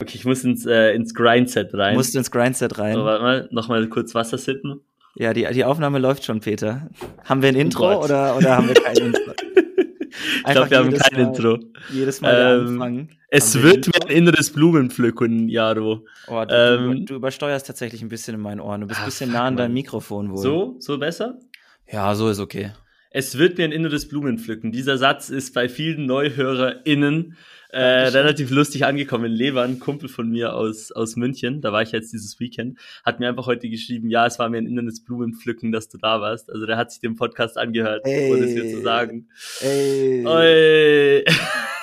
Okay, 0.00 0.12
ich 0.14 0.24
muss 0.24 0.44
ins, 0.44 0.64
äh, 0.64 0.94
ins 0.94 1.12
Grindset 1.12 1.74
rein. 1.74 1.96
Musst 1.96 2.14
du 2.14 2.18
ins 2.18 2.30
Grindset 2.30 2.78
rein. 2.78 2.94
So, 2.94 3.04
warte 3.04 3.22
mal, 3.22 3.48
nochmal 3.50 3.86
kurz 3.88 4.14
Wasser 4.14 4.38
sippen. 4.38 4.80
Ja, 5.16 5.32
die, 5.34 5.44
die 5.52 5.64
Aufnahme 5.64 5.98
läuft 5.98 6.24
schon, 6.24 6.38
Peter. 6.38 6.88
Haben 7.24 7.42
wir 7.42 7.48
ein 7.48 7.56
Oh 7.56 7.60
Intro 7.60 7.88
Gott. 7.94 8.04
oder, 8.04 8.36
oder 8.36 8.56
haben 8.56 8.68
wir 8.68 8.74
kein 8.74 8.96
Intro? 9.06 9.32
Ich 10.46 10.52
glaube, 10.52 10.70
wir 10.70 10.78
haben 10.78 10.92
kein 10.92 11.20
Mal- 11.20 11.28
Intro. 11.28 11.58
Jedes 11.90 12.20
Mal 12.20 12.60
Ähm, 12.60 12.68
Anfang. 12.80 13.08
Es 13.30 13.60
wird 13.60 13.88
mir 13.88 14.06
ein 14.08 14.16
inneres 14.16 14.52
Blumenpflücken, 14.52 15.48
Jaro. 15.48 16.06
Oh, 16.28 16.44
du, 16.48 16.54
ähm, 16.54 17.04
du, 17.04 17.16
übersteuerst 17.16 17.66
tatsächlich 17.66 18.00
ein 18.00 18.08
bisschen 18.08 18.34
in 18.36 18.40
meinen 18.40 18.60
Ohren. 18.60 18.82
Du 18.82 18.86
bist 18.86 19.00
ein 19.00 19.06
bisschen 19.06 19.32
nah 19.32 19.44
an 19.46 19.56
deinem. 19.56 19.74
Mikrofon 19.74 20.30
wohl. 20.30 20.38
So, 20.38 20.76
so 20.78 20.96
besser? 20.98 21.40
Ja, 21.90 22.14
so 22.14 22.28
ist 22.30 22.38
okay. 22.38 22.70
Es 23.10 23.36
wird 23.36 23.58
mir 23.58 23.64
ein 23.64 23.72
inneres 23.72 24.06
Blumenpflücken. 24.08 24.70
Dieser 24.70 24.96
Satz 24.96 25.28
ist 25.28 25.54
bei 25.54 25.68
vielen 25.68 26.06
NeuhörerInnen 26.06 27.36
äh, 27.68 27.80
relativ 27.80 28.50
lustig 28.50 28.84
angekommen. 28.84 29.30
Lever, 29.30 29.62
ein 29.62 29.78
Kumpel 29.78 30.08
von 30.08 30.28
mir 30.28 30.54
aus, 30.54 30.92
aus 30.92 31.16
München, 31.16 31.60
da 31.60 31.72
war 31.72 31.82
ich 31.82 31.92
jetzt 31.92 32.12
dieses 32.12 32.40
Weekend, 32.40 32.78
hat 33.04 33.20
mir 33.20 33.28
einfach 33.28 33.46
heute 33.46 33.68
geschrieben, 33.68 34.10
ja, 34.10 34.26
es 34.26 34.38
war 34.38 34.48
mir 34.48 34.58
ein 34.58 34.66
inneres 34.66 35.04
Blumenpflücken, 35.04 35.72
dass 35.72 35.88
du 35.88 35.98
da 35.98 36.20
warst. 36.20 36.50
Also 36.50 36.66
der 36.66 36.76
hat 36.76 36.90
sich 36.90 37.00
den 37.00 37.16
Podcast 37.16 37.58
angehört, 37.58 38.06
ohne 38.06 38.44
es 38.44 38.54
mir 38.54 38.74
zu 38.74 38.82
sagen. 38.82 39.28
Ey. 39.60 40.26
Oi. 40.26 41.24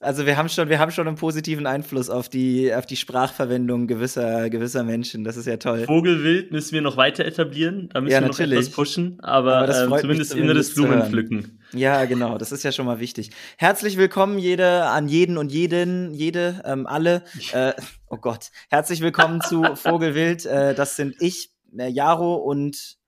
Also 0.00 0.26
wir 0.26 0.36
haben 0.36 0.48
schon, 0.48 0.68
wir 0.68 0.78
haben 0.78 0.92
schon 0.92 1.08
einen 1.08 1.16
positiven 1.16 1.66
Einfluss 1.66 2.08
auf 2.08 2.28
die, 2.28 2.72
auf 2.72 2.86
die 2.86 2.94
Sprachverwendung 2.94 3.88
gewisser, 3.88 4.48
gewisser 4.48 4.84
Menschen. 4.84 5.24
Das 5.24 5.36
ist 5.36 5.46
ja 5.46 5.56
toll. 5.56 5.86
Vogelwild 5.86 6.52
müssen 6.52 6.72
wir 6.74 6.82
noch 6.82 6.96
weiter 6.96 7.24
etablieren, 7.24 7.88
da 7.92 8.00
müssen 8.00 8.12
Ja, 8.12 8.20
wir 8.20 8.28
noch 8.28 8.38
etwas 8.38 8.70
pushen, 8.70 9.18
aber, 9.20 9.56
Aber 9.56 9.76
ähm, 9.76 9.94
zumindest, 10.00 10.34
inneres 10.34 10.72
zu 10.72 10.82
hören. 10.82 11.10
Blumenpflücken. 11.10 11.60
Ja, 11.72 12.04
genau. 12.04 12.38
Das 12.38 12.52
ist 12.52 12.62
ja 12.62 12.70
schon 12.70 12.86
mal 12.86 13.00
wichtig. 13.00 13.30
Herzlich 13.56 13.96
willkommen 13.96 14.38
jede, 14.38 14.84
an 14.84 15.08
jeden 15.08 15.36
und 15.36 15.50
jeden, 15.50 16.14
jede, 16.14 16.62
ähm, 16.64 16.86
alle. 16.86 17.24
Äh, 17.52 17.72
oh 18.06 18.18
Gott. 18.18 18.50
Herzlich 18.70 19.00
willkommen 19.00 19.40
zu 19.40 19.64
Vogelwild. 19.74 20.46
Äh, 20.46 20.76
das 20.76 20.94
sind 20.94 21.16
ich, 21.18 21.50
äh, 21.76 21.88
Jaro 21.88 22.36
und 22.36 22.98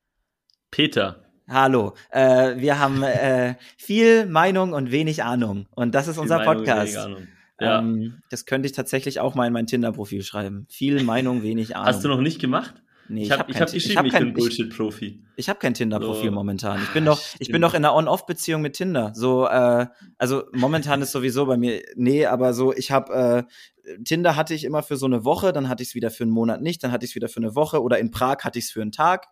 Peter. 0.72 1.29
Hallo. 1.50 1.94
Äh, 2.10 2.56
wir 2.58 2.78
haben 2.78 3.02
äh, 3.02 3.56
viel 3.76 4.26
Meinung 4.26 4.72
und 4.72 4.92
wenig 4.92 5.24
Ahnung. 5.24 5.66
Und 5.74 5.94
das 5.96 6.06
ist 6.06 6.16
unser 6.16 6.36
Viel 6.38 6.46
Meinung, 6.46 6.64
Podcast. 6.64 6.96
Ahnung. 6.96 7.28
Ja. 7.58 7.80
Ähm, 7.80 8.22
das 8.30 8.46
könnte 8.46 8.66
ich 8.66 8.72
tatsächlich 8.72 9.18
auch 9.20 9.34
mal 9.34 9.46
in 9.48 9.52
mein 9.52 9.66
Tinder-Profil 9.66 10.22
schreiben. 10.22 10.66
Viel 10.70 11.02
Meinung, 11.02 11.42
wenig 11.42 11.74
Ahnung. 11.74 11.86
Hast 11.88 12.04
du 12.04 12.08
noch 12.08 12.20
nicht 12.20 12.40
gemacht? 12.40 12.74
Nee, 13.08 13.24
ich 13.24 13.32
habe 13.32 13.42
kein 13.42 13.50
ich 13.50 13.60
hab 13.60 13.72
geschrieben, 13.72 13.98
hab 13.98 14.06
ich, 14.06 14.12
kein- 14.12 14.24
bin 14.26 14.34
Bullshit-Profi. 14.34 15.20
Ich 15.34 15.48
habe 15.48 15.58
kein 15.58 15.74
Tinder-Profil 15.74 16.28
So. 16.28 16.34
momentan. 16.34 16.80
Ich 16.80 16.92
bin 16.92 17.02
Ah, 17.08 17.10
doch, 17.10 17.20
ich 17.40 17.50
bin 17.50 17.60
doch 17.60 17.74
in 17.74 17.84
einer 17.84 17.96
On-Off-Beziehung 17.96 18.62
mit 18.62 18.74
Tinder. 18.74 19.10
So, 19.16 19.48
äh, 19.48 19.86
also 20.16 20.44
momentan 20.52 21.02
ist 21.02 21.10
sowieso 21.10 21.46
bei 21.46 21.56
mir, 21.56 21.82
nee, 21.96 22.26
aber 22.26 22.54
so, 22.54 22.72
ich 22.72 22.92
habe 22.92 23.46
äh, 23.84 23.94
Tinder 24.04 24.36
hatte 24.36 24.54
ich 24.54 24.62
immer 24.62 24.84
für 24.84 24.96
so 24.96 25.06
eine 25.06 25.24
Woche, 25.24 25.52
dann 25.52 25.68
hatte 25.68 25.82
ich 25.82 25.88
es 25.88 25.94
wieder 25.96 26.12
für 26.12 26.22
einen 26.22 26.30
Monat 26.32 26.62
nicht, 26.62 26.84
dann 26.84 26.92
hatte 26.92 27.04
ich 27.04 27.10
es 27.10 27.14
wieder 27.16 27.28
für 27.28 27.38
eine 27.40 27.56
Woche 27.56 27.82
oder 27.82 27.98
in 27.98 28.12
Prag 28.12 28.44
hatte 28.44 28.60
ich 28.60 28.66
es 28.66 28.70
für 28.70 28.80
einen 28.82 28.92
Tag. 28.92 29.26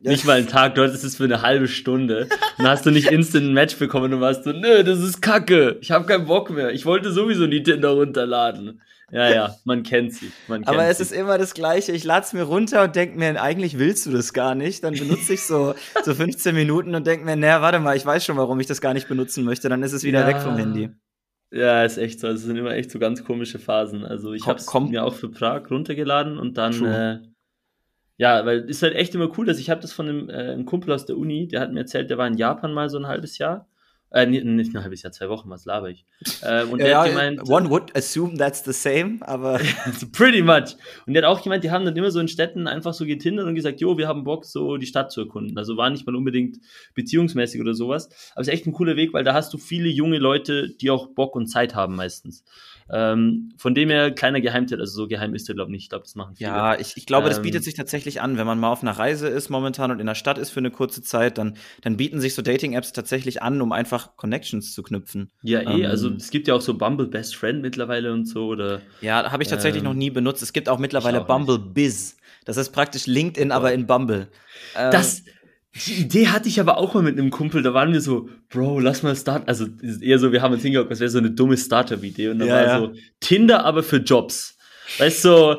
Nicht 0.00 0.26
mal 0.26 0.36
einen 0.38 0.48
Tag, 0.48 0.74
du 0.74 0.82
hattest 0.82 1.02
es 1.04 1.16
für 1.16 1.24
eine 1.24 1.40
halbe 1.42 1.66
Stunde. 1.68 2.28
Dann 2.58 2.68
hast 2.68 2.84
du 2.84 2.90
nicht 2.90 3.10
instant 3.10 3.44
ein 3.46 3.54
Match 3.54 3.76
bekommen 3.78 4.12
und 4.12 4.20
warst 4.20 4.44
so, 4.44 4.52
nö, 4.52 4.82
das 4.84 4.98
ist 5.00 5.22
kacke. 5.22 5.78
Ich 5.80 5.90
habe 5.90 6.04
keinen 6.06 6.26
Bock 6.26 6.50
mehr. 6.50 6.70
Ich 6.72 6.84
wollte 6.84 7.10
sowieso 7.10 7.46
die 7.46 7.62
Tinder 7.62 7.90
runterladen. 7.90 8.82
Ja, 9.10 9.28
ja, 9.32 9.54
man 9.64 9.82
kennt 9.82 10.12
sie. 10.14 10.30
Man 10.48 10.62
kennt 10.64 10.68
Aber 10.68 10.84
es 10.88 10.98
sie. 10.98 11.04
ist 11.04 11.12
immer 11.12 11.38
das 11.38 11.54
Gleiche. 11.54 11.92
Ich 11.92 12.04
lade 12.04 12.26
es 12.26 12.32
mir 12.32 12.42
runter 12.42 12.82
und 12.84 12.96
denke 12.96 13.18
mir, 13.18 13.40
eigentlich 13.40 13.78
willst 13.78 14.04
du 14.06 14.10
das 14.10 14.32
gar 14.32 14.54
nicht. 14.54 14.82
Dann 14.84 14.94
benutze 14.94 15.34
ich 15.34 15.42
so, 15.42 15.74
so 16.04 16.14
15 16.14 16.54
Minuten 16.54 16.94
und 16.94 17.06
denke 17.06 17.24
mir, 17.24 17.36
naja, 17.36 17.62
warte 17.62 17.78
mal, 17.78 17.96
ich 17.96 18.04
weiß 18.04 18.24
schon, 18.24 18.36
warum 18.36 18.58
ich 18.60 18.66
das 18.66 18.80
gar 18.80 18.92
nicht 18.92 19.08
benutzen 19.08 19.44
möchte. 19.44 19.68
Dann 19.68 19.82
ist 19.82 19.92
es 19.92 20.02
wieder 20.02 20.20
Ja. 20.22 20.26
weg 20.26 20.38
vom 20.38 20.56
Handy. 20.56 20.90
Ja, 21.52 21.84
ist 21.84 21.98
echt 21.98 22.18
so. 22.20 22.28
Es 22.28 22.42
sind 22.42 22.56
immer 22.56 22.72
echt 22.72 22.90
so 22.90 22.98
ganz 22.98 23.24
komische 23.24 23.58
Phasen. 23.60 24.04
Also 24.04 24.32
ich 24.32 24.46
habe 24.46 24.58
es 24.58 24.72
mir 24.90 25.04
auch 25.04 25.14
für 25.14 25.30
Prag 25.30 25.70
runtergeladen 25.70 26.36
und 26.38 26.58
dann 26.58 27.33
ja, 28.16 28.46
weil 28.46 28.60
ist 28.68 28.82
halt 28.82 28.94
echt 28.94 29.14
immer 29.14 29.30
cool, 29.36 29.46
dass 29.46 29.58
ich 29.58 29.70
habe 29.70 29.80
das 29.80 29.92
von 29.92 30.08
einem, 30.08 30.30
äh, 30.30 30.52
einem 30.52 30.66
Kumpel 30.66 30.92
aus 30.92 31.06
der 31.06 31.16
Uni, 31.16 31.48
der 31.48 31.60
hat 31.60 31.72
mir 31.72 31.80
erzählt, 31.80 32.10
der 32.10 32.18
war 32.18 32.26
in 32.26 32.36
Japan 32.36 32.72
mal 32.72 32.88
so 32.88 32.98
ein 32.98 33.06
halbes 33.06 33.38
Jahr. 33.38 33.68
Äh, 34.14 34.26
nicht, 34.26 34.44
nicht 34.44 34.76
ein 34.76 34.80
halbes 34.84 35.02
Jahr, 35.02 35.10
zwei 35.10 35.28
Wochen, 35.28 35.50
was 35.50 35.64
laber 35.64 35.90
ich. 35.90 36.06
Ähm, 36.44 36.70
und 36.70 36.78
der 36.80 37.00
hat 37.00 37.08
gemeint, 37.08 37.48
one 37.48 37.68
would 37.68 37.96
assume 37.96 38.36
that's 38.36 38.64
the 38.64 38.72
same, 38.72 39.18
aber 39.22 39.58
pretty 40.12 40.40
much. 40.40 40.76
Und 41.04 41.14
der 41.14 41.24
hat 41.24 41.28
auch 41.28 41.42
gemeint, 41.42 41.64
die 41.64 41.72
haben 41.72 41.84
dann 41.84 41.96
immer 41.96 42.12
so 42.12 42.20
in 42.20 42.28
Städten 42.28 42.68
einfach 42.68 42.94
so 42.94 43.06
getindert 43.06 43.48
und 43.48 43.56
gesagt, 43.56 43.80
jo, 43.80 43.98
wir 43.98 44.06
haben 44.06 44.22
Bock, 44.22 44.44
so 44.44 44.76
die 44.76 44.86
Stadt 44.86 45.10
zu 45.10 45.22
erkunden. 45.22 45.58
Also 45.58 45.76
war 45.76 45.90
nicht 45.90 46.06
mal 46.06 46.14
unbedingt 46.14 46.58
beziehungsmäßig 46.94 47.60
oder 47.60 47.74
sowas. 47.74 48.08
Aber 48.34 48.42
es 48.42 48.46
ist 48.46 48.54
echt 48.54 48.66
ein 48.68 48.72
cooler 48.72 48.94
Weg, 48.94 49.12
weil 49.14 49.24
da 49.24 49.34
hast 49.34 49.52
du 49.52 49.58
viele 49.58 49.88
junge 49.88 50.18
Leute, 50.18 50.68
die 50.68 50.90
auch 50.90 51.08
Bock 51.08 51.34
und 51.34 51.48
Zeit 51.48 51.74
haben 51.74 51.96
meistens. 51.96 52.44
Ähm, 52.90 53.52
von 53.56 53.74
dem 53.74 53.88
her 53.90 54.10
kleiner 54.12 54.40
Geheimtipp, 54.40 54.78
also 54.78 54.92
so 55.02 55.08
geheim 55.08 55.34
ist 55.34 55.48
der, 55.48 55.54
glaube 55.54 55.70
ich, 55.70 55.72
nicht. 55.72 55.82
Ich 55.84 55.88
glaube, 55.90 56.04
das 56.04 56.14
machen 56.14 56.36
viele. 56.36 56.50
Ja, 56.50 56.78
ich, 56.78 56.96
ich 56.96 57.06
glaube, 57.06 57.28
das 57.28 57.38
Ähm, 57.38 57.42
bietet 57.42 57.62
sich 57.64 57.74
tatsächlich 57.74 58.20
an, 58.20 58.36
wenn 58.36 58.46
man 58.46 58.58
mal 58.58 58.70
auf 58.70 58.82
einer 58.82 58.92
Reise 58.98 59.28
ist 59.28 59.50
momentan 59.50 59.90
und 59.92 60.00
in 60.00 60.06
der 60.06 60.14
Stadt 60.16 60.36
ist 60.38 60.50
für 60.50 60.58
eine 60.60 60.70
kurze 60.72 61.00
Zeit, 61.02 61.38
dann, 61.38 61.56
dann 61.82 61.96
bieten 61.96 62.20
sich 62.20 62.34
so 62.34 62.42
Dating-Apps 62.42 62.92
tatsächlich 62.92 63.40
an, 63.42 63.60
um 63.62 63.70
einfach 63.72 64.16
Connections 64.16 64.72
zu 64.74 64.82
knüpfen. 64.82 65.30
Ja, 65.42 65.60
eh, 65.62 65.84
Ähm, 65.84 65.84
also 65.86 66.10
es 66.10 66.30
gibt 66.30 66.48
ja 66.48 66.54
auch 66.54 66.60
so 66.60 66.76
Bumble 66.76 67.06
Best 67.06 67.36
Friend 67.36 67.62
mittlerweile 67.62 68.12
und 68.12 68.26
so, 68.26 68.48
oder 68.48 68.80
Ja, 69.00 69.30
habe 69.30 69.42
ich 69.42 69.48
tatsächlich 69.48 69.82
Ähm, 69.82 69.84
noch 69.84 69.94
nie 69.94 70.10
benutzt. 70.10 70.42
Es 70.42 70.52
gibt 70.52 70.68
auch 70.68 70.78
mittlerweile 70.78 71.20
auch 71.20 71.28
nicht. 71.28 71.28
Bumble 71.28 71.58
Biz. 71.58 72.16
Das 72.44 72.56
ist 72.56 72.70
praktisch 72.72 73.06
LinkedIn, 73.06 73.52
aber 73.52 73.72
in 73.72 73.86
Bumble. 73.86 74.28
Ähm, 74.74 74.90
Das, 74.90 75.22
die 75.86 75.94
Idee 76.02 76.28
hatte 76.28 76.48
ich 76.48 76.60
aber 76.60 76.78
auch 76.78 76.94
mal 76.94 77.02
mit 77.02 77.18
einem 77.18 77.30
Kumpel, 77.30 77.62
da 77.62 77.74
waren 77.74 77.92
wir 77.92 78.00
so, 78.00 78.28
Bro, 78.48 78.80
lass 78.80 79.02
mal 79.02 79.16
starten. 79.16 79.48
Also 79.48 79.66
eher 80.00 80.18
so, 80.18 80.30
wir 80.32 80.40
haben 80.42 80.54
uns 80.54 80.62
hingehockt, 80.62 80.90
das 80.90 81.00
wäre 81.00 81.10
so 81.10 81.18
eine 81.18 81.30
dumme 81.32 81.56
Startup-Idee. 81.56 82.28
Und 82.28 82.38
dann 82.38 82.48
Ja, 82.48 82.54
war 82.54 82.62
ja. 82.64 82.78
so, 82.80 82.92
Tinder 83.20 83.64
aber 83.64 83.82
für 83.82 83.96
Jobs. 83.96 84.56
Weißt 84.98 85.24
du, 85.24 85.28
so, 85.28 85.56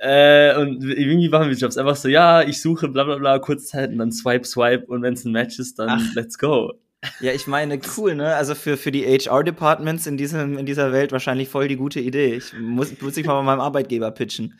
äh, 0.00 0.56
und 0.56 0.82
irgendwie 0.84 1.28
machen 1.28 1.48
wir 1.50 1.56
Jobs. 1.56 1.76
Einfach 1.76 1.96
so, 1.96 2.08
ja, 2.08 2.42
ich 2.42 2.60
suche 2.62 2.88
bla 2.88 3.04
bla 3.04 3.16
bla, 3.16 3.38
Kurzzeit 3.38 3.90
und 3.90 3.98
dann 3.98 4.12
swipe, 4.12 4.46
swipe 4.46 4.86
und 4.86 5.02
wenn 5.02 5.14
es 5.14 5.24
ein 5.24 5.32
Match 5.32 5.58
ist, 5.58 5.78
dann 5.78 5.88
Ach. 5.90 6.14
let's 6.14 6.38
go. 6.38 6.72
ja, 7.20 7.32
ich 7.32 7.46
meine, 7.46 7.78
cool, 7.96 8.14
ne? 8.14 8.34
Also 8.34 8.54
für, 8.54 8.76
für 8.76 8.90
die 8.90 9.04
HR-Departments 9.04 10.06
in, 10.06 10.16
diesem, 10.16 10.56
in 10.58 10.66
dieser 10.66 10.92
Welt 10.92 11.12
wahrscheinlich 11.12 11.48
voll 11.48 11.68
die 11.68 11.76
gute 11.76 12.00
Idee. 12.00 12.34
Ich 12.34 12.52
muss, 12.58 13.00
muss 13.00 13.16
ich 13.16 13.26
mal 13.26 13.34
bei 13.34 13.42
meinem 13.42 13.60
Arbeitgeber 13.60 14.10
pitchen. 14.10 14.58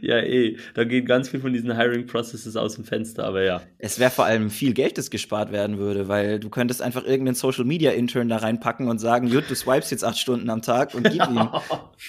Ja, 0.00 0.18
eh, 0.18 0.56
da 0.74 0.84
geht 0.84 1.06
ganz 1.06 1.28
viel 1.28 1.40
von 1.40 1.52
diesen 1.52 1.76
Hiring-Processes 1.76 2.56
aus 2.56 2.76
dem 2.76 2.84
Fenster, 2.84 3.24
aber 3.24 3.42
ja. 3.42 3.62
Es 3.78 3.98
wäre 3.98 4.10
vor 4.10 4.24
allem 4.24 4.50
viel 4.50 4.72
Geld, 4.72 4.98
das 4.98 5.10
gespart 5.10 5.52
werden 5.52 5.78
würde, 5.78 6.08
weil 6.08 6.40
du 6.40 6.48
könntest 6.48 6.82
einfach 6.82 7.04
irgendeinen 7.04 7.34
Social 7.34 7.64
Media 7.64 7.90
Intern 7.92 8.28
da 8.28 8.38
reinpacken 8.38 8.88
und 8.88 8.98
sagen, 8.98 9.26
Jut, 9.26 9.44
du 9.48 9.54
swipes 9.54 9.90
jetzt 9.90 10.04
acht 10.04 10.18
Stunden 10.18 10.48
am 10.50 10.62
Tag 10.62 10.94
und 10.94 11.10
gib 11.10 11.26
ihm. 11.28 11.48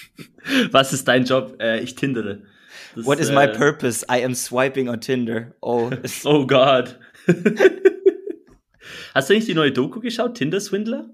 Was 0.70 0.92
ist 0.92 1.06
dein 1.08 1.24
Job? 1.24 1.56
Äh, 1.60 1.80
ich 1.80 1.94
tindere. 1.94 2.42
Das, 2.94 3.06
What 3.06 3.18
is 3.20 3.30
my 3.30 3.44
äh, 3.44 3.56
purpose? 3.56 4.04
I 4.10 4.24
am 4.24 4.34
swiping 4.34 4.88
on 4.88 5.00
Tinder. 5.00 5.54
Oh, 5.60 5.90
Oh 6.24 6.46
Gott. 6.46 6.98
Hast 9.14 9.30
du 9.30 9.34
nicht 9.34 9.48
die 9.48 9.54
neue 9.54 9.72
Doku 9.72 10.00
geschaut, 10.00 10.34
Tinder-Swindler? 10.34 11.10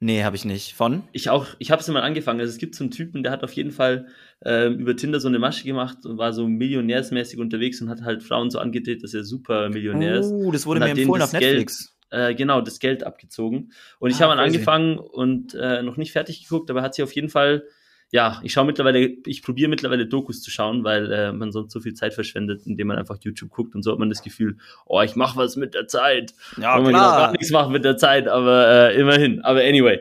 Nee, 0.00 0.22
habe 0.24 0.36
ich 0.36 0.44
nicht. 0.44 0.74
Von? 0.74 1.02
Ich 1.12 1.30
auch, 1.30 1.46
ich 1.58 1.70
habe 1.70 1.80
es 1.80 1.88
mal 1.88 2.02
angefangen. 2.02 2.40
Also 2.40 2.50
es 2.52 2.58
gibt 2.58 2.74
so 2.74 2.84
einen 2.84 2.90
Typen, 2.90 3.22
der 3.22 3.32
hat 3.32 3.42
auf 3.44 3.52
jeden 3.52 3.70
Fall 3.72 4.06
ähm, 4.44 4.78
über 4.78 4.96
Tinder 4.96 5.20
so 5.20 5.28
eine 5.28 5.38
Masche 5.38 5.64
gemacht 5.64 6.04
und 6.04 6.18
war 6.18 6.32
so 6.32 6.46
millionärsmäßig 6.48 7.38
unterwegs 7.38 7.80
und 7.80 7.88
hat 7.88 8.02
halt 8.02 8.22
Frauen 8.22 8.50
so 8.50 8.58
angedreht, 8.58 9.02
dass 9.02 9.14
er 9.14 9.24
super 9.24 9.68
Millionär 9.68 10.16
ist. 10.20 10.30
Oh, 10.32 10.50
das 10.50 10.66
wurde 10.66 10.80
mir 10.80 10.90
empfohlen 10.90 11.22
auf 11.22 11.32
Netflix. 11.32 11.94
Äh, 12.10 12.34
genau, 12.34 12.60
das 12.62 12.78
Geld 12.78 13.04
abgezogen. 13.04 13.72
Und 13.98 14.10
ich 14.10 14.16
Ah, 14.16 14.20
habe 14.20 14.30
dann 14.36 14.44
crazy. 14.44 14.56
angefangen 14.56 14.98
und 14.98 15.54
äh, 15.54 15.82
noch 15.82 15.96
nicht 15.98 16.12
fertig 16.12 16.42
geguckt, 16.42 16.70
aber 16.70 16.80
hat 16.82 16.94
sich 16.94 17.02
auf 17.04 17.12
jeden 17.12 17.28
Fall, 17.28 17.64
ja, 18.10 18.40
ich 18.42 18.52
schaue 18.52 18.64
mittlerweile, 18.64 19.00
ich 19.26 19.42
probiere 19.42 19.68
mittlerweile 19.68 20.06
Dokus 20.06 20.40
zu 20.40 20.50
schauen, 20.50 20.82
weil 20.82 21.12
äh, 21.12 21.32
man 21.32 21.52
sonst 21.52 21.72
so 21.72 21.80
viel 21.80 21.92
Zeit 21.92 22.14
verschwendet, 22.14 22.62
indem 22.64 22.86
man 22.86 22.96
einfach 22.96 23.18
YouTube 23.20 23.50
guckt 23.50 23.74
und 23.74 23.82
so 23.82 23.92
hat 23.92 23.98
man 23.98 24.08
das 24.08 24.22
Gefühl, 24.22 24.56
oh, 24.86 25.02
ich 25.02 25.14
mache 25.14 25.36
was 25.36 25.56
mit 25.56 25.74
der 25.74 25.88
Zeit. 25.88 26.32
Ja, 26.56 26.74
Wollen 26.74 26.86
wir 26.86 26.92
genau 26.92 27.10
gar 27.10 27.32
nichts 27.32 27.50
machen 27.50 27.72
mit 27.72 27.84
der 27.84 27.98
Zeit, 27.98 28.26
aber 28.26 28.66
äh, 28.68 28.98
immerhin. 28.98 29.42
Aber 29.42 29.60
anyway. 29.60 30.00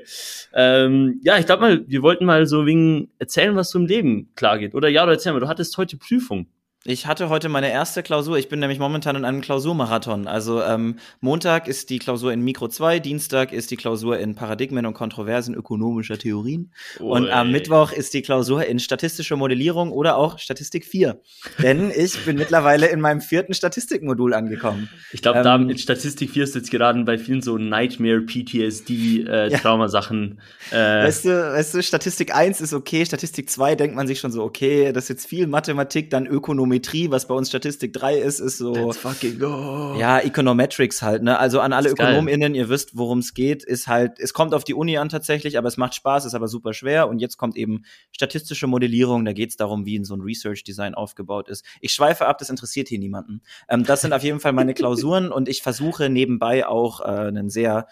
Ähm, 0.53 1.19
ja, 1.23 1.38
ich 1.38 1.45
glaube 1.45 1.62
mal, 1.62 1.84
wir 1.88 2.01
wollten 2.01 2.23
mal 2.23 2.45
so 2.45 2.66
wegen 2.66 3.09
erzählen, 3.19 3.56
was 3.57 3.72
so 3.72 3.79
im 3.79 3.85
Leben 3.85 4.29
klar 4.35 4.57
geht. 4.57 4.74
Oder 4.74 4.88
ja, 4.88 5.06
du 5.06 5.12
erzähl 5.12 5.34
mal, 5.34 5.39
du 5.39 5.50
hattest 5.50 5.77
heute 5.77 5.98
Prüfung. 5.98 6.48
Ich 6.83 7.06
hatte 7.06 7.27
heute 7.27 7.50
meine 7.50 7.69
erste 7.69 8.01
Klausur. 8.03 8.38
Ich 8.38 8.50
bin 8.50 8.59
nämlich 8.59 8.79
momentan 8.79 9.15
in 9.18 9.25
einem 9.25 9.41
Klausurmarathon. 9.41 10.25
Also 10.27 10.62
ähm, 10.62 11.00
Montag 11.19 11.68
ist 11.68 11.89
die 11.89 12.00
Klausur 12.00 12.31
in 12.31 12.41
Mikro 12.41 12.69
2, 12.69 13.00
Dienstag 13.00 13.51
ist 13.51 13.71
die 13.71 13.77
Klausur 13.77 14.18
in 14.19 14.35
Paradigmen 14.35 14.85
und 14.85 14.94
Kontroversen 14.94 15.53
ökonomischer 15.53 16.18
Theorien. 16.18 16.71
Und 17.00 17.29
am. 17.29 17.51
Mittwoch 17.51 17.91
ist 17.91 18.13
die 18.13 18.21
Klausur 18.21 18.63
in 18.65 18.79
statistische 18.79 19.35
Modellierung 19.35 19.91
oder 19.91 20.15
auch 20.15 20.38
Statistik 20.39 20.85
4. 20.85 21.19
Denn 21.62 21.91
ich 21.94 22.24
bin 22.24 22.38
mittlerweile 22.38 22.88
in 22.88 23.01
meinem 23.01 23.19
vierten 23.21 23.53
Statistikmodul 23.53 24.33
angekommen. 24.33 24.88
Ich 25.12 25.21
glaube, 25.21 25.39
Ähm, 25.39 25.44
da 25.44 25.57
mit 25.57 25.81
Statistik 25.81 26.29
4 26.29 26.44
ist 26.44 26.56
jetzt 26.56 26.71
gerade 26.71 27.03
bei 27.03 27.18
vielen 27.18 27.41
so 27.41 27.57
Nightmare, 27.57 28.21
PTSD, 28.21 29.24
äh, 29.24 29.47
Ja. 29.51 29.57
Traumasachen. 29.57 30.39
Äh, 30.71 30.75
Weißt 30.75 31.25
du, 31.25 31.29
weißt 31.53 31.74
du, 31.74 31.83
Statistik 31.83 32.33
1 32.33 32.62
ist 32.62 32.74
okay, 32.74 33.06
Statistik 33.06 33.50
2 33.50 33.75
denkt 33.75 33.95
man 33.95 34.07
sich 34.07 34.19
schon 34.19 34.31
so, 34.31 34.44
okay, 34.44 34.94
das 34.94 35.06
ist 35.06 35.09
jetzt 35.09 35.27
viel 35.27 35.47
Mathematik, 35.47 36.09
dann 36.12 36.27
Ökonomie 36.27 36.67
Volumetrie, 36.68 37.10
was 37.12 37.28
bei 37.28 37.34
uns 37.34 37.50
Statistik 37.50 37.94
3 37.94 38.18
ist, 38.18 38.40
ist 38.40 38.58
so. 38.58 38.74
Let's 38.74 38.98
fucking 38.98 39.40
go. 39.40 39.96
Ja, 39.98 40.19
Econometrics 40.19 41.02
halt, 41.02 41.24
ne? 41.24 41.40
Also 41.40 41.60
an 41.60 41.74
alle. 41.74 41.90
ÖkonomInnen, 41.90 42.54
ihr 42.56 42.69
wisst, 42.69 42.98
worum 42.98 43.19
es 43.19 43.34
geht, 43.34 43.64
ist 43.64 43.88
halt, 43.88 44.19
es 44.19 44.34
kommt 44.34 44.54
auf 44.54 44.64
die 44.64 44.74
Uni 44.74 44.98
an 44.98 45.10
tatsächlich, 45.10 45.58
aber 45.58 45.68
es 45.68 45.78
macht 45.78 45.96
Spaß, 45.96 46.25
ist 46.25 46.34
aber 46.34 46.48
super 46.48 46.74
schwer. 46.74 47.08
Und 47.08 47.19
jetzt 47.19 47.38
kommt 47.38 47.56
eben 47.56 47.84
statistische 48.12 48.68
Modellierung, 48.68 49.25
da 49.25 49.34
geht 49.34 49.50
es 49.52 49.56
darum, 49.56 49.86
wie 49.86 50.04
so 50.04 50.16
ein 50.16 50.22
Research 50.22 50.64
Design 50.64 50.94
aufgebaut 50.94 51.48
ist. 51.50 51.66
Ich 51.81 51.94
schweife 51.94 52.28
ab, 52.28 52.38
das 52.40 52.50
interessiert 52.50 52.90
hier 52.90 53.00
niemanden. 53.00 53.42
Ähm, 53.70 53.84
das 53.84 54.02
sind 54.02 54.13
auf 54.13 54.24
jeden 54.24 54.40
Fall 54.40 54.54
meine 54.54 54.74
Klausuren 54.78 55.31
und 55.31 55.48
ich 55.50 55.62
versuche 55.62 56.10
nebenbei 56.10 56.68
auch 56.68 57.00
äh, 57.02 57.04
einen 57.04 57.50
sehr 57.50 57.88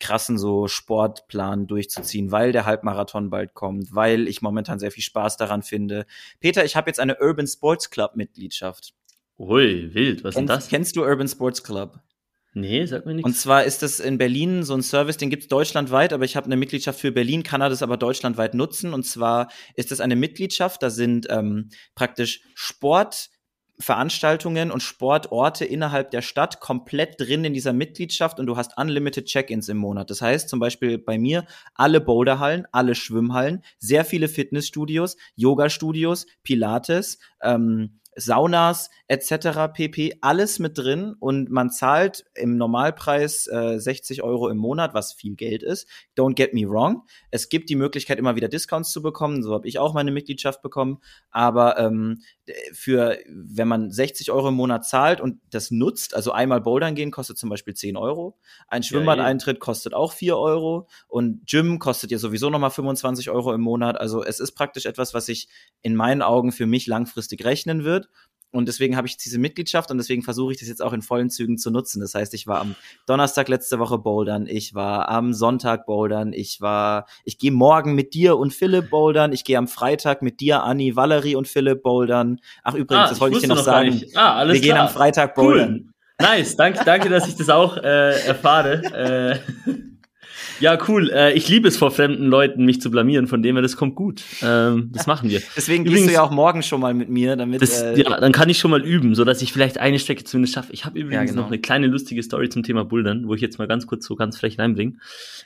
krassen 0.00 0.38
so 0.38 0.68
Sportplan 0.68 1.66
durchzuziehen, 1.66 2.30
weil 2.30 2.52
der 2.52 2.66
Halbmarathon 2.66 3.30
bald 3.30 3.54
kommt, 3.54 3.94
weil 3.94 4.28
ich 4.28 4.42
momentan 4.42 4.78
sehr 4.78 4.90
viel 4.90 5.02
Spaß 5.02 5.36
daran 5.36 5.62
finde. 5.62 6.06
Peter, 6.40 6.64
ich 6.64 6.76
habe 6.76 6.88
jetzt 6.90 7.00
eine 7.00 7.18
Urban 7.20 7.46
Sports 7.46 7.90
Club 7.90 8.16
Mitgliedschaft. 8.16 8.94
Ui, 9.38 9.94
wild. 9.94 10.24
Was 10.24 10.30
ist 10.30 10.38
denn 10.38 10.46
das? 10.46 10.68
kennst 10.68 10.96
du 10.96 11.04
Urban 11.04 11.28
Sports 11.28 11.62
Club? 11.62 12.00
Nee, 12.54 12.86
sag 12.86 13.04
mir 13.04 13.12
Und 13.12 13.16
nichts. 13.26 13.42
zwar 13.42 13.64
ist 13.64 13.82
das 13.82 14.00
in 14.00 14.16
Berlin 14.16 14.62
so 14.62 14.72
ein 14.72 14.82
Service, 14.82 15.18
den 15.18 15.28
gibt's 15.28 15.46
deutschlandweit, 15.46 16.14
aber 16.14 16.24
ich 16.24 16.36
habe 16.36 16.46
eine 16.46 16.56
Mitgliedschaft 16.56 16.98
für 16.98 17.12
Berlin, 17.12 17.42
kann 17.42 17.60
er 17.60 17.68
das 17.68 17.82
aber 17.82 17.98
deutschlandweit 17.98 18.54
nutzen. 18.54 18.94
Und 18.94 19.04
zwar 19.04 19.48
ist 19.74 19.90
das 19.90 20.00
eine 20.00 20.16
Mitgliedschaft, 20.16 20.82
da 20.82 20.88
sind 20.88 21.26
ähm, 21.28 21.68
praktisch 21.94 22.40
Sportveranstaltungen 23.78 24.70
und 24.70 24.82
Sportorte 24.82 25.64
innerhalb 25.64 26.10
der 26.10 26.22
Stadt 26.22 26.60
komplett 26.60 27.20
drin 27.20 27.44
in 27.44 27.52
dieser 27.52 27.72
Mitgliedschaft 27.72 28.40
und 28.40 28.46
du 28.46 28.56
hast 28.56 28.76
unlimited 28.78 29.26
Check-ins 29.26 29.68
im 29.68 29.76
Monat. 29.76 30.10
Das 30.10 30.22
heißt 30.22 30.48
zum 30.48 30.60
Beispiel 30.60 30.98
bei 30.98 31.18
mir 31.18 31.44
alle 31.74 32.00
Boulderhallen, 32.00 32.66
alle 32.72 32.94
Schwimmhallen, 32.94 33.62
sehr 33.78 34.04
viele 34.04 34.28
Fitnessstudios, 34.28 35.16
Yoga-Studios, 35.34 36.26
Pilates, 36.42 37.18
ähm, 37.42 38.00
Saunas 38.16 38.90
etc. 39.08 39.72
pp. 39.72 40.18
Alles 40.20 40.58
mit 40.58 40.76
drin 40.78 41.14
und 41.18 41.50
man 41.50 41.70
zahlt 41.70 42.24
im 42.34 42.56
Normalpreis 42.56 43.46
äh, 43.46 43.78
60 43.78 44.22
Euro 44.22 44.48
im 44.48 44.56
Monat, 44.56 44.94
was 44.94 45.12
viel 45.12 45.36
Geld 45.36 45.62
ist. 45.62 45.86
Don't 46.16 46.34
get 46.34 46.54
me 46.54 46.68
wrong. 46.68 47.02
Es 47.30 47.48
gibt 47.48 47.70
die 47.70 47.76
Möglichkeit, 47.76 48.18
immer 48.18 48.34
wieder 48.34 48.48
Discounts 48.48 48.90
zu 48.90 49.02
bekommen. 49.02 49.42
So 49.42 49.52
habe 49.52 49.68
ich 49.68 49.78
auch 49.78 49.94
meine 49.94 50.10
Mitgliedschaft 50.10 50.62
bekommen. 50.62 50.98
Aber 51.30 51.78
ähm, 51.78 52.22
für, 52.72 53.18
wenn 53.28 53.68
man 53.68 53.90
60 53.90 54.30
Euro 54.30 54.48
im 54.48 54.54
Monat 54.54 54.86
zahlt 54.86 55.20
und 55.20 55.40
das 55.50 55.70
nutzt, 55.70 56.14
also 56.14 56.32
einmal 56.32 56.60
Bouldern 56.60 56.94
gehen 56.94 57.10
kostet 57.10 57.38
zum 57.38 57.50
Beispiel 57.50 57.74
10 57.74 57.96
Euro. 57.96 58.38
Ein 58.68 58.82
Schwimmbadeintritt 58.82 59.60
kostet 59.60 59.94
auch 59.94 60.12
4 60.12 60.36
Euro 60.36 60.88
und 61.08 61.46
Gym 61.46 61.78
kostet 61.78 62.10
ja 62.10 62.18
sowieso 62.18 62.50
nochmal 62.50 62.70
25 62.70 63.30
Euro 63.30 63.52
im 63.52 63.60
Monat. 63.60 64.00
Also 64.00 64.24
es 64.24 64.40
ist 64.40 64.52
praktisch 64.52 64.86
etwas, 64.86 65.14
was 65.14 65.26
sich 65.26 65.48
in 65.82 65.94
meinen 65.94 66.22
Augen 66.22 66.52
für 66.52 66.66
mich 66.66 66.86
langfristig 66.86 67.44
rechnen 67.44 67.84
wird. 67.84 68.05
Und 68.52 68.68
deswegen 68.68 68.96
habe 68.96 69.06
ich 69.06 69.18
diese 69.18 69.38
Mitgliedschaft 69.38 69.90
und 69.90 69.98
deswegen 69.98 70.22
versuche 70.22 70.52
ich 70.52 70.58
das 70.58 70.68
jetzt 70.68 70.80
auch 70.82 70.94
in 70.94 71.02
vollen 71.02 71.28
Zügen 71.28 71.58
zu 71.58 71.70
nutzen. 71.70 72.00
Das 72.00 72.14
heißt, 72.14 72.32
ich 72.32 72.46
war 72.46 72.60
am 72.60 72.74
Donnerstag 73.06 73.48
letzte 73.48 73.78
Woche 73.78 73.98
bouldern, 73.98 74.46
ich 74.46 74.72
war 74.74 75.10
am 75.10 75.34
Sonntag 75.34 75.84
bouldern, 75.84 76.32
ich 76.32 76.60
war, 76.62 77.06
ich 77.24 77.36
gehe 77.38 77.52
morgen 77.52 77.94
mit 77.94 78.14
dir 78.14 78.38
und 78.38 78.54
Philipp 78.54 78.88
bouldern, 78.88 79.32
ich 79.32 79.44
gehe 79.44 79.58
am 79.58 79.68
Freitag 79.68 80.22
mit 80.22 80.40
dir, 80.40 80.62
Anni, 80.62 80.96
Valerie 80.96 81.34
und 81.36 81.48
Philipp 81.48 81.82
bouldern. 81.82 82.38
Ach 82.62 82.74
übrigens, 82.74 83.10
das 83.10 83.20
wollte 83.20 83.36
ich 83.36 83.42
dir 83.42 83.50
Ah, 83.50 83.54
noch 83.56 83.56
gar 83.56 83.64
sagen. 83.64 84.02
Ah, 84.14 84.36
alles 84.36 84.54
Wir 84.54 84.60
gehen 84.62 84.72
klar. 84.72 84.86
am 84.88 84.94
Freitag 84.94 85.34
bouldern. 85.34 85.92
Cool. 86.20 86.26
Nice, 86.26 86.56
danke, 86.56 86.82
danke, 86.82 87.08
dass 87.10 87.28
ich 87.28 87.36
das 87.36 87.50
auch 87.50 87.76
äh, 87.76 88.26
erfahre. 88.26 88.82
Äh, 89.66 89.70
ja, 90.60 90.78
cool. 90.88 91.10
Äh, 91.10 91.32
ich 91.34 91.48
liebe 91.48 91.68
es 91.68 91.76
vor 91.76 91.90
fremden 91.90 92.26
Leuten, 92.26 92.64
mich 92.64 92.80
zu 92.80 92.90
blamieren, 92.90 93.26
von 93.26 93.42
dem 93.42 93.56
her, 93.56 93.62
das 93.62 93.76
kommt 93.76 93.94
gut. 93.94 94.22
Ähm, 94.42 94.90
das 94.92 95.06
machen 95.06 95.30
wir. 95.30 95.42
Deswegen 95.56 95.84
Übrigens- 95.84 96.02
gehst 96.02 96.10
du 96.10 96.14
ja 96.14 96.22
auch 96.22 96.30
morgen 96.30 96.62
schon 96.62 96.80
mal 96.80 96.94
mit 96.94 97.08
mir, 97.08 97.36
damit 97.36 97.62
Das, 97.62 97.82
äh, 97.82 98.00
ja, 98.00 98.20
dann 98.20 98.32
kann 98.32 98.48
ich 98.48 98.58
schon 98.58 98.70
mal 98.70 98.84
üben, 98.84 99.14
so 99.14 99.24
dass 99.24 99.42
ich 99.42 99.52
vielleicht 99.52 99.78
eine 99.78 99.98
Strecke 99.98 100.24
zumindest 100.24 100.54
schaffe. 100.54 100.72
Ich 100.72 100.84
habe 100.84 100.98
übrigens 100.98 101.30
genau. 101.30 101.42
noch 101.42 101.48
eine 101.48 101.58
kleine 101.58 101.86
lustige 101.86 102.22
Story 102.22 102.48
zum 102.48 102.62
Thema 102.62 102.84
Bouldern, 102.84 103.28
wo 103.28 103.34
ich 103.34 103.40
jetzt 103.40 103.58
mal 103.58 103.68
ganz 103.68 103.86
kurz 103.86 104.06
so 104.06 104.16
ganz 104.16 104.38
frech 104.38 104.58
reinbringe. 104.58 104.94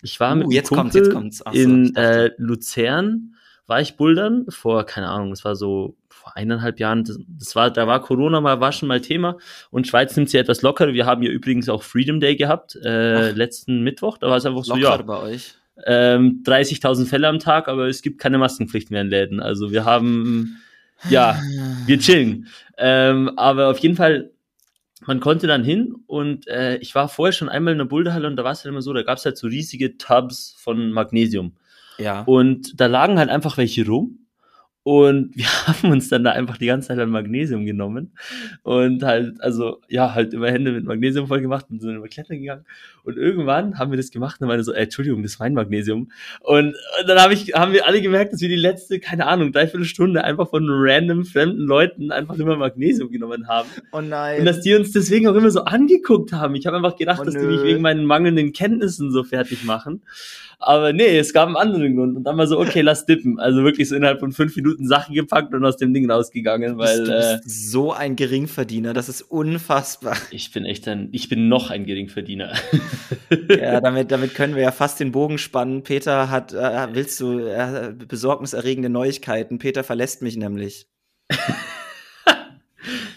Ich 0.03 0.19
war 0.21 0.33
Uh, 0.33 0.37
mit 0.37 0.53
jetzt 0.53 0.71
kommt's, 0.71 0.95
jetzt 0.95 1.13
kommt's. 1.13 1.43
Ach 1.45 1.53
so, 1.53 1.59
in 1.61 1.95
äh, 1.97 2.31
Luzern, 2.37 3.35
war 3.67 3.81
ich 3.81 3.97
Bouldern 3.97 4.47
vor, 4.49 4.85
keine 4.85 5.09
Ahnung, 5.09 5.31
das 5.31 5.45
war 5.45 5.57
so 5.57 5.97
vor 6.21 6.37
eineinhalb 6.37 6.79
Jahren. 6.79 7.05
Das, 7.05 7.19
das 7.27 7.57
war, 7.57 7.71
da 7.71 7.87
war 7.87 8.01
Corona 8.03 8.41
mal, 8.41 8.61
war 8.61 8.73
schon 8.73 8.89
mal 8.89 9.01
Thema. 9.01 9.39
Und 9.71 9.87
Schweiz 9.87 10.15
nimmt 10.17 10.31
sie 10.31 10.39
etwas 10.39 10.63
lockerer. 10.63 10.93
Wir 10.93 11.07
haben 11.07 11.23
ja 11.23 11.31
übrigens 11.31 11.69
auch 11.69 11.83
Freedom 11.83 12.21
Day 12.21 12.37
gehabt, 12.37 12.77
äh, 12.77 13.31
letzten 13.33 13.83
Mittwoch. 13.83 14.19
Da 14.19 14.29
war 14.29 14.37
es 14.37 14.47
einfach 14.47 14.65
so, 14.65 14.75
locker 14.77 14.97
ja, 14.97 15.03
bei 15.03 15.19
euch. 15.19 15.55
ähm, 15.87 16.43
30.000 16.45 17.07
Fälle 17.07 17.29
am 17.29 17.39
Tag, 17.39 17.69
aber 17.69 17.89
es 17.89 18.03
gibt 18.03 18.21
keine 18.21 18.39
Maskenpflicht 18.39 18.91
mehr 18.91 19.01
in 19.01 19.09
Läden. 19.09 19.41
Also 19.41 19.73
wir 19.73 19.85
haben, 19.85 20.61
ja, 21.09 21.41
wir 21.87 21.99
chillen. 21.99 22.49
Ähm, 22.77 23.33
aber 23.37 23.69
auf 23.69 23.79
jeden 23.79 23.97
Fall, 23.97 24.31
man 25.07 25.21
konnte 25.21 25.47
dann 25.47 25.65
hin 25.65 25.95
und 26.07 26.47
äh, 26.49 26.77
ich 26.77 26.95
war 26.95 27.09
vorher 27.09 27.33
schon 27.33 27.49
einmal 27.49 27.73
in 27.73 27.79
der 27.79 27.87
Boulderhalle 27.87 28.27
und 28.27 28.37
da 28.37 28.45
war 28.45 28.53
es 28.53 28.59
halt 28.65 28.73
immer 28.73 28.83
so, 28.83 28.93
da 28.93 29.03
gab 29.03 29.17
es 29.17 29.25
halt 29.25 29.39
so 29.39 29.47
riesige 29.47 29.97
Tubs 29.97 30.55
von 30.59 30.93
Magnesium. 30.93 31.57
Ja. 31.99 32.23
Und 32.23 32.79
da 32.81 32.87
lagen 32.87 33.19
halt 33.19 33.31
einfach 33.31 33.57
welche 33.57 33.87
rum. 33.87 34.20
Und 34.83 35.33
wir 35.37 35.47
haben 35.67 35.91
uns 35.91 36.09
dann 36.09 36.25
da 36.25 36.33
einfach 36.33 36.57
die 36.57 36.67
ganze 36.67 36.89
Zeit 36.89 36.99
an 36.99 37.11
Magnesium 37.11 37.67
genommen. 37.67 38.13
Und 38.63 39.03
halt, 39.03 39.41
also, 39.41 39.81
ja, 39.89 40.15
halt 40.15 40.33
immer 40.33 40.51
Hände 40.51 40.73
mit 40.73 40.85
Magnesium 40.85 41.27
voll 41.27 41.41
gemacht 41.41 41.67
und 41.71 41.81
sind 41.81 41.97
immer 41.97 42.09
klettern 42.09 42.39
gegangen. 42.39 42.65
Und 43.03 43.17
irgendwann 43.17 43.79
haben 43.79 43.91
wir 43.91 43.97
das 43.97 44.11
gemacht 44.11 44.41
und 44.41 44.49
meine 44.49 44.63
so, 44.65 44.73
äh, 44.73 44.83
Entschuldigung, 44.83 45.23
das 45.23 45.33
ist 45.33 45.39
mein 45.39 45.55
Magnesium. 45.55 46.11
Und, 46.41 46.75
und 47.01 47.09
dann 47.09 47.19
hab 47.19 47.31
ich, 47.31 47.53
haben 47.55 47.73
wir 47.73 47.87
alle 47.87 48.01
gemerkt, 48.01 48.33
dass 48.33 48.41
wir 48.41 48.49
die 48.49 48.57
letzte, 48.57 49.01
keine 49.01 49.27
Ahnung, 49.27 49.53
dreiviertel 49.53 49.85
Stunde 49.85 50.25
einfach 50.25 50.49
von 50.51 50.67
random 50.69 51.25
fremden 51.25 51.63
Leuten 51.67 52.11
einfach 52.11 52.39
immer 52.39 52.57
Magnesium 52.57 53.11
genommen 53.11 53.49
haben. 53.49 53.69
Oh 53.93 53.99
Und 53.99 54.09
nein. 54.09 54.45
dass 54.45 54.61
die 54.61 54.75
uns 54.75 54.93
deswegen 54.93 55.29
auch 55.29 55.35
immer 55.35 55.51
so 55.51 55.65
angeguckt 55.65 56.33
haben. 56.33 56.55
Ich 56.55 56.67
habe 56.67 56.77
einfach 56.77 56.97
gedacht, 56.97 57.21
Oh, 57.21 57.25
dass 57.25 57.35
die 57.35 57.47
mich 57.47 57.63
wegen 57.63 57.83
meinen 57.83 58.05
mangelnden 58.05 58.53
Kenntnissen 58.53 59.11
so 59.11 59.25
fertig 59.25 59.65
machen. 59.65 60.03
Aber 60.63 60.93
nee, 60.93 61.19
es 61.19 61.33
gab 61.33 61.47
einen 61.47 61.57
anderen 61.57 61.97
Grund. 61.97 62.17
Und 62.19 62.25
dann 62.25 62.37
war 62.37 62.47
so, 62.47 62.61
okay, 62.61 62.83
lass 62.83 63.07
dippen. 63.07 63.41
Also 63.41 63.65
wirklich 63.65 63.89
so 63.89 63.97
innerhalb 63.97 64.21
von 64.21 64.33
fünf 64.33 64.55
Minuten 64.55 64.87
Sachen 64.87 65.15
gepackt 65.15 65.55
und 65.55 65.65
aus 65.65 65.79
dem 65.79 65.95
Ding 65.95 66.11
rausgegangen, 66.11 66.77
weil 66.77 67.05
du 67.05 67.11
äh, 67.11 67.39
bist 67.43 67.71
so 67.71 67.93
ein 67.93 68.15
Geringverdiener, 68.15 68.93
das 68.93 69.09
ist 69.09 69.23
unfassbar. 69.23 70.17
ich 70.31 70.53
bin 70.53 70.67
echt 70.67 70.87
ein, 70.87 71.09
ich 71.13 71.31
bin 71.31 71.49
noch 71.49 71.71
ein 71.71 71.87
Geringverdiener. 71.87 72.53
Ja, 73.49 73.81
damit, 73.81 74.11
damit 74.13 74.35
können 74.35 74.55
wir 74.55 74.63
ja 74.63 74.73
fast 74.73 75.01
den 75.01 75.13
Bogen 75.13 75.39
spannen. 75.39 75.83
Peter 75.83 76.29
hat, 76.31 76.53
äh, 76.53 76.89
willst 76.93 77.19
du 77.21 77.39
äh, 77.39 77.95
besorgniserregende 77.97 78.91
Neuigkeiten? 78.91 79.59
Peter 79.59 79.83
verlässt 79.83 80.21
mich 80.21 80.37
nämlich. 80.37 80.87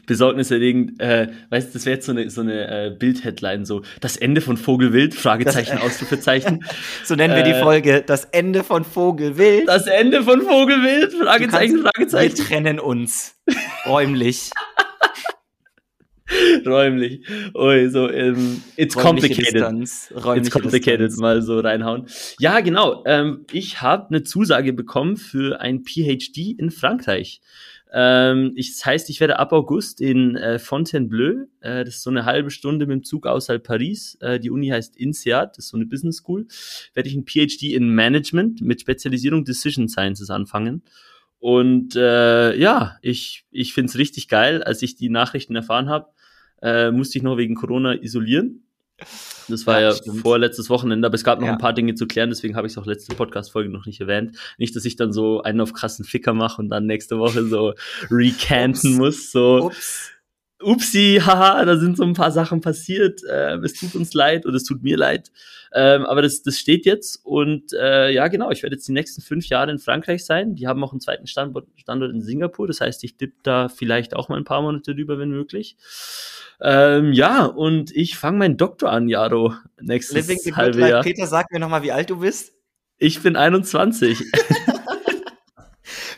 Besorgniserregend, 0.05 1.00
äh, 1.00 1.29
weißt 1.50 1.69
du, 1.69 1.73
das 1.73 1.85
wäre 1.85 1.95
jetzt 1.95 2.05
so 2.05 2.11
eine, 2.11 2.29
so 2.29 2.41
eine 2.41 2.88
äh, 2.88 2.95
Bild-Headline, 2.97 3.65
so 3.65 3.83
das 4.01 4.17
Ende 4.17 4.41
von 4.41 4.57
Vogelwild, 4.57 5.15
Fragezeichen, 5.15 5.75
Das- 5.77 5.83
Ausrufezeichen. 5.83 6.63
So 7.05 7.15
nennen 7.15 7.35
wir 7.35 7.44
die 7.44 7.51
Äh, 7.51 7.61
Folge 7.61 8.03
Das 8.05 8.25
Ende 8.25 8.63
von 8.63 8.83
Vogelwild. 8.83 9.67
Das 9.67 9.88
Ende 9.88 10.23
von 10.23 10.41
Vogelwild, 10.41 11.13
Fragezeichen, 11.13 11.83
kannst- 11.83 12.13
Wir 12.13 12.19
Fragezeichen. 12.19 12.47
trennen 12.47 12.79
uns. 12.79 13.35
Räumlich. 13.85 14.49
Räumlich. 16.66 17.28
Ui, 17.54 17.89
so, 17.89 18.09
ähm, 18.09 18.63
it's 18.78 18.95
Räumliche 18.95 19.28
complicated. 19.35 19.54
Distanz. 19.56 20.11
Räumliche 20.16 20.37
It's 20.39 20.51
complicated, 20.51 20.99
Distanz. 21.01 21.18
mal 21.21 21.42
so 21.42 21.59
reinhauen. 21.59 22.07
Ja, 22.39 22.61
genau. 22.61 23.04
Ähm, 23.06 23.45
ich 23.51 23.81
habe 23.81 24.07
eine 24.09 24.23
Zusage 24.23 24.73
bekommen 24.73 25.18
für 25.18 25.59
ein 25.59 25.83
PhD 25.83 26.56
in 26.57 26.71
Frankreich. 26.71 27.42
Ähm, 27.95 28.54
ich, 28.56 28.71
das 28.71 28.85
heißt, 28.85 29.09
ich 29.12 29.19
werde 29.19 29.38
ab 29.38 29.54
August 29.54 30.02
in 30.02 30.35
äh, 30.35 30.57
Fontainebleau, 30.57 31.45
äh, 31.59 31.85
das 31.85 31.95
ist 31.95 32.04
so 32.04 32.09
eine 32.09 32.26
halbe 32.26 32.50
Stunde 32.50 32.88
mit 32.88 32.95
dem 32.95 33.04
Zug 33.04 33.28
außerhalb 33.28 33.64
Paris, 33.64 34.18
äh, 34.19 34.40
die 34.40 34.50
Uni 34.50 34.69
heißt 34.69 34.97
INSEAD, 34.97 35.52
das 35.52 35.66
ist 35.66 35.69
so 35.69 35.78
eine 35.78 35.85
Business 35.85 36.18
School, 36.18 36.47
werde 36.95 37.07
ich 37.07 37.16
ein 37.16 37.26
PhD 37.26 37.73
in 37.73 37.90
Management 37.90 38.62
mit 38.62 38.81
Spezialisierung 38.81 39.45
Decision 39.45 39.88
Sciences 39.88 40.31
anfangen. 40.31 40.81
Und 41.38 41.95
äh, 41.95 42.56
ja, 42.57 42.97
ich, 43.02 43.45
ich 43.52 43.73
finde 43.73 43.90
es 43.90 43.97
richtig 43.97 44.30
geil. 44.30 44.64
Als 44.64 44.81
ich 44.81 44.95
die 44.95 45.09
Nachrichten 45.09 45.56
erfahren 45.56 45.90
habe, 45.90 46.07
äh, 46.62 46.90
musste 46.90 47.18
ich 47.18 47.23
noch 47.23 47.38
wegen 47.38 47.54
Corona 47.54 48.02
isolieren. 48.02 48.64
Das 49.50 49.68
war 49.68 49.81
Ja, 49.81 49.92
ja, 49.92 50.14
vorletztes 50.22 50.69
Wochenende, 50.69 51.06
aber 51.06 51.16
es 51.16 51.24
gab 51.24 51.40
noch 51.40 51.48
Ja. 51.48 51.54
ein 51.54 51.60
paar 51.60 51.74
Dinge 51.74 51.95
zu 51.95 52.07
klären, 52.07 52.30
deswegen 52.30 52.56
habe 52.56 52.68
ich 52.68 52.74
es 52.74 52.78
auch 52.78 52.86
letzte 52.86 53.14
Podcast-Folge 53.16 53.69
noch 53.69 53.86
nicht 53.86 54.00
erwähnt. 54.02 54.38
Nicht, 54.57 54.76
dass 54.76 54.86
ich 54.86 54.95
dann 54.95 55.12
so 55.12 55.42
einen 55.44 55.60
auf 55.62 55.74
krassen 55.74 56.06
Ficker 56.06 56.33
mache 56.33 56.62
und 56.62 56.69
dann 56.69 56.86
nächste 56.86 57.18
Woche 57.19 57.45
so 57.45 57.74
recanten 58.10 58.92
Ups. 58.92 58.98
muss. 59.00 59.31
So, 59.31 59.66
Ups. 59.66 60.12
Upsi, 60.63 61.21
haha, 61.23 61.65
da 61.65 61.77
sind 61.77 61.97
so 61.97 62.03
ein 62.03 62.13
paar 62.13 62.31
Sachen 62.31 62.61
passiert. 62.61 63.21
Äh, 63.23 63.57
es 63.57 63.73
tut 63.73 63.95
uns 63.95 64.13
leid 64.13 64.45
oder 64.45 64.55
es 64.55 64.63
tut 64.63 64.83
mir 64.83 64.97
leid. 64.97 65.31
Ähm, 65.75 66.05
aber 66.05 66.21
das, 66.21 66.43
das 66.43 66.59
steht 66.59 66.85
jetzt 66.85 67.19
und 67.23 67.73
äh, 67.73 68.11
ja, 68.11 68.27
genau, 68.27 68.51
ich 68.51 68.61
werde 68.61 68.75
jetzt 68.75 68.87
die 68.87 68.91
nächsten 68.91 69.21
fünf 69.21 69.47
Jahre 69.47 69.71
in 69.71 69.79
Frankreich 69.79 70.23
sein. 70.23 70.55
Die 70.55 70.67
haben 70.67 70.83
auch 70.83 70.91
einen 70.91 71.01
zweiten 71.01 71.25
Standort, 71.25 71.67
Standort 71.75 72.11
in 72.11 72.21
Singapur. 72.21 72.67
Das 72.67 72.79
heißt, 72.79 73.03
ich 73.03 73.17
dipp 73.17 73.33
da 73.43 73.69
vielleicht 73.69 74.15
auch 74.15 74.29
mal 74.29 74.37
ein 74.37 74.43
paar 74.43 74.61
Monate 74.61 74.93
drüber, 74.93 75.17
wenn 75.17 75.29
möglich. 75.29 75.77
Ähm, 76.61 77.11
ja, 77.13 77.45
und 77.45 77.95
ich 77.95 78.17
fange 78.17 78.37
meinen 78.37 78.57
Doktor 78.57 78.91
an, 78.91 79.09
Jaro, 79.09 79.55
nächstes 79.81 80.27
Living 80.27 80.55
halbe. 80.55 80.87
Jahr. 80.87 81.03
Peter, 81.03 81.25
sag 81.25 81.51
mir 81.51 81.59
nochmal, 81.59 81.81
wie 81.81 81.91
alt 81.91 82.09
du 82.09 82.19
bist. 82.19 82.53
Ich 82.97 83.21
bin 83.21 83.35
21. 83.35 84.19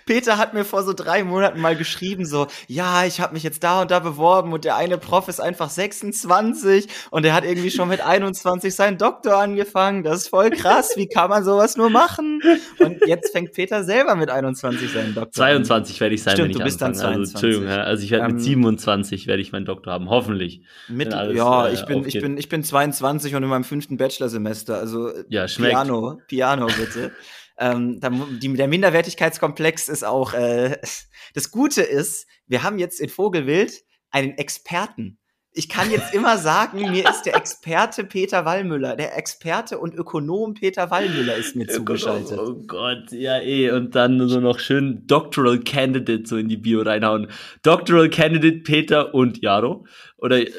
Peter 0.05 0.37
hat 0.37 0.53
mir 0.53 0.65
vor 0.65 0.83
so 0.83 0.93
drei 0.93 1.23
Monaten 1.23 1.59
mal 1.59 1.75
geschrieben, 1.75 2.25
so, 2.25 2.47
ja, 2.67 3.05
ich 3.05 3.19
habe 3.21 3.33
mich 3.33 3.43
jetzt 3.43 3.63
da 3.63 3.81
und 3.81 3.89
da 3.91 3.99
beworben 3.99 4.53
und 4.53 4.63
der 4.63 4.75
eine 4.75 4.97
Prof 4.99 5.27
ist 5.27 5.39
einfach 5.41 5.69
26 5.69 6.87
und 7.09 7.23
der 7.23 7.33
hat 7.33 7.43
irgendwie 7.43 7.71
schon 7.71 7.89
mit 7.89 8.01
21 8.01 8.73
seinen 8.75 8.97
Doktor 8.97 9.37
angefangen. 9.37 10.03
Das 10.03 10.17
ist 10.17 10.27
voll 10.29 10.51
krass. 10.51 10.91
Wie 10.95 11.07
kann 11.07 11.29
man 11.29 11.43
sowas 11.43 11.75
nur 11.75 11.89
machen? 11.89 12.41
Und 12.79 13.05
jetzt 13.07 13.31
fängt 13.31 13.53
Peter 13.53 13.83
selber 13.83 14.15
mit 14.15 14.29
21 14.29 14.91
seinen 14.91 15.15
Doktor 15.15 15.31
22 15.31 15.99
werde 15.99 16.15
ich 16.15 16.23
sein, 16.23 16.33
Stimmt, 16.33 16.45
wenn 16.45 16.51
ich 16.51 16.57
du 16.57 16.63
bist 16.63 16.83
anfange. 16.83 17.01
dann 17.13 17.21
Also, 17.21 17.31
22. 17.31 17.43
Entschuldigung, 17.43 17.67
ja, 17.75 17.83
also 17.83 18.03
ich 18.03 18.11
werde 18.11 18.25
Ähm, 18.25 18.31
mit 18.35 18.43
27 18.43 19.27
werde 19.27 19.41
ich 19.41 19.51
meinen 19.51 19.65
Doktor 19.65 19.91
haben, 19.93 20.09
hoffentlich. 20.09 20.61
Mit, 20.87 21.13
alles, 21.13 21.35
ja, 21.35 21.67
äh, 21.67 21.73
ich 21.73 21.85
bin, 21.85 22.05
ich 22.05 22.19
bin, 22.19 22.37
ich 22.37 22.49
bin 22.49 22.63
22 22.63 23.33
und 23.35 23.43
in 23.43 23.49
meinem 23.49 23.63
fünften 23.63 23.97
Bachelorsemester. 23.97 24.77
Also 24.77 25.09
Ja, 25.29 25.47
schmeckt. 25.47 25.73
Piano, 25.73 26.19
Piano 26.27 26.67
bitte. 26.67 27.11
Ähm, 27.57 27.99
der 27.99 28.67
Minderwertigkeitskomplex 28.67 29.89
ist 29.89 30.03
auch. 30.03 30.33
Äh, 30.33 30.77
das 31.33 31.51
Gute 31.51 31.81
ist, 31.81 32.27
wir 32.47 32.63
haben 32.63 32.79
jetzt 32.79 32.99
in 32.99 33.09
Vogelwild 33.09 33.83
einen 34.11 34.37
Experten. 34.37 35.17
Ich 35.57 35.69
kann 35.69 35.89
jetzt 35.89 36.13
immer 36.13 36.37
sagen, 36.37 36.91
mir 36.91 37.09
ist 37.09 37.23
der 37.23 37.35
Experte 37.37 38.03
Peter 38.03 38.43
Wallmüller, 38.43 38.97
der 38.97 39.17
Experte 39.17 39.79
und 39.79 39.95
Ökonom 39.95 40.53
Peter 40.53 40.91
Wallmüller 40.91 41.37
ist 41.37 41.55
mir 41.55 41.65
zugeschaltet. 41.69 42.37
Oh 42.37 42.55
Gott, 42.67 43.11
ja 43.11 43.39
eh. 43.39 43.71
Und 43.71 43.95
dann 43.95 44.27
so 44.27 44.41
noch 44.41 44.59
schön 44.59 45.07
Doctoral 45.07 45.59
Candidate 45.59 46.23
so 46.25 46.35
in 46.35 46.49
die 46.49 46.57
Bio 46.57 46.81
reinhauen. 46.81 47.29
Doctoral 47.63 48.09
Candidate 48.09 48.63
Peter 48.63 49.13
und 49.13 49.41
Jaro. 49.41 49.85
Oder 50.17 50.41
äh, 50.41 50.49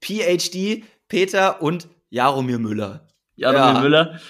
PhD 0.00 0.84
Peter 1.08 1.60
und 1.60 1.86
Jaromir 2.08 2.58
Müller. 2.58 3.06
Jaromir 3.36 3.74
Ja. 3.74 3.80
Müller. 3.80 4.20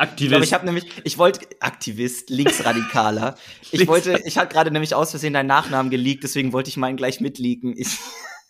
Aktivist. 0.00 0.42
ich 0.44 0.52
habe 0.54 0.64
nämlich, 0.66 0.86
ich 1.04 1.18
wollte 1.18 1.46
Aktivist, 1.60 2.30
Linksradikaler. 2.30 3.36
Ich 3.72 3.86
wollte, 3.86 4.20
ich 4.24 4.36
hatte 4.38 4.52
gerade 4.52 4.70
nämlich 4.72 4.94
aus 4.94 5.10
Versehen 5.10 5.32
deinen 5.32 5.46
Nachnamen 5.46 5.90
geleakt, 5.90 6.24
deswegen 6.24 6.52
wollte 6.52 6.70
ich 6.70 6.76
meinen 6.76 6.96
gleich 6.96 7.20
mitleaken. 7.20 7.74
Ich, 7.76 7.98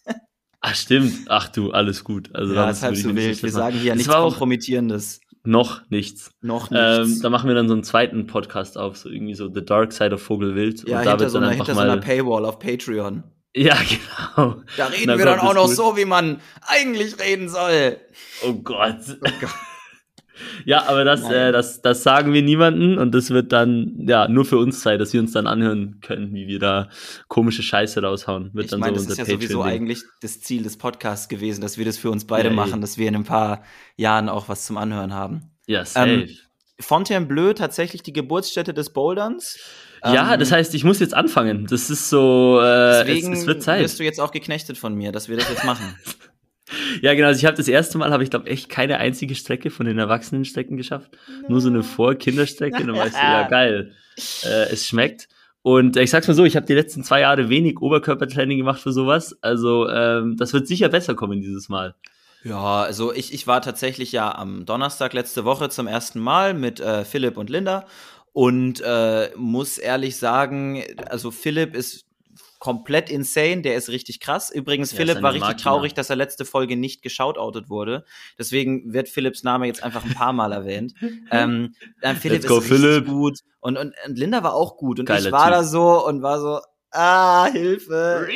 Ach 0.62 0.74
stimmt. 0.74 1.26
Ach 1.28 1.48
du, 1.48 1.72
alles 1.72 2.04
gut. 2.04 2.30
Also 2.34 2.54
ja, 2.54 2.64
da 2.64 2.70
ist 2.70 2.82
halb 2.82 2.96
so 2.96 3.14
wild. 3.14 3.42
Wir 3.42 3.50
sagen 3.50 3.76
hier 3.78 3.92
Es 3.92 3.98
nichts 3.98 4.12
war 4.12 4.20
auch 4.20 4.30
Kompromittierendes. 4.30 5.20
noch 5.42 5.82
nichts. 5.90 6.30
Noch 6.42 6.70
Ähm, 6.72 7.04
nichts. 7.08 7.20
da 7.22 7.30
machen 7.30 7.48
wir 7.48 7.54
dann 7.54 7.66
so 7.68 7.74
einen 7.74 7.82
zweiten 7.84 8.26
Podcast 8.26 8.76
auf, 8.78 8.96
so 8.96 9.08
irgendwie 9.08 9.34
so 9.34 9.52
The 9.52 9.64
Dark 9.64 9.92
Side 9.92 10.14
of 10.14 10.22
Vogelwild. 10.22 10.86
ja, 10.88 10.98
und 11.00 11.04
da 11.06 11.10
hinter 11.12 11.20
wird 11.20 11.30
so, 11.30 11.38
dann 11.38 11.44
einer, 11.44 11.52
einfach 11.52 11.66
hinter 11.66 11.82
so 11.82 11.90
einer. 11.90 11.96
Paywall 12.00 12.44
auf 12.44 12.58
Patreon. 12.58 13.24
ja, 13.56 13.76
genau. 14.36 14.62
Da 14.76 14.86
reden 14.86 15.04
Na 15.06 15.18
wir 15.18 15.24
dann 15.24 15.38
Gott, 15.40 15.48
auch 15.48 15.54
noch 15.54 15.66
gut. 15.66 15.76
so, 15.76 15.96
wie 15.96 16.04
man 16.04 16.40
eigentlich 16.66 17.18
reden 17.18 17.48
soll. 17.48 17.96
Oh 18.46 18.52
Gott. 18.54 19.00
Ja, 20.64 20.86
aber 20.86 21.04
das, 21.04 21.28
äh, 21.30 21.52
das, 21.52 21.82
das 21.82 22.02
sagen 22.02 22.32
wir 22.32 22.42
niemanden 22.42 22.98
und 22.98 23.14
das 23.14 23.30
wird 23.30 23.52
dann 23.52 23.94
ja 24.06 24.28
nur 24.28 24.44
für 24.44 24.58
uns 24.58 24.82
sein, 24.82 24.98
dass 24.98 25.12
wir 25.12 25.20
uns 25.20 25.32
dann 25.32 25.46
anhören 25.46 26.00
können, 26.00 26.34
wie 26.34 26.46
wir 26.46 26.58
da 26.58 26.88
komische 27.28 27.62
Scheiße 27.62 28.02
raushauen. 28.02 28.50
Wird 28.52 28.72
Ich 28.72 28.78
meine, 28.78 28.98
so 28.98 29.08
das 29.08 29.18
ist 29.18 29.28
ja 29.28 29.34
sowieso 29.34 29.62
eigentlich 29.62 30.02
das 30.20 30.40
Ziel 30.40 30.62
des 30.62 30.76
Podcasts 30.76 31.28
gewesen, 31.28 31.60
dass 31.60 31.78
wir 31.78 31.84
das 31.84 31.98
für 31.98 32.10
uns 32.10 32.26
beide 32.26 32.48
Ja, 32.48 32.54
machen, 32.54 32.80
dass 32.80 32.98
wir 32.98 33.08
in 33.08 33.16
ein 33.16 33.24
paar 33.24 33.62
Jahren 33.96 34.28
auch 34.28 34.48
was 34.48 34.64
zum 34.66 34.76
Anhören 34.76 35.14
haben. 35.14 35.50
Ja, 35.66 35.84
safe. 35.84 36.10
Ähm, 36.10 36.28
Fontainebleau 36.80 37.52
tatsächlich 37.52 38.02
die 38.02 38.12
Geburtsstätte 38.12 38.74
des 38.74 38.90
Boulderns. 38.90 39.58
ja, 40.02 40.32
Ähm, 40.32 40.40
das 40.40 40.50
heißt, 40.50 40.74
ich 40.74 40.84
muss 40.84 40.98
jetzt 40.98 41.14
anfangen. 41.14 41.66
Das 41.68 41.90
ist 41.90 42.08
so, 42.08 42.58
äh, 42.62 43.00
es, 43.00 43.06
Deswegen 43.06 43.32
es 43.34 43.46
wird 43.46 43.62
Zeit. 43.62 43.82
wirst 43.82 43.98
du 44.00 44.04
jetzt 44.04 44.20
auch 44.20 44.32
geknechtet 44.32 44.78
von 44.78 44.94
mir, 44.94 45.12
dass 45.12 45.28
wir 45.28 45.36
das 45.36 45.48
jetzt 45.48 45.64
machen. 45.64 45.94
Ja, 47.02 47.14
genau. 47.14 47.28
Also 47.28 47.38
ich 47.38 47.44
habe 47.44 47.56
das 47.56 47.68
erste 47.68 47.98
Mal, 47.98 48.12
habe 48.12 48.22
ich 48.22 48.30
glaube 48.30 48.48
echt 48.48 48.68
keine 48.68 48.98
einzige 48.98 49.34
Strecke 49.34 49.70
von 49.70 49.86
den 49.86 49.98
Erwachsenenstrecken 49.98 50.76
geschafft. 50.76 51.10
Nur 51.48 51.60
so 51.60 51.68
eine 51.68 51.82
Vor-Kinderstrecke. 51.82 52.84
Dann 52.84 52.96
weißt 52.96 53.14
du, 53.14 53.18
ja 53.22 53.48
geil, 53.48 53.92
äh, 54.44 54.72
es 54.72 54.86
schmeckt. 54.86 55.28
Und 55.62 55.96
ich 55.96 56.10
sag's 56.10 56.26
mal 56.26 56.34
so, 56.34 56.44
ich 56.44 56.56
habe 56.56 56.66
die 56.66 56.74
letzten 56.74 57.04
zwei 57.04 57.20
Jahre 57.20 57.48
wenig 57.48 57.80
Oberkörpertraining 57.80 58.58
gemacht 58.58 58.80
für 58.80 58.92
sowas. 58.92 59.36
Also 59.42 59.88
ähm, 59.88 60.36
das 60.36 60.52
wird 60.52 60.66
sicher 60.66 60.88
besser 60.88 61.14
kommen 61.14 61.40
dieses 61.40 61.68
Mal. 61.68 61.94
Ja, 62.42 62.82
also 62.82 63.12
ich, 63.12 63.34
ich 63.34 63.46
war 63.46 63.60
tatsächlich 63.60 64.12
ja 64.12 64.34
am 64.34 64.64
Donnerstag 64.64 65.12
letzte 65.12 65.44
Woche 65.44 65.68
zum 65.68 65.86
ersten 65.86 66.20
Mal 66.20 66.54
mit 66.54 66.80
äh, 66.80 67.04
Philipp 67.04 67.36
und 67.36 67.50
Linda 67.50 67.84
und 68.32 68.80
äh, 68.80 69.30
muss 69.36 69.76
ehrlich 69.76 70.16
sagen, 70.16 70.82
also 71.08 71.30
Philipp 71.30 71.74
ist 71.74 72.06
komplett 72.60 73.10
insane, 73.10 73.62
der 73.62 73.74
ist 73.74 73.88
richtig 73.88 74.20
krass. 74.20 74.50
Übrigens, 74.50 74.92
Ja, 74.92 74.98
Philipp 74.98 75.22
war 75.22 75.32
richtig 75.32 75.48
Makina. 75.48 75.62
traurig, 75.72 75.94
dass 75.94 76.10
er 76.10 76.16
letzte 76.16 76.44
Folge 76.44 76.76
nicht 76.76 77.02
geschautoutet 77.02 77.68
wurde. 77.68 78.04
Deswegen 78.38 78.92
wird 78.92 79.08
Philipps 79.08 79.42
Name 79.42 79.66
jetzt 79.66 79.82
einfach 79.82 80.04
ein 80.04 80.14
paar 80.14 80.32
Mal 80.32 80.52
erwähnt. 80.52 80.94
ähm, 81.32 81.74
äh, 82.02 82.14
Philipp 82.14 82.42
Let's 82.42 82.46
go, 82.48 82.58
ist 82.58 82.68
Philipp. 82.68 83.06
gut 83.06 83.40
und, 83.60 83.76
und, 83.76 83.94
und 84.06 84.16
Linda 84.18 84.42
war 84.44 84.54
auch 84.54 84.76
gut 84.76 85.00
und 85.00 85.06
Geiler 85.06 85.26
ich 85.26 85.32
war 85.32 85.46
Typ. 85.46 85.52
da 85.54 85.64
so 85.64 86.06
und 86.06 86.22
war 86.22 86.38
so, 86.38 86.60
ah, 86.92 87.46
Hilfe. 87.50 88.28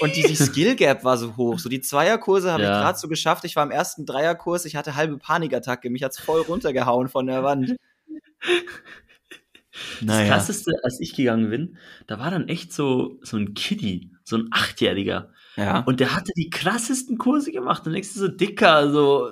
Und 0.00 0.16
die, 0.16 0.22
die 0.22 0.36
Skill 0.36 0.76
Gap 0.76 1.04
war 1.04 1.18
so 1.18 1.36
hoch. 1.36 1.58
So 1.58 1.68
die 1.68 1.82
Zweierkurse 1.82 2.50
habe 2.50 2.62
Ja. 2.62 2.78
ich 2.78 2.82
gerade 2.82 2.98
so 2.98 3.06
geschafft. 3.08 3.44
Ich 3.44 3.54
war 3.56 3.64
im 3.64 3.70
ersten 3.70 4.06
Dreierkurs, 4.06 4.64
ich 4.64 4.74
hatte 4.74 4.96
halbe 4.96 5.18
Panikattacke. 5.18 5.90
Mich 5.90 6.02
hat's 6.02 6.18
voll 6.18 6.40
runtergehauen 6.40 7.08
von 7.10 7.26
der 7.26 7.44
Wand. 7.44 7.76
Das 10.02 10.26
krasseste, 10.28 10.72
als 10.82 11.00
ich 11.00 11.14
gegangen 11.14 11.50
bin, 11.50 11.76
da 12.06 12.18
war 12.18 12.30
dann 12.30 12.48
echt 12.48 12.72
so, 12.72 13.18
so 13.22 13.36
ein 13.36 13.54
Kiddie, 13.54 14.10
so 14.24 14.36
ein 14.36 14.48
Achtjähriger. 14.50 15.30
Ja. 15.56 15.80
Und 15.80 16.00
der 16.00 16.14
hatte 16.14 16.32
die 16.36 16.50
krassesten 16.50 17.18
Kurse 17.18 17.52
gemacht. 17.52 17.86
Und 17.86 17.92
denkst 17.92 18.14
du 18.14 18.20
so, 18.20 18.28
dicker, 18.28 18.90
so, 18.92 19.26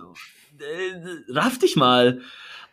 äh, 0.59 1.33
raff 1.33 1.59
dich 1.59 1.76
mal. 1.76 2.21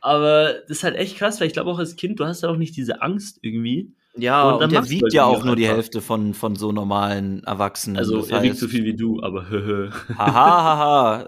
Aber 0.02 0.54
das 0.68 0.78
ist 0.78 0.84
halt 0.84 0.96
echt 0.96 1.18
krass, 1.18 1.40
weil 1.40 1.48
ich 1.48 1.54
glaube 1.54 1.72
auch 1.72 1.80
als 1.80 1.96
Kind, 1.96 2.20
du 2.20 2.26
hast 2.26 2.44
ja 2.44 2.50
auch 2.50 2.58
nicht 2.58 2.76
diese 2.78 3.02
Angst 3.02 3.40
irgendwie. 3.42 3.94
ja, 4.18 4.44
und 4.48 4.54
und, 4.56 4.60
dann 4.62 4.70
der 4.70 4.80
machst 4.80 4.92
du 4.92 4.96
wiegt 4.96 5.04
halt 5.04 5.14
ja 5.14 5.26
auch 5.26 5.44
nur 5.44 5.56
die 5.56 5.64
einfach. 5.66 5.78
Hälfte 5.78 6.02
von, 6.02 6.34
von 6.34 6.56
so 6.56 6.72
normalen 6.72 7.44
Erwachsenen. 7.44 7.98
Also 7.98 8.18
Das 8.20 8.30
er 8.30 8.44
wiegt 8.44 8.56
heißt- 8.56 8.60
so 8.60 8.68
viel 8.68 8.84
wie 8.84 8.96
du, 8.96 9.22
aber 9.24 9.50
höhö. 9.50 9.90
Haha, 10.18 10.34
haha. 11.24 11.26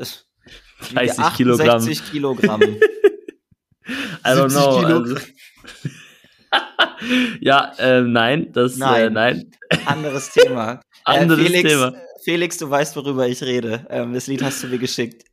30 0.94 1.34
Kilogramm. 1.36 1.70
68 1.78 2.12
Kilogramm. 2.12 2.62
I 4.24 4.30
don't 4.30 4.50
70 4.50 4.52
know. 4.52 4.80
Kilo. 4.80 4.98
Also. 5.00 5.16
Ja, 7.40 7.74
äh, 7.78 8.02
nein, 8.02 8.52
das 8.54 8.76
Äh, 8.76 8.80
Nein. 8.80 9.14
nein. 9.14 9.52
Anderes 9.86 10.30
Thema. 10.32 10.82
Anderes 11.04 11.40
äh, 11.40 11.50
Felix, 11.50 11.70
Thema. 11.70 11.94
Felix, 12.24 12.58
du 12.58 12.70
weißt, 12.70 12.96
worüber 12.96 13.28
ich 13.28 13.42
rede. 13.44 13.86
Ähm, 13.90 14.14
das 14.14 14.28
Lied 14.28 14.44
hast 14.44 14.64
du 14.64 14.68
mir 14.68 14.78
geschickt. 14.80 15.24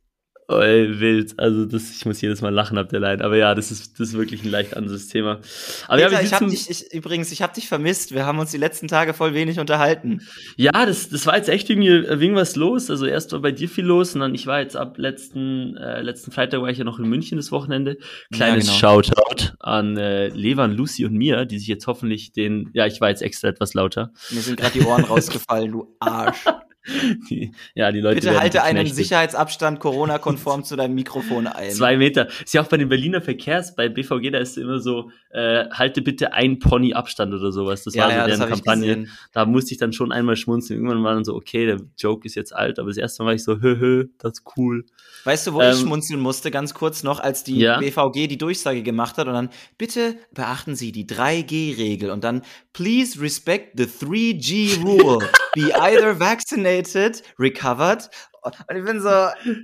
Oh, 0.47 0.59
ey, 0.59 0.99
wild. 0.99 1.33
Also 1.37 1.65
das, 1.65 1.89
ich 1.89 2.05
muss 2.05 2.21
jedes 2.21 2.41
Mal 2.41 2.53
lachen 2.53 2.77
ab 2.77 2.89
der 2.89 2.99
Line. 2.99 3.23
Aber 3.23 3.35
ja, 3.35 3.55
das 3.55 3.71
ist, 3.71 3.99
das 3.99 4.09
ist 4.09 4.13
wirklich 4.13 4.43
ein 4.43 4.51
leicht 4.51 4.77
anderes 4.77 5.07
Thema. 5.07 5.39
Aber 5.87 5.99
ja, 5.99 6.07
Peter, 6.07 6.19
wir 6.19 6.25
ich 6.25 6.33
hab 6.33 6.39
sitzen, 6.47 6.51
dich, 6.51 6.69
ich, 6.69 6.93
übrigens, 6.93 7.31
ich 7.31 7.41
habe 7.41 7.53
dich 7.53 7.67
vermisst. 7.67 8.13
Wir 8.13 8.27
haben 8.27 8.37
uns 8.37 8.51
die 8.51 8.57
letzten 8.57 8.87
Tage 8.87 9.15
voll 9.15 9.33
wenig 9.33 9.59
unterhalten. 9.59 10.21
ja 10.55 10.85
das, 10.85 11.09
das 11.09 11.25
war 11.25 11.35
jetzt 11.35 11.49
echt 11.49 11.67
irgendwie 11.71 11.87
irgendwas 11.87 12.55
los. 12.55 12.91
Also 12.91 13.07
erst 13.07 13.31
war 13.31 13.39
bei 13.39 13.51
dir 13.51 13.67
viel 13.67 13.85
los 13.85 14.13
und 14.13 14.21
dann 14.21 14.35
ich 14.35 14.45
war 14.45 14.59
jetzt 14.59 14.75
ab 14.75 14.99
letzten, 14.99 15.77
äh, 15.77 16.01
letzten 16.01 16.31
Freitag 16.31 16.61
war 16.61 16.69
ich 16.69 16.77
ja 16.77 16.83
noch 16.83 16.99
in 16.99 17.07
München 17.09 17.37
das 17.37 17.51
Wochenende. 17.51 17.97
Kleines 18.31 18.67
Ja, 18.67 18.73
genau. 18.73 19.01
Shoutout 19.01 19.53
an 19.59 19.97
äh, 19.97 20.27
Levan, 20.27 20.73
Lucy 20.73 21.05
und 21.05 21.13
mir, 21.13 21.45
die 21.45 21.57
sich 21.57 21.67
jetzt 21.67 21.87
hoffentlich 21.87 22.33
den, 22.33 22.69
ja, 22.73 22.85
ich 22.85 23.01
war 23.01 23.09
jetzt 23.09 23.23
extra 23.23 23.47
etwas 23.47 23.73
lauter. 23.73 24.11
Mir 24.29 24.41
sind 24.41 24.59
gerade 24.59 24.79
die 24.79 24.85
Ohren 24.85 25.03
rausgefallen, 25.05 25.71
du 25.71 25.95
Arsch. 25.99 26.45
Die, 27.29 27.51
ja, 27.73 27.91
die 27.91 27.99
Leute 27.99 28.21
Bitte 28.21 28.39
halte 28.39 28.63
einen. 28.63 28.85
Sicherheitsabstand 28.85 29.79
Corona-konform 29.81 30.63
zu 30.63 30.75
deinem 30.75 30.95
Mikrofon 30.95 31.47
ein. 31.47 31.71
Zwei 31.71 31.97
Meter. 31.97 32.27
Ist 32.43 32.53
ja 32.53 32.61
auch 32.61 32.67
bei 32.67 32.77
den 32.77 32.89
Berliner 32.89 33.21
Verkehrs, 33.21 33.75
bei 33.75 33.89
BVG, 33.89 34.31
da 34.31 34.37
ist 34.37 34.57
immer 34.57 34.79
so, 34.79 35.11
äh, 35.31 35.65
halte 35.71 36.01
bitte 36.01 36.33
ein 36.33 36.59
Pony 36.59 36.93
Abstand 36.93 37.33
oder 37.33 37.51
sowas. 37.51 37.83
Das 37.83 37.95
war 37.95 38.09
so 38.09 38.27
deren 38.27 38.39
hab 38.39 38.49
ich 38.49 38.55
Kampagne. 38.55 39.07
Da 39.33 39.45
musste 39.45 39.73
ich 39.73 39.79
dann 39.79 39.93
schon 39.93 40.11
einmal 40.11 40.35
schmunzeln. 40.35 40.79
Irgendwann 40.79 41.03
war 41.03 41.15
dann 41.15 41.25
so, 41.25 41.33
okay, 41.35 41.65
der 41.65 41.79
Joke 41.97 42.25
ist 42.25 42.35
jetzt 42.35 42.55
alt, 42.55 42.77
aber 42.77 42.89
das 42.89 42.97
erste 42.97 43.23
Mal 43.23 43.27
war 43.27 43.33
ich 43.33 43.43
so, 43.43 43.61
hö, 43.61 43.77
hö, 43.79 44.05
das 44.19 44.33
ist 44.33 44.43
cool. 44.57 44.85
Weißt 45.23 45.47
du, 45.47 45.53
wo 45.53 45.61
Ähm, 45.61 45.71
ich 45.73 45.79
schmunzeln 45.79 46.19
musste, 46.19 46.51
ganz 46.51 46.75
kurz 46.75 47.01
noch, 47.01 47.19
als 47.19 47.43
die 47.43 47.57
Ja? 47.57 47.79
BVG 47.79 48.27
die 48.27 48.37
Durchsage 48.37 48.83
gemacht 48.83 49.17
hat 49.17 49.27
und 49.27 49.33
dann, 49.33 49.49
bitte 49.77 50.17
beachten 50.33 50.75
Sie 50.75 50.91
die 50.91 51.07
3G-Regel 51.07 52.11
und 52.11 52.23
dann, 52.23 52.43
please 52.73 53.19
respect 53.19 53.77
the 53.77 53.85
3G 53.85 54.83
rule. 54.83 55.27
Be 55.55 55.73
either 55.73 56.19
vaccinated, 56.19 56.74
recovered. 57.39 58.09
Und 58.43 58.77
ich 58.77 58.85
bin 58.85 59.01
so, 59.01 59.09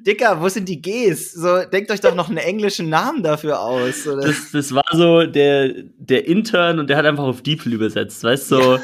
Dicker, 0.05 0.41
wo 0.41 0.49
sind 0.49 0.67
die 0.67 0.81
Gs? 0.81 1.33
So, 1.33 1.63
denkt 1.65 1.91
euch 1.91 2.01
doch 2.01 2.15
noch 2.15 2.29
einen 2.29 2.37
englischen 2.37 2.89
Namen 2.89 3.21
dafür 3.21 3.59
aus. 3.59 4.05
Das, 4.05 4.51
das 4.51 4.73
war 4.73 4.83
so 4.91 5.23
der, 5.25 5.71
der 5.97 6.27
Intern 6.27 6.79
und 6.79 6.89
der 6.89 6.97
hat 6.97 7.05
einfach 7.05 7.25
auf 7.25 7.43
DeepL 7.43 7.73
übersetzt, 7.73 8.23
weißt 8.23 8.51
du? 8.51 8.55
So, 8.55 8.79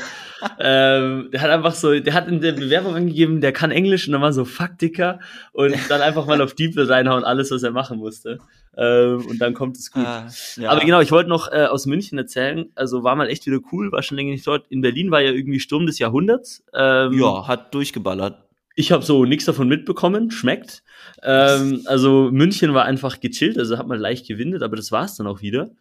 ähm, 0.60 1.30
der 1.32 1.42
hat 1.42 1.50
einfach 1.50 1.74
so, 1.74 2.00
der 2.00 2.14
hat 2.14 2.28
in 2.28 2.42
der 2.42 2.54
Bewerbung 2.54 2.96
angegeben, 2.96 3.42
der 3.42 3.52
kann 3.52 3.72
Englisch 3.72 4.08
und 4.08 4.14
dann 4.14 4.22
war 4.22 4.34
so, 4.34 4.46
fuck, 4.46 4.78
Dicker. 4.78 5.20
Und 5.54 5.76
dann 5.90 6.02
einfach 6.02 6.26
mal 6.26 6.42
auf 6.42 6.54
DeepL 6.54 6.92
reinhauen, 6.92 7.24
alles, 7.24 7.52
was 7.52 7.64
er 7.64 7.72
machen 7.72 7.98
musste. 8.00 8.40
Ähm, 8.78 9.26
und 9.26 9.40
dann 9.40 9.54
kommt 9.54 9.78
es 9.78 9.92
gut. 9.92 10.06
Ah, 10.06 10.28
ja. 10.58 10.70
Aber 10.70 10.82
genau, 10.82 11.02
ich 11.02 11.12
wollte 11.12 11.30
noch 11.30 11.52
äh, 11.52 11.66
aus 11.66 11.88
München 11.88 12.18
erzählen. 12.18 12.70
Also 12.76 13.04
war 13.04 13.16
mal 13.16 13.28
echt 13.28 13.46
wieder 13.48 13.60
cool, 13.72 13.92
war 13.92 14.04
schon 14.04 14.18
länger 14.18 14.32
nicht 14.32 14.46
dort. 14.46 14.68
In 14.70 14.82
Berlin 14.82 15.10
war 15.10 15.22
ja 15.22 15.32
irgendwie 15.32 15.60
Sturm 15.60 15.88
des 15.88 15.98
Jahrhunderts. 15.98 16.64
Ähm, 16.74 17.14
ja, 17.14 17.48
hat 17.48 17.74
durchgeballert. 17.74 18.44
Ich 18.76 18.92
habe 18.92 19.04
so 19.04 19.26
nichts 19.26 19.46
davon 19.46 19.68
mitbekommen, 19.68 20.30
schmeckt. 20.30 20.84
Ähm, 21.24 21.82
also 21.86 22.30
München 22.32 22.76
war 22.76 22.86
einfach 22.86 23.20
gechillt, 23.20 23.58
also 23.58 23.80
hat 23.80 23.88
man 23.88 24.00
leicht 24.00 24.28
gewindet, 24.28 24.62
aber 24.62 24.76
das 24.76 24.92
war's 24.92 25.18
dann 25.18 25.26
auch 25.26 25.42
wieder. 25.42 25.72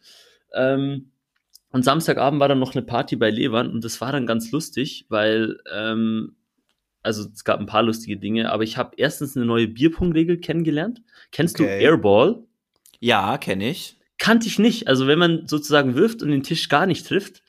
Ähm, 0.55 1.11
Und 1.71 1.83
Samstagabend 1.83 2.39
war 2.39 2.47
dann 2.47 2.59
noch 2.59 2.75
eine 2.75 2.85
Party 2.85 3.15
bei 3.15 3.29
Levern 3.29 3.71
und 3.71 3.83
das 3.83 3.99
war 3.99 4.11
dann 4.11 4.25
ganz 4.25 4.51
lustig, 4.51 5.05
weil, 5.09 5.57
ähm, 5.73 6.35
also 7.03 7.27
es 7.33 7.43
gab 7.43 7.59
ein 7.59 7.65
paar 7.65 7.83
lustige 7.83 8.17
Dinge, 8.17 8.51
aber 8.51 8.63
ich 8.63 8.77
habe 8.77 8.91
erstens 8.97 9.35
eine 9.35 9.45
neue 9.45 9.67
Bierpong-Regel 9.67 10.37
kennengelernt. 10.39 11.01
Kennst 11.31 11.59
Okay. 11.59 11.79
du 11.79 11.83
Airball? 11.83 12.43
Ja, 12.99 13.37
kenne 13.37 13.69
ich. 13.69 13.97
Kannte 14.17 14.47
ich 14.47 14.59
nicht. 14.59 14.87
Also 14.87 15.07
wenn 15.07 15.19
man 15.19 15.47
sozusagen 15.47 15.95
wirft 15.95 16.21
und 16.23 16.29
den 16.31 16.43
Tisch 16.43 16.69
gar 16.69 16.85
nicht 16.85 17.05
trifft, 17.05 17.43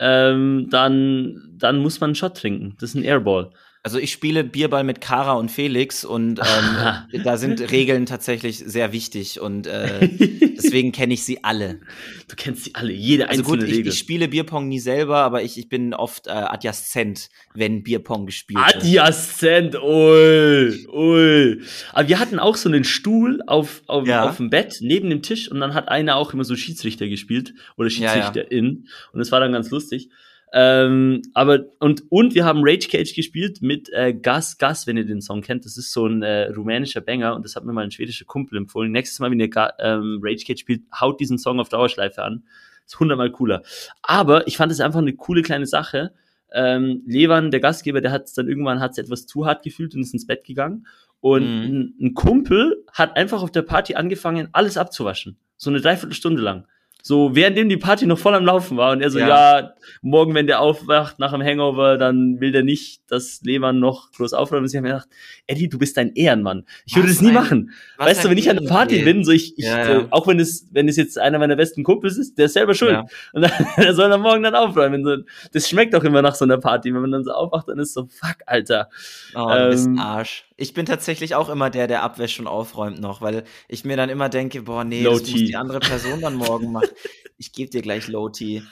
ähm, 0.00 0.68
dann, 0.70 1.52
dann 1.56 1.78
muss 1.78 2.00
man 2.00 2.08
einen 2.08 2.14
Shot 2.14 2.36
trinken. 2.36 2.76
Das 2.80 2.90
ist 2.90 2.96
ein 2.96 3.04
Airball. 3.04 3.50
Also 3.84 3.98
ich 3.98 4.10
spiele 4.12 4.42
Bierball 4.44 4.82
mit 4.84 5.00
Kara 5.00 5.34
und 5.34 5.50
Felix 5.50 6.04
und 6.04 6.40
ähm, 6.40 7.22
da 7.24 7.36
sind 7.36 7.60
Regeln 7.70 8.06
tatsächlich 8.06 8.58
sehr 8.58 8.92
wichtig 8.92 9.40
und 9.40 9.66
äh, 9.66 10.08
deswegen 10.56 10.90
kenne 10.92 11.14
ich 11.14 11.22
sie 11.24 11.44
alle. 11.44 11.80
Du 12.28 12.34
kennst 12.36 12.64
sie 12.64 12.74
alle, 12.74 12.92
jede 12.92 13.28
Also 13.28 13.40
einzelne 13.42 13.58
gut, 13.60 13.68
ich, 13.68 13.76
Regel. 13.78 13.92
ich 13.92 13.98
spiele 13.98 14.28
Bierpong 14.28 14.68
nie 14.68 14.80
selber, 14.80 15.18
aber 15.18 15.42
ich, 15.42 15.56
ich 15.58 15.68
bin 15.68 15.94
oft 15.94 16.26
äh, 16.26 16.30
adjacent, 16.30 17.28
wenn 17.54 17.82
Bierpong 17.84 18.26
gespielt 18.26 18.58
wird. 18.58 18.76
Adjacent, 18.76 19.76
ui, 19.80 20.86
ui. 20.88 21.60
Aber 21.92 22.08
wir 22.08 22.18
hatten 22.18 22.38
auch 22.40 22.56
so 22.56 22.68
einen 22.68 22.84
Stuhl 22.84 23.40
auf, 23.46 23.82
auf, 23.86 24.06
Ja. 24.06 24.28
auf 24.28 24.38
dem 24.38 24.50
Bett 24.50 24.78
neben 24.80 25.08
dem 25.08 25.22
Tisch 25.22 25.50
und 25.50 25.60
dann 25.60 25.74
hat 25.74 25.88
einer 25.88 26.16
auch 26.16 26.34
immer 26.34 26.44
so 26.44 26.56
Schiedsrichter 26.56 27.08
gespielt 27.08 27.54
oder 27.76 27.88
Ja, 27.88 28.02
ja. 28.02 28.12
Schiedsrichterin 28.26 28.88
und 29.12 29.18
das 29.20 29.30
war 29.32 29.40
dann 29.40 29.52
ganz 29.52 29.70
lustig. 29.70 30.10
Ähm, 30.52 31.22
aber 31.34 31.66
und 31.78 32.04
und 32.08 32.34
wir 32.34 32.44
haben 32.44 32.60
Rage 32.62 32.88
Cage 32.88 33.14
gespielt 33.14 33.60
mit 33.60 33.90
äh, 33.92 34.14
Gas 34.14 34.56
Gas, 34.56 34.86
wenn 34.86 34.96
ihr 34.96 35.04
den 35.04 35.20
Song 35.20 35.42
kennt. 35.42 35.64
Das 35.64 35.76
ist 35.76 35.92
so 35.92 36.06
ein 36.06 36.22
äh, 36.22 36.48
rumänischer 36.48 37.00
Banger 37.02 37.34
und 37.36 37.44
das 37.44 37.54
hat 37.54 37.64
mir 37.64 37.72
mal 37.72 37.84
ein 37.84 37.90
schwedischer 37.90 38.24
Kumpel 38.24 38.56
empfohlen. 38.56 38.90
Nächstes 38.90 39.18
Mal, 39.20 39.30
wenn 39.30 39.40
ihr 39.40 39.50
Ga 39.50 39.72
ähm, 39.78 40.20
Rage 40.22 40.44
Cage 40.46 40.60
spielt, 40.60 40.82
haut 40.98 41.20
diesen 41.20 41.38
Song 41.38 41.60
auf 41.60 41.68
Dauerschleife 41.68 42.22
an. 42.22 42.44
Ist 42.86 42.98
hundertmal 42.98 43.30
cooler. 43.30 43.62
Aber 44.02 44.46
ich 44.46 44.56
fand 44.56 44.72
es 44.72 44.80
einfach 44.80 45.00
eine 45.00 45.14
coole 45.14 45.42
kleine 45.42 45.66
Sache. 45.66 46.12
Ähm, 46.50 47.02
Levan, 47.06 47.50
der 47.50 47.60
Gastgeber, 47.60 48.00
der 48.00 48.10
hat 48.10 48.24
es 48.24 48.32
dann 48.32 48.48
irgendwann 48.48 48.80
hat's 48.80 48.96
etwas 48.96 49.26
zu 49.26 49.44
hart 49.44 49.62
gefühlt 49.62 49.94
und 49.94 50.00
ist 50.00 50.14
ins 50.14 50.26
Bett 50.26 50.44
gegangen. 50.44 50.86
Und 51.20 51.42
Mhm. 51.42 51.64
ein, 51.64 51.94
ein 52.00 52.14
Kumpel 52.14 52.84
hat 52.92 53.16
einfach 53.16 53.42
auf 53.42 53.50
der 53.50 53.62
Party 53.62 53.96
angefangen, 53.96 54.48
alles 54.52 54.78
abzuwaschen. 54.78 55.36
So 55.58 55.68
eine 55.68 55.80
Dreiviertelstunde 55.82 56.40
lang. 56.40 56.66
So, 57.08 57.34
währenddem 57.34 57.70
die 57.70 57.78
Party 57.78 58.04
noch 58.04 58.18
voll 58.18 58.34
am 58.34 58.44
Laufen 58.44 58.76
war. 58.76 58.92
Und 58.92 59.00
er 59.00 59.08
so, 59.10 59.18
Ja. 59.18 59.28
ja, 59.60 59.72
morgen, 60.02 60.34
wenn 60.34 60.46
der 60.46 60.60
aufwacht 60.60 61.18
nach 61.18 61.32
dem 61.32 61.42
Hangover, 61.42 61.96
dann 61.96 62.38
will 62.38 62.52
der 62.52 62.62
nicht, 62.62 63.00
dass 63.10 63.40
Levan 63.42 63.80
noch 63.80 64.12
groß 64.12 64.34
aufräumt. 64.34 64.64
Und 64.64 64.68
ich 64.68 64.76
habe 64.76 64.82
mir 64.86 64.92
gedacht, 64.92 65.08
Eddie, 65.46 65.70
du 65.70 65.78
bist 65.78 65.96
ein 65.96 66.12
Ehrenmann. 66.14 66.66
Ich 66.84 66.94
würde 66.96 67.08
Was 67.08 67.14
das 67.16 67.22
nie 67.22 67.28
ein- 67.28 67.34
machen. 67.34 67.70
Weißt 67.96 68.22
du, 68.24 68.28
wenn 68.28 68.36
ich 68.36 68.50
an 68.50 68.58
der 68.58 68.68
Party 68.68 69.02
bin, 69.04 69.24
so 69.24 69.32
ich, 69.32 69.56
ich 69.56 69.64
Ja, 69.64 69.86
so, 69.86 69.92
ja. 69.92 70.06
auch 70.10 70.26
wenn 70.26 70.38
es, 70.38 70.66
wenn 70.70 70.86
es 70.86 70.96
jetzt 70.96 71.18
einer 71.18 71.38
meiner 71.38 71.56
besten 71.56 71.82
Kumpels 71.82 72.18
ist, 72.18 72.36
der 72.36 72.44
ist 72.44 72.52
selber 72.52 72.74
schuld. 72.74 72.92
Ja. 72.92 73.06
Und 73.32 73.40
dann, 73.40 73.52
der 73.78 73.94
soll 73.94 74.10
dann 74.10 74.20
morgen 74.20 74.42
dann 74.42 74.54
aufräumen. 74.54 75.02
So, 75.02 75.16
das 75.54 75.66
schmeckt 75.66 75.94
auch 75.94 76.04
immer 76.04 76.20
nach 76.20 76.34
so 76.34 76.44
einer 76.44 76.58
Party. 76.58 76.92
Wenn 76.92 77.00
man 77.00 77.12
dann 77.12 77.24
so 77.24 77.30
aufwacht, 77.32 77.68
dann 77.68 77.78
ist 77.78 77.94
so, 77.94 78.04
fuck, 78.04 78.36
Alter. 78.44 78.90
Oh, 79.34 79.48
du 79.48 79.70
bist 79.70 79.86
Ähm, 79.86 79.94
ein 79.94 79.98
Arsch. 79.98 80.44
Ich 80.60 80.74
bin 80.74 80.84
tatsächlich 80.84 81.36
auch 81.36 81.48
immer 81.48 81.70
der, 81.70 81.86
der 81.86 82.02
abwäscht 82.02 82.40
und 82.40 82.48
aufräumt 82.48 83.00
noch, 83.00 83.22
weil 83.22 83.44
ich 83.68 83.84
mir 83.84 83.96
dann 83.96 84.10
immer 84.10 84.28
denke, 84.28 84.62
boah, 84.62 84.82
nee, 84.84 85.04
Low 85.04 85.12
das 85.12 85.30
muss 85.30 85.34
die 85.44 85.54
andere 85.56 85.78
Person 85.78 86.20
dann 86.20 86.34
morgen 86.34 86.72
machen. 86.72 86.88
Ich 87.36 87.52
gebe 87.52 87.70
dir 87.70 87.82
gleich 87.82 88.08
Low 88.08 88.28
Tea. 88.28 88.62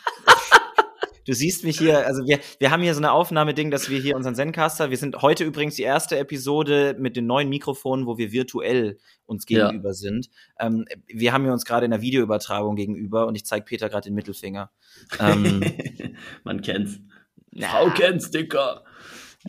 Du 1.27 1.33
siehst 1.33 1.65
mich 1.65 1.77
hier, 1.79 2.07
also 2.07 2.25
wir, 2.25 2.39
wir 2.61 2.71
haben 2.71 2.83
hier 2.85 2.95
so 2.95 3.01
eine 3.01 3.11
Aufnahmeding, 3.11 3.73
dass 3.73 3.91
wir 3.91 3.99
hier 4.01 4.15
unseren 4.15 4.37
Zencaster, 4.37 4.91
wir 4.91 4.97
sind 4.97 5.23
heute 5.23 5.43
übrigens 5.43 5.75
die 5.75 5.83
erste 5.83 6.17
Episode 6.19 6.95
mit 7.01 7.17
den 7.17 7.27
neuen 7.27 7.49
Mikrofonen, 7.49 8.07
wo 8.07 8.17
wir 8.17 8.31
virtuell 8.31 8.99
uns 9.27 9.45
Ja. 9.49 9.67
gegenüber 9.67 9.93
sind. 9.93 10.31
Ähm, 10.61 10.85
wir 11.09 11.33
haben 11.33 11.43
hier 11.43 11.53
uns 11.53 11.65
gerade 11.65 11.85
in 11.85 11.91
der 11.91 12.01
Videoübertragung 12.01 12.77
gegenüber 12.77 13.27
und 13.27 13.35
ich 13.35 13.45
zeige 13.45 13.65
Peter 13.65 13.89
gerade 13.89 14.05
den 14.05 14.15
Mittelfinger. 14.15 14.71
Ähm, 15.19 15.65
man 16.45 16.61
kennt's. 16.63 17.01
na, 17.51 17.67
Frau 17.71 17.91
kennt's, 17.91 18.31
Dicker. 18.31 18.85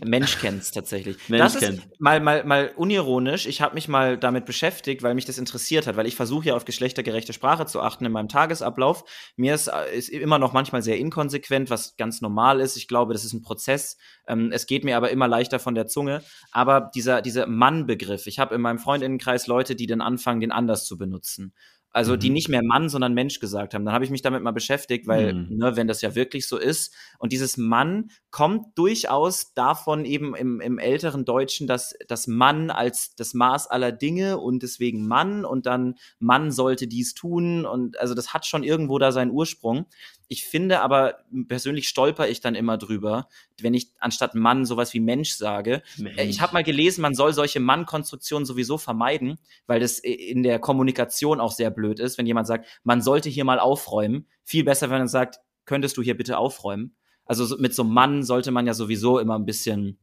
Mensch 0.05 0.39
kennt's 0.39 0.71
tatsächlich. 0.71 1.17
Mensch 1.29 1.41
das 1.41 1.55
ist 1.55 1.61
kennt's. 1.61 1.87
mal, 1.99 2.19
mal, 2.19 2.43
mal 2.43 2.71
unironisch. 2.75 3.45
Ich 3.45 3.61
habe 3.61 3.75
mich 3.75 3.87
mal 3.87 4.17
damit 4.17 4.45
beschäftigt, 4.45 5.03
weil 5.03 5.15
mich 5.15 5.25
das 5.25 5.37
interessiert 5.37 5.87
hat, 5.87 5.97
weil 5.97 6.07
ich 6.07 6.15
versuche 6.15 6.47
ja 6.47 6.55
auf 6.55 6.65
geschlechtergerechte 6.65 7.33
Sprache 7.33 7.65
zu 7.65 7.81
achten 7.81 8.05
in 8.05 8.11
meinem 8.11 8.29
Tagesablauf. 8.29 9.03
Mir 9.35 9.55
ist, 9.55 9.67
äh, 9.67 9.95
ist 9.95 10.09
immer 10.09 10.39
noch 10.39 10.53
manchmal 10.53 10.81
sehr 10.81 10.97
inkonsequent, 10.97 11.69
was 11.69 11.95
ganz 11.97 12.21
normal 12.21 12.59
ist. 12.59 12.77
Ich 12.77 12.87
glaube, 12.87 13.13
das 13.13 13.23
ist 13.25 13.33
ein 13.33 13.41
Prozess. 13.41 13.97
Ähm, 14.27 14.51
es 14.51 14.65
geht 14.65 14.83
mir 14.83 14.97
aber 14.97 15.09
immer 15.11 15.27
leichter 15.27 15.59
von 15.59 15.75
der 15.75 15.87
Zunge. 15.87 16.23
Aber 16.51 16.91
dieser, 16.93 17.21
dieser 17.21 17.47
Mann-Begriff, 17.47 18.27
ich 18.27 18.39
habe 18.39 18.55
in 18.55 18.61
meinem 18.61 18.79
Freundinnenkreis 18.79 19.47
Leute, 19.47 19.75
die 19.75 19.87
dann 19.87 20.01
anfangen, 20.01 20.41
den 20.41 20.51
anders 20.51 20.85
zu 20.85 20.97
benutzen. 20.97 21.53
Also 21.91 22.15
die 22.15 22.29
Mhm. 22.29 22.33
nicht 22.33 22.49
mehr 22.49 22.61
Mann, 22.63 22.89
sondern 22.89 23.13
Mensch 23.15 23.39
gesagt 23.39 23.73
haben. 23.73 23.83
Dann 23.85 23.93
habe 23.93 24.05
ich 24.05 24.11
mich 24.11 24.21
damit 24.21 24.43
mal 24.43 24.51
beschäftigt, 24.51 25.07
weil, 25.07 25.33
Mhm. 25.33 25.57
ne, 25.57 25.75
wenn 25.75 25.87
das 25.87 26.01
ja 26.01 26.13
wirklich 26.15 26.47
so 26.47 26.57
ist. 26.57 26.93
Und 27.17 27.31
dieses 27.31 27.57
Mann 27.57 28.11
kommt 28.29 28.77
durchaus 28.77 29.53
davon 29.55 30.05
eben 30.05 30.35
im, 30.35 30.61
im 30.61 30.77
älteren 30.77 31.25
Deutschen, 31.25 31.65
dass 31.65 31.95
das 32.07 32.27
Mann 32.27 32.69
als 32.69 33.15
das 33.15 33.33
Maß 33.33 33.67
aller 33.67 33.91
Dinge 33.91 34.37
und 34.37 34.61
deswegen 34.63 35.07
Mann 35.07 35.43
und 35.45 35.65
dann 35.65 35.95
Mann 36.19 36.51
sollte 36.51 36.87
dies 36.87 37.13
tun. 37.15 37.65
Und 37.65 37.99
also 37.99 38.13
das 38.13 38.33
hat 38.33 38.45
schon 38.45 38.63
irgendwo 38.63 38.99
da 38.99 39.11
seinen 39.11 39.31
Ursprung. 39.31 39.87
Ich 40.29 40.45
finde 40.45 40.81
aber, 40.81 41.19
persönlich 41.47 41.87
stolper 41.87 42.27
ich 42.27 42.41
dann 42.41 42.53
immer 42.55 42.77
drüber, 42.77 43.29
wenn 43.61 43.73
ich 43.73 43.91
anstatt 43.99 44.35
Mann 44.35 44.65
sowas 44.65 44.93
wie 44.93 44.99
Mensch 44.99 45.31
sage. 45.31 45.81
Äh, 46.17 46.25
Ich 46.27 46.41
habe 46.41 46.53
mal 46.53 46.63
gelesen, 46.63 47.01
man 47.01 47.15
soll 47.15 47.33
solche 47.33 47.59
Mann-Konstruktionen 47.61 48.45
sowieso 48.45 48.77
vermeiden, 48.77 49.39
weil 49.67 49.79
das 49.79 50.03
i- 50.03 50.13
in 50.13 50.43
der 50.43 50.59
Kommunikation 50.59 51.39
auch 51.39 51.51
sehr 51.53 51.69
blöd 51.69 51.99
ist, 52.01 52.17
wenn 52.17 52.25
jemand 52.27 52.45
sagt, 52.47 52.67
man 52.83 53.01
sollte 53.01 53.29
hier 53.29 53.45
mal 53.45 53.59
aufräumen. 53.59 54.27
Viel 54.43 54.63
besser, 54.65 54.89
wenn 54.89 54.99
man 54.99 55.07
sagt, 55.07 55.39
könntest 55.65 55.95
du 55.97 56.01
hier 56.01 56.17
bitte 56.17 56.37
aufräumen? 56.37 56.95
Also 57.25 57.45
so, 57.45 57.57
mit 57.57 57.73
so 57.73 57.83
einem 57.83 57.93
Mann 57.93 58.23
sollte 58.23 58.51
man 58.51 58.67
ja 58.67 58.73
sowieso 58.73 59.19
immer 59.19 59.37
ein 59.39 59.45
bisschen, 59.45 59.97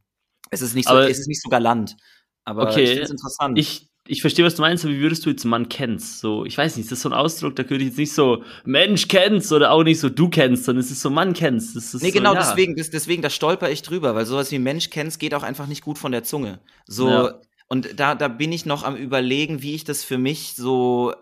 es 0.51 0.63
ist 0.63 0.75
nicht 0.75 0.89
so, 0.89 0.95
Aber- 0.95 1.09
es 1.11 1.19
ist 1.19 1.29
nicht 1.29 1.43
so 1.43 1.49
galant. 1.51 1.97
Aber 2.45 2.69
Okay, 2.71 2.83
ich 2.83 2.89
finde 2.91 3.03
es 3.05 3.11
interessant. 3.11 3.59
Ich, 3.59 3.89
ich 4.07 4.21
verstehe, 4.21 4.45
was 4.45 4.55
du 4.55 4.62
meinst, 4.62 4.85
aber 4.85 4.93
wie 4.95 5.01
würdest 5.01 5.25
du 5.25 5.31
jetzt 5.31 5.45
Mann 5.45 5.69
kennst? 5.69 6.21
So, 6.21 6.45
ich 6.45 6.59
weiß 6.59 6.77
nicht, 6.77 6.90
das 6.90 6.99
ist 6.99 7.03
so 7.03 7.09
ein 7.09 7.14
Ausdruck, 7.14 7.57
da 7.57 7.62
könnte 7.62 7.85
ich 7.85 7.90
jetzt 7.90 7.99
nicht 7.99 8.12
so 8.12 8.43
Mensch 8.64 9.09
kennst 9.09 9.51
oder 9.51 9.71
auch 9.71 9.83
nicht 9.83 9.99
so 9.99 10.11
du 10.11 10.29
kennst, 10.29 10.64
sondern 10.64 10.85
es 10.85 10.90
ist 10.90 11.01
so 11.01 11.09
Mann 11.09 11.33
kennst. 11.33 11.75
Das 11.75 11.95
ist 11.95 12.03
Nee, 12.03 12.11
so, 12.11 12.19
genau, 12.19 12.35
ja. 12.35 12.40
deswegen, 12.40 12.77
das, 12.77 12.90
deswegen, 12.90 13.23
da 13.23 13.31
stolper 13.31 13.71
ich 13.71 13.81
drüber, 13.83 14.14
weil 14.14 14.27
sowas 14.27 14.51
wie 14.51 14.59
Mensch 14.59 14.90
kennst 14.90 15.19
geht 15.21 15.35
auch 15.35 15.43
einfach 15.43 15.67
nicht 15.67 15.83
gut 15.83 15.99
von 15.99 16.12
der 16.12 16.23
Zunge. 16.23 16.61
So, 16.87 17.09
Ja. 17.09 17.35
Und 17.75 17.99
da, 17.99 18.15
da 18.15 18.29
bin 18.29 18.53
ich 18.53 18.67
noch 18.67 18.85
am 18.85 18.95
überlegen, 18.95 19.61
wie 19.61 19.75
ich 19.75 19.83
das 19.83 20.05
für 20.05 20.17
mich 20.17 20.55
so 20.55 21.11
äh, 21.13 21.17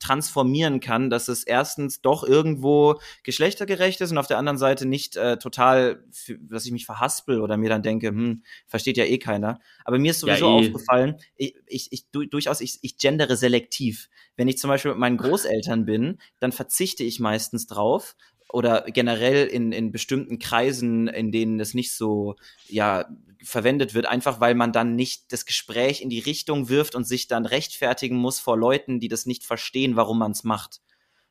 transformieren 0.00 0.80
kann, 0.80 1.08
dass 1.08 1.28
es 1.28 1.44
erstens 1.44 2.00
doch 2.02 2.24
irgendwo 2.24 2.98
geschlechtergerecht 3.22 4.00
ist 4.00 4.10
und 4.10 4.18
auf 4.18 4.26
der 4.26 4.38
anderen 4.38 4.58
Seite 4.58 4.86
nicht 4.86 5.14
äh, 5.14 5.38
total, 5.38 6.02
dass 6.40 6.66
ich 6.66 6.72
mich 6.72 6.84
verhaspel 6.84 7.40
oder 7.40 7.56
mir 7.56 7.68
dann 7.68 7.84
denke, 7.84 8.08
hm, 8.08 8.42
versteht 8.66 8.96
ja 8.96 9.04
eh 9.04 9.18
keiner. 9.18 9.60
Aber 9.84 10.00
mir 10.00 10.10
ist 10.10 10.20
Ja, 10.24 10.40
sowieso 10.40 10.46
eh. 10.46 10.48
aufgefallen, 10.48 11.14
ich, 11.36 11.54
ich, 11.68 11.92
ich 11.92 12.10
du, 12.10 12.24
durchaus, 12.24 12.60
ich, 12.60 12.80
ich 12.82 12.98
gendere 12.98 13.36
selektiv. 13.36 14.08
Wenn 14.34 14.48
ich 14.48 14.58
zum 14.58 14.70
Beispiel 14.70 14.90
mit 14.90 14.98
meinen 15.00 15.16
Großeltern 15.16 15.84
bin, 15.84 16.18
dann 16.40 16.50
verzichte 16.50 17.04
ich 17.04 17.20
meistens 17.20 17.68
drauf 17.68 18.16
oder 18.50 18.82
generell 18.88 19.46
in, 19.46 19.72
in 19.72 19.92
bestimmten 19.92 20.38
Kreisen, 20.38 21.06
in 21.08 21.32
denen 21.32 21.60
es 21.60 21.74
nicht 21.74 21.92
so, 21.92 22.36
ja, 22.68 23.06
verwendet 23.42 23.94
wird, 23.94 24.06
einfach 24.06 24.40
weil 24.40 24.54
man 24.54 24.72
dann 24.72 24.96
nicht 24.96 25.32
das 25.32 25.46
Gespräch 25.46 26.00
in 26.00 26.10
die 26.10 26.18
Richtung 26.18 26.68
wirft 26.68 26.94
und 26.94 27.04
sich 27.04 27.28
dann 27.28 27.46
rechtfertigen 27.46 28.16
muss 28.16 28.40
vor 28.40 28.56
Leuten, 28.56 29.00
die 29.00 29.08
das 29.08 29.26
nicht 29.26 29.44
verstehen, 29.44 29.96
warum 29.96 30.18
man 30.18 30.32
es 30.32 30.44
macht. 30.44 30.80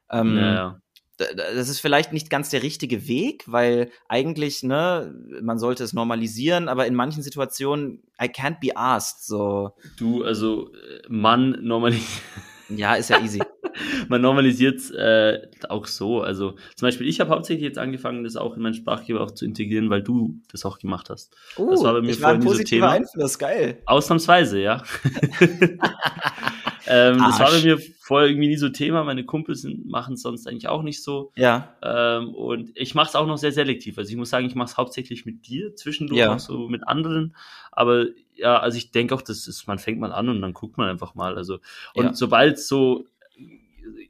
Ähm, 0.10 0.38
ja, 0.38 0.80
Das 1.18 1.68
ist 1.68 1.80
vielleicht 1.80 2.14
nicht 2.14 2.30
ganz 2.30 2.50
der 2.50 2.64
richtige 2.64 3.08
Weg, 3.08 3.44
weil 3.48 3.92
eigentlich, 4.08 4.64
ne, 4.64 5.14
man 5.42 5.60
sollte 5.60 5.84
es 5.84 5.94
normalisieren, 5.94 6.70
aber 6.70 6.88
in 6.88 6.96
manchen 6.96 7.24
Situationen, 7.24 8.04
I 8.22 8.26
can't 8.26 8.60
be 8.62 8.78
asked, 8.78 9.24
so, 9.26 9.72
Du, 9.98 10.24
also 10.24 10.72
äh, 10.74 11.02
Mann 11.10 11.58
normalisiert. 11.62 12.22
ja, 12.70 12.96
ist 12.96 13.10
ja 13.10 13.20
easy. 13.20 13.42
man 14.10 14.22
normalisiert 14.22 14.92
äh, 14.92 15.48
auch 15.70 15.86
so. 15.86 16.22
Also 16.22 16.52
zum 16.76 16.88
Beispiel, 16.88 17.08
ich 17.08 17.20
habe 17.20 17.30
hauptsächlich 17.32 17.63
jetzt 17.63 17.78
angefangen, 17.78 18.24
das 18.24 18.36
auch 18.36 18.56
in 18.56 18.62
meinen 18.63 18.74
Sprachgeber 18.74 19.22
auch 19.22 19.32
zu 19.32 19.46
integrieren, 19.46 19.90
weil 19.90 20.04
du 20.04 20.40
das 20.52 20.66
auch 20.66 20.80
gemacht 20.80 21.10
hast. 21.10 21.36
Das 21.56 21.84
war 21.84 21.94
bei 21.94 22.02
mir 22.02 22.08
Uh, 22.08 22.12
ich 22.12 22.22
war 22.22 22.30
vorhin 22.30 22.42
ein 22.42 22.46
positiver 22.46 22.88
Thema. 22.88 22.92
Einfluss, 22.92 23.38
geil. 23.40 23.82
Ausnahmsweise, 23.86 24.60
ja. 24.62 24.84
ähm, 26.88 27.18
das 27.20 27.40
war 27.40 27.52
bei 27.52 27.62
mir 27.62 27.80
vorher 28.00 28.30
irgendwie 28.30 28.48
nie 28.48 28.58
so 28.58 28.70
Thema. 28.70 29.04
Meine 29.04 29.26
Kumpels 29.26 29.68
machen 29.86 30.13
es 30.13 30.22
sonst 30.22 30.48
eigentlich 30.48 30.68
auch 30.68 30.84
nicht 30.84 31.04
so. 31.04 31.32
Ja, 31.36 31.76
Ähm, 31.84 32.30
und 32.34 32.72
ich 32.76 32.96
mache 32.96 33.10
es 33.10 33.16
auch 33.16 33.28
noch 33.28 33.38
sehr 33.38 33.52
selektiv. 33.52 33.98
Also 33.98 34.10
ich 34.12 34.16
muss 34.18 34.30
sagen, 34.30 34.46
ich 34.48 34.56
mache 34.56 34.70
es 34.70 34.78
hauptsächlich 34.78 35.26
mit 35.26 35.48
dir, 35.48 35.76
zwischendurch 35.76 36.20
Ja. 36.20 36.36
auch 36.36 36.40
so 36.40 36.68
mit 36.70 36.88
anderen. 36.88 37.36
Aber 37.72 38.06
ja, 38.36 38.60
also 38.60 38.78
ich 38.78 38.92
denke 38.92 39.13
auch, 39.16 39.22
das 39.22 39.48
ist, 39.48 39.68
man 39.68 39.80
fängt 39.80 40.00
mal 40.00 40.12
an 40.12 40.30
und 40.30 40.42
dann 40.42 40.54
guckt 40.54 40.78
man 40.78 40.90
einfach 40.90 41.16
mal. 41.16 41.36
Also 41.36 41.60
und 41.94 42.06
Ja. 42.06 42.13
sobald 42.13 42.60
so 42.60 43.06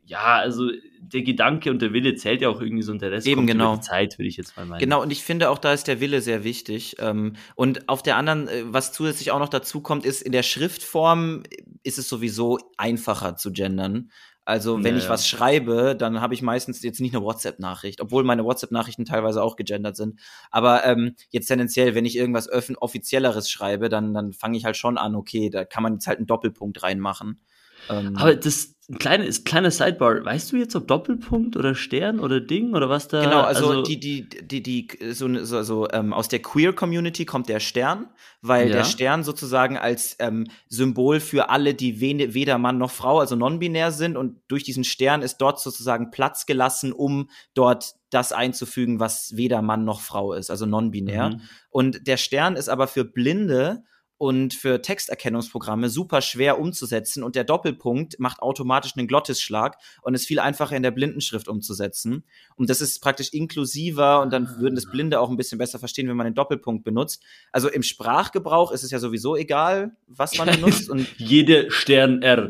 ja, 0.07 0.37
also 0.37 0.71
der 1.01 1.21
Gedanke 1.21 1.69
und 1.69 1.81
der 1.81 1.91
Wille 1.91 2.15
zählt 2.15 2.41
ja 2.41 2.49
auch 2.49 2.61
irgendwie 2.61 2.81
so 2.81 2.93
und 2.93 3.01
der 3.01 3.11
Rest 3.11 3.27
Eben, 3.27 3.41
kommt 3.41 3.49
genau. 3.49 3.73
über 3.73 3.81
die 3.81 3.87
Zeit, 3.87 4.17
würde 4.17 4.29
ich 4.29 4.37
jetzt 4.37 4.55
mal 4.55 4.65
meinen. 4.65 4.79
Genau, 4.79 5.01
und 5.01 5.11
ich 5.11 5.21
finde 5.21 5.49
auch, 5.49 5.57
da 5.57 5.73
ist 5.73 5.87
der 5.87 5.99
Wille 5.99 6.21
sehr 6.21 6.45
wichtig. 6.45 6.95
Ähm, 6.99 7.33
und 7.55 7.89
auf 7.89 8.03
der 8.03 8.15
anderen, 8.15 8.47
äh, 8.47 8.63
was 8.65 8.93
zusätzlich 8.93 9.31
auch 9.31 9.39
noch 9.39 9.49
dazu 9.49 9.81
kommt, 9.81 10.05
ist, 10.05 10.21
in 10.21 10.31
der 10.31 10.43
Schriftform 10.43 11.43
ist 11.83 11.97
es 11.97 12.07
sowieso 12.07 12.57
einfacher 12.77 13.35
zu 13.35 13.51
gendern. 13.51 14.09
Also 14.45 14.81
wenn 14.81 14.95
ja, 14.95 15.01
ich 15.01 15.09
was 15.09 15.27
schreibe, 15.27 15.93
dann 15.93 16.21
habe 16.21 16.33
ich 16.33 16.41
meistens 16.41 16.81
jetzt 16.81 17.01
nicht 17.01 17.13
eine 17.13 17.25
WhatsApp-Nachricht, 17.25 17.99
obwohl 17.99 18.23
meine 18.23 18.45
WhatsApp-Nachrichten 18.45 19.03
teilweise 19.03 19.43
auch 19.43 19.57
gegendert 19.57 19.97
sind. 19.97 20.21
Aber 20.51 20.85
ähm, 20.85 21.15
jetzt 21.31 21.47
tendenziell, 21.47 21.95
wenn 21.95 22.05
ich 22.05 22.15
irgendwas 22.15 22.49
offizielleres 22.49 23.49
schreibe, 23.49 23.89
dann, 23.89 24.13
dann 24.13 24.31
fange 24.31 24.57
ich 24.57 24.63
halt 24.63 24.77
schon 24.77 24.97
an, 24.97 25.15
okay, 25.15 25.49
da 25.49 25.65
kann 25.65 25.83
man 25.83 25.95
jetzt 25.95 26.07
halt 26.07 26.19
einen 26.19 26.27
Doppelpunkt 26.27 26.81
reinmachen. 26.81 27.41
Ähm, 27.89 28.15
Aber 28.15 28.35
das 28.35 28.76
ein 28.89 28.99
kleines, 28.99 29.43
kleine 29.43 29.69
Sidebar. 29.69 30.23
Weißt 30.23 30.51
du 30.51 30.55
jetzt, 30.55 30.73
ob 30.73 30.87
Doppelpunkt 30.87 31.57
oder 31.57 31.75
Stern 31.75 32.21
oder 32.21 32.39
Ding 32.39 32.73
oder 32.73 32.89
was 32.89 33.09
da? 33.09 33.21
Genau, 33.21 33.41
also, 33.41 33.67
also 33.67 33.81
die, 33.81 33.99
die, 33.99 34.29
die, 34.29 34.63
die, 34.63 34.87
so, 35.11 35.43
so, 35.43 35.63
so 35.63 35.89
ähm, 35.91 36.13
aus 36.13 36.29
der 36.29 36.41
Queer 36.41 36.71
Community 36.71 37.25
kommt 37.25 37.49
der 37.49 37.59
Stern, 37.59 38.07
weil 38.41 38.69
ja. 38.69 38.77
der 38.77 38.83
Stern 38.85 39.25
sozusagen 39.25 39.77
als 39.77 40.15
ähm, 40.19 40.47
Symbol 40.69 41.19
für 41.19 41.49
alle, 41.49 41.73
die 41.73 41.99
weder 41.99 42.57
Mann 42.57 42.77
noch 42.77 42.91
Frau, 42.91 43.19
also 43.19 43.35
non-binär 43.35 43.91
sind 43.91 44.15
und 44.15 44.39
durch 44.47 44.63
diesen 44.63 44.85
Stern 44.85 45.21
ist 45.21 45.39
dort 45.39 45.59
sozusagen 45.59 46.09
Platz 46.09 46.45
gelassen, 46.45 46.93
um 46.93 47.29
dort 47.53 47.95
das 48.09 48.31
einzufügen, 48.31 49.01
was 49.01 49.35
weder 49.35 49.61
Mann 49.61 49.83
noch 49.83 49.99
Frau 49.99 50.31
ist, 50.31 50.49
also 50.49 50.65
non-binär. 50.65 51.31
Mhm. 51.31 51.41
Und 51.69 52.07
der 52.07 52.15
Stern 52.15 52.55
ist 52.55 52.69
aber 52.69 52.87
für 52.87 53.03
Blinde 53.03 53.83
und 54.17 54.53
für 54.53 54.81
Texterkennungsprogramme 54.81 55.89
super 55.89 56.21
schwer 56.21 56.59
umzusetzen 56.59 57.23
und 57.23 57.35
der 57.35 57.43
Doppelpunkt 57.43 58.19
macht 58.19 58.41
automatisch 58.41 58.93
einen 58.97 59.07
Glottisschlag 59.07 59.77
und 60.01 60.15
ist 60.15 60.25
viel 60.25 60.39
einfacher 60.39 60.75
in 60.75 60.83
der 60.83 60.91
Blindenschrift 60.91 61.47
umzusetzen. 61.47 62.23
Und 62.55 62.69
das 62.69 62.81
ist 62.81 62.99
praktisch 63.01 63.33
inklusiver 63.33 64.21
und 64.21 64.33
dann 64.33 64.59
würden 64.59 64.75
das 64.75 64.89
Blinde 64.89 65.19
auch 65.19 65.29
ein 65.29 65.37
bisschen 65.37 65.57
besser 65.57 65.77
verstehen, 65.77 66.07
wenn 66.07 66.17
man 66.17 66.25
den 66.25 66.35
Doppelpunkt 66.35 66.83
benutzt. 66.83 67.21
Also 67.51 67.69
im 67.69 67.83
Sprachgebrauch 67.83 68.71
ist 68.71 68.83
es 68.83 68.91
ja 68.91 68.99
sowieso 68.99 69.35
egal, 69.35 69.95
was 70.07 70.37
man 70.37 70.47
benutzt. 70.51 70.89
Und 70.89 71.07
Jede 71.17 71.69
Stern 71.69 72.21
R. 72.23 72.49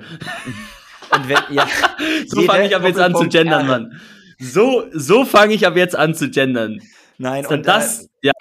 Und 1.12 1.30
wenn, 1.30 1.38
ja, 1.50 1.68
so 2.28 2.42
fange 2.44 2.68
ich 2.68 2.76
ab 2.76 2.84
jetzt 2.84 3.00
an 3.00 3.14
zu 3.14 3.28
gendern, 3.28 3.62
R. 3.62 3.80
Mann. 3.80 4.02
So, 4.40 4.86
so 4.94 5.26
fange 5.26 5.54
ich 5.54 5.66
ab 5.66 5.76
jetzt 5.76 5.96
an 5.96 6.16
zu 6.16 6.30
gendern. 6.30 6.80
Nein, 7.18 7.46
und 7.48 7.66
das, 7.66 8.04
äh, 8.22 8.28
ja. 8.28 8.34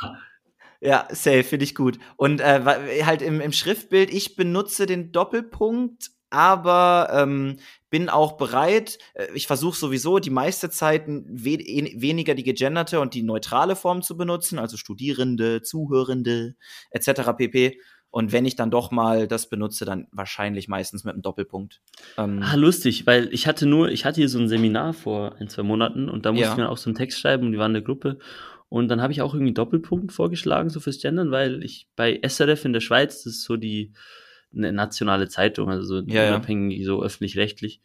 Ja, 0.81 1.07
safe, 1.11 1.45
finde 1.45 1.65
ich 1.65 1.75
gut. 1.75 1.99
Und 2.17 2.41
äh, 2.41 3.03
halt 3.05 3.23
im, 3.23 3.41
im 3.41 3.53
Schriftbild, 3.53 4.13
ich 4.13 4.37
benutze 4.37 4.87
den 4.87 5.13
Doppelpunkt, 5.13 6.11
aber 6.31 7.09
ähm, 7.13 7.59
bin 7.91 8.09
auch 8.09 8.37
bereit, 8.37 8.99
äh, 9.15 9.27
ich 9.35 9.47
versuche 9.47 9.79
sowieso 9.79 10.19
die 10.19 10.31
meiste 10.31 10.71
Zeit 10.71 11.07
we 11.07 11.59
weniger 11.59 12.35
die 12.35 12.43
gegenderte 12.43 13.01
und 13.01 13.15
die 13.15 13.23
neutrale 13.23 13.77
Form 13.77 14.03
zu 14.03 14.17
benutzen, 14.17 14.59
also 14.59 14.77
Studierende, 14.77 15.63
Zuhörende 15.63 16.57
etc. 16.91 17.33
pp. 17.37 17.79
Und 18.11 18.33
wenn 18.33 18.47
ich 18.47 18.57
dann 18.57 18.71
doch 18.71 18.91
mal 18.91 19.29
das 19.29 19.49
benutze, 19.49 19.85
dann 19.85 20.07
wahrscheinlich 20.11 20.69
meistens 20.69 21.05
mit 21.05 21.15
einem 21.15 21.23
Doppelpunkt. 21.23 21.83
Ähm 22.17 22.43
ah, 22.43 22.55
lustig, 22.55 23.07
weil 23.07 23.29
ich 23.33 23.47
hatte 23.47 23.67
nur, 23.67 23.91
ich 23.91 24.05
hatte 24.05 24.21
hier 24.21 24.29
so 24.29 24.39
ein 24.39 24.49
Seminar 24.49 24.95
vor 24.95 25.37
ein, 25.39 25.49
zwei 25.49 25.63
Monaten 25.63 26.09
und 26.09 26.25
da 26.25 26.33
musste 26.33 26.47
ja. 26.47 26.53
ich 26.53 26.57
mir 26.57 26.71
auch 26.71 26.79
so 26.79 26.89
einen 26.89 26.97
Text 26.97 27.21
schreiben 27.21 27.47
und 27.47 27.53
die 27.53 27.59
waren 27.59 27.73
in 27.73 27.75
der 27.75 27.83
Gruppe 27.83 28.19
und 28.69 28.89
dann 28.89 29.01
habe 29.01 29.13
ich 29.13 29.23
auch 29.23 29.35
irgendwie 29.35 29.55
Doppelpunkt 29.55 30.13
vorgeschlagen, 30.13 30.71
so 30.71 30.81
fürs 30.81 31.01
Gendern, 31.01 31.31
weil 31.31 31.63
ich 31.63 31.89
bei 31.97 32.21
SRF 32.27 32.65
in 32.65 32.73
der 32.73 32.81
Schweiz, 32.81 33.23
das 33.23 33.35
ist 33.35 33.45
so 33.45 33.57
die 33.57 33.93
eine 34.55 34.73
nationale 34.73 35.29
Zeitung, 35.29 35.71
also 35.71 35.83
so 35.83 36.07
ja, 36.07 36.29
unabhängig, 36.29 36.79
ja. 36.79 36.85
so 36.87 37.03
öffentlich-rechtlich. 37.03 37.81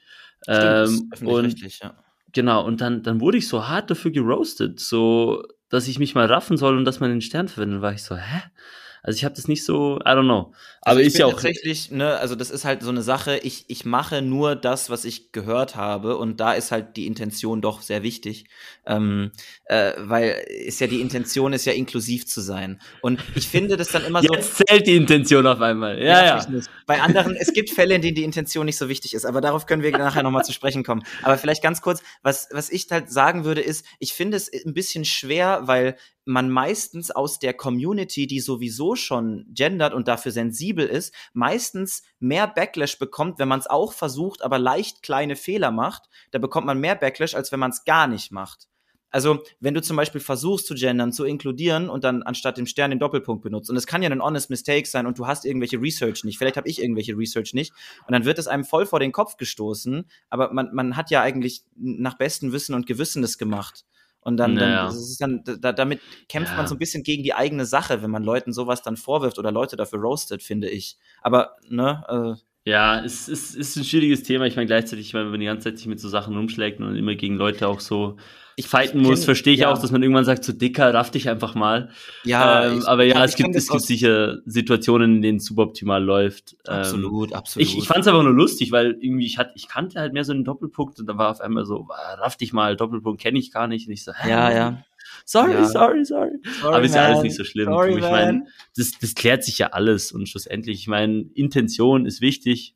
Ähm, 0.47 1.09
öffentlich-rechtlich, 1.11 1.79
ja. 1.83 1.95
Genau, 2.33 2.65
und 2.65 2.81
dann, 2.81 3.03
dann 3.03 3.19
wurde 3.19 3.37
ich 3.37 3.47
so 3.47 3.67
hart 3.67 3.91
dafür 3.91 4.11
geroastet, 4.11 4.79
so, 4.79 5.43
dass 5.69 5.87
ich 5.87 5.99
mich 5.99 6.15
mal 6.15 6.27
raffen 6.27 6.57
soll 6.57 6.77
und 6.77 6.85
dass 6.85 6.99
man 6.99 7.09
den 7.09 7.21
Stern 7.21 7.49
verwendet. 7.49 7.81
war 7.81 7.93
ich 7.93 8.03
so, 8.03 8.15
hä? 8.15 8.41
Also 9.03 9.17
ich 9.17 9.25
habe 9.25 9.35
das 9.35 9.47
nicht 9.47 9.65
so, 9.65 9.97
I 9.97 10.09
don't 10.09 10.25
know. 10.25 10.53
Aber 10.83 10.97
also 10.97 11.01
ist 11.01 11.17
ja 11.17 11.25
auch 11.25 11.33
tatsächlich, 11.33 11.91
ne, 11.91 12.17
also 12.17 12.35
das 12.35 12.49
ist 12.49 12.65
halt 12.65 12.81
so 12.81 12.89
eine 12.89 13.01
Sache. 13.01 13.37
Ich 13.43 13.65
ich 13.67 13.85
mache 13.85 14.21
nur 14.21 14.55
das, 14.55 14.89
was 14.89 15.05
ich 15.05 15.31
gehört 15.31 15.75
habe, 15.75 16.17
und 16.17 16.39
da 16.39 16.53
ist 16.53 16.71
halt 16.71 16.97
die 16.97 17.07
Intention 17.07 17.61
doch 17.61 17.81
sehr 17.81 18.03
wichtig, 18.03 18.45
ähm, 18.85 19.31
äh, 19.65 19.93
weil 19.97 20.43
ist 20.47 20.81
ja 20.81 20.87
die 20.87 21.01
Intention 21.01 21.53
ist 21.53 21.65
ja 21.65 21.73
inklusiv 21.73 22.25
zu 22.25 22.41
sein. 22.41 22.81
Und 23.01 23.23
ich 23.35 23.47
finde 23.47 23.77
das 23.77 23.89
dann 23.89 24.05
immer 24.05 24.21
so. 24.21 24.33
Jetzt 24.33 24.57
zählt 24.57 24.87
die 24.87 24.95
Intention 24.95 25.45
auf 25.45 25.61
einmal. 25.61 26.01
Ja, 26.01 26.25
ja. 26.25 26.47
Bei 26.87 27.01
anderen, 27.01 27.35
es 27.35 27.53
gibt 27.53 27.69
Fälle, 27.69 27.95
in 27.95 28.01
denen 28.01 28.15
die 28.15 28.23
Intention 28.23 28.65
nicht 28.65 28.77
so 28.77 28.89
wichtig 28.89 29.13
ist, 29.13 29.25
aber 29.25 29.41
darauf 29.41 29.65
können 29.65 29.83
wir 29.83 29.91
nachher 29.91 30.23
nochmal 30.23 30.45
zu 30.45 30.53
sprechen 30.53 30.83
kommen. 30.83 31.03
Aber 31.21 31.37
vielleicht 31.37 31.61
ganz 31.61 31.81
kurz, 31.81 32.01
was 32.23 32.49
was 32.51 32.69
ich 32.69 32.87
halt 32.89 33.11
sagen 33.11 33.45
würde, 33.45 33.61
ist, 33.61 33.85
ich 33.99 34.13
finde 34.13 34.37
es 34.37 34.51
ein 34.51 34.73
bisschen 34.73 35.05
schwer, 35.05 35.61
weil 35.65 35.95
man 36.25 36.49
meistens 36.49 37.11
aus 37.11 37.39
der 37.39 37.53
Community, 37.53 38.27
die 38.27 38.39
sowieso 38.39 38.95
schon 38.95 39.45
gendert 39.49 39.93
und 39.93 40.07
dafür 40.07 40.31
sensibel 40.31 40.85
ist, 40.85 41.13
meistens 41.33 42.03
mehr 42.19 42.47
Backlash 42.47 42.99
bekommt, 42.99 43.39
wenn 43.39 43.47
man 43.47 43.59
es 43.59 43.67
auch 43.67 43.93
versucht, 43.93 44.43
aber 44.43 44.59
leicht 44.59 45.03
kleine 45.03 45.35
Fehler 45.35 45.71
macht. 45.71 46.03
Da 46.31 46.39
bekommt 46.39 46.67
man 46.67 46.79
mehr 46.79 46.95
Backlash, 46.95 47.35
als 47.35 47.51
wenn 47.51 47.59
man 47.59 47.71
es 47.71 47.85
gar 47.85 48.07
nicht 48.07 48.31
macht. 48.31 48.67
Also, 49.13 49.43
wenn 49.59 49.73
du 49.73 49.81
zum 49.81 49.97
Beispiel 49.97 50.21
versuchst 50.21 50.67
zu 50.67 50.73
gendern, 50.73 51.11
zu 51.11 51.25
inkludieren 51.25 51.89
und 51.89 52.05
dann 52.05 52.23
anstatt 52.23 52.57
dem 52.57 52.65
Stern 52.65 52.91
den 52.91 52.99
Doppelpunkt 52.99 53.43
benutzt, 53.43 53.69
und 53.69 53.75
es 53.75 53.85
kann 53.85 54.01
ja 54.01 54.09
ein 54.09 54.23
honest 54.23 54.49
mistake 54.49 54.87
sein 54.87 55.05
und 55.05 55.19
du 55.19 55.27
hast 55.27 55.43
irgendwelche 55.43 55.81
Research 55.81 56.23
nicht, 56.23 56.37
vielleicht 56.37 56.55
habe 56.55 56.69
ich 56.69 56.81
irgendwelche 56.81 57.17
Research 57.17 57.53
nicht, 57.53 57.73
und 58.07 58.13
dann 58.13 58.23
wird 58.23 58.39
es 58.39 58.47
einem 58.47 58.63
voll 58.63 58.85
vor 58.85 59.01
den 59.01 59.11
Kopf 59.11 59.35
gestoßen, 59.35 60.05
aber 60.29 60.53
man, 60.53 60.73
man 60.73 60.95
hat 60.95 61.11
ja 61.11 61.21
eigentlich 61.21 61.63
nach 61.75 62.17
bestem 62.17 62.53
Wissen 62.53 62.73
und 62.73 62.87
Gewissen 62.87 63.21
das 63.21 63.37
gemacht. 63.37 63.83
Und 64.21 64.37
dann, 64.37 64.53
naja. 64.53 64.87
dann, 64.87 64.95
ist 64.95 65.21
dann 65.21 65.43
da, 65.43 65.73
damit 65.73 65.99
kämpft 66.29 66.51
ja. 66.51 66.57
man 66.57 66.67
so 66.67 66.75
ein 66.75 66.79
bisschen 66.79 67.03
gegen 67.03 67.23
die 67.23 67.33
eigene 67.33 67.65
Sache, 67.65 68.03
wenn 68.03 68.11
man 68.11 68.23
Leuten 68.23 68.53
sowas 68.53 68.83
dann 68.83 68.95
vorwirft 68.95 69.39
oder 69.39 69.51
Leute 69.51 69.75
dafür 69.75 69.99
roastet, 69.99 70.43
finde 70.43 70.69
ich. 70.69 70.97
Aber, 71.21 71.55
ne, 71.67 72.03
äh, 72.07 72.69
ja, 72.69 73.03
es 73.03 73.27
ist, 73.27 73.55
ist 73.55 73.75
ein 73.75 73.83
schwieriges 73.83 74.21
Thema. 74.21 74.45
Ich 74.45 74.55
meine, 74.55 74.67
gleichzeitig, 74.67 75.13
wenn 75.15 75.31
man 75.31 75.39
die 75.39 75.47
ganze 75.47 75.69
Zeit 75.69 75.79
sich 75.79 75.87
mit 75.87 75.99
so 75.99 76.09
Sachen 76.09 76.35
rumschlägt 76.35 76.79
und 76.79 76.95
immer 76.95 77.15
gegen 77.15 77.35
Leute 77.35 77.67
auch 77.67 77.79
so 77.79 78.17
ich 78.55 78.67
fighten 78.67 79.01
muss, 79.01 79.25
verstehe 79.25 79.53
ich 79.53 79.61
ja. 79.61 79.71
auch, 79.71 79.77
dass 79.77 79.91
man 79.91 80.03
irgendwann 80.03 80.25
sagt, 80.25 80.43
so 80.43 80.53
dicker, 80.53 80.93
raff 80.93 81.11
dich 81.11 81.29
einfach 81.29 81.55
mal. 81.55 81.89
Ja, 82.23 82.65
ähm, 82.65 82.79
ich, 82.79 82.87
aber 82.87 83.03
ja, 83.03 83.23
es 83.23 83.35
gibt, 83.35 83.55
es 83.55 83.67
gibt 83.67 83.83
sicher 83.83 84.39
Situationen, 84.45 85.15
in 85.15 85.21
denen 85.21 85.37
es 85.37 85.45
suboptimal 85.45 86.03
läuft. 86.03 86.55
Absolut, 86.67 87.31
ähm, 87.31 87.37
absolut. 87.37 87.67
Ich, 87.67 87.77
ich 87.77 87.87
fand 87.87 88.01
es 88.01 88.07
einfach 88.07 88.23
nur 88.23 88.33
lustig, 88.33 88.71
weil 88.71 88.97
irgendwie 88.99 89.25
ich 89.25 89.37
hatte, 89.37 89.51
ich 89.55 89.67
kannte 89.67 89.99
halt 89.99 90.13
mehr 90.13 90.23
so 90.23 90.33
einen 90.33 90.43
Doppelpunkt 90.43 90.99
und 90.99 91.07
da 91.07 91.17
war 91.17 91.31
auf 91.31 91.41
einmal 91.41 91.65
so, 91.65 91.87
raff 91.89 92.37
dich 92.37 92.53
mal, 92.53 92.75
Doppelpunkt 92.75 93.21
kenne 93.21 93.39
ich 93.39 93.51
gar 93.51 93.67
nicht. 93.67 93.87
Und 93.87 93.93
ich 93.93 94.03
so, 94.03 94.13
hä? 94.13 94.29
Ja, 94.29 94.51
ja. 94.51 94.83
Sorry, 95.25 95.53
ja. 95.53 95.65
sorry, 95.65 96.05
sorry, 96.05 96.39
sorry. 96.59 96.75
Aber 96.75 96.83
ist 96.83 96.95
ja 96.95 97.05
alles 97.05 97.21
nicht 97.21 97.35
so 97.35 97.43
schlimm. 97.43 97.65
Sorry, 97.65 97.95
ich 97.95 98.01
meine, 98.01 98.45
das, 98.75 98.91
das 98.99 99.15
klärt 99.15 99.43
sich 99.43 99.57
ja 99.57 99.67
alles 99.67 100.11
und 100.11 100.27
schlussendlich, 100.27 100.79
ich 100.79 100.87
meine, 100.87 101.25
Intention 101.33 102.05
ist 102.05 102.21
wichtig, 102.21 102.75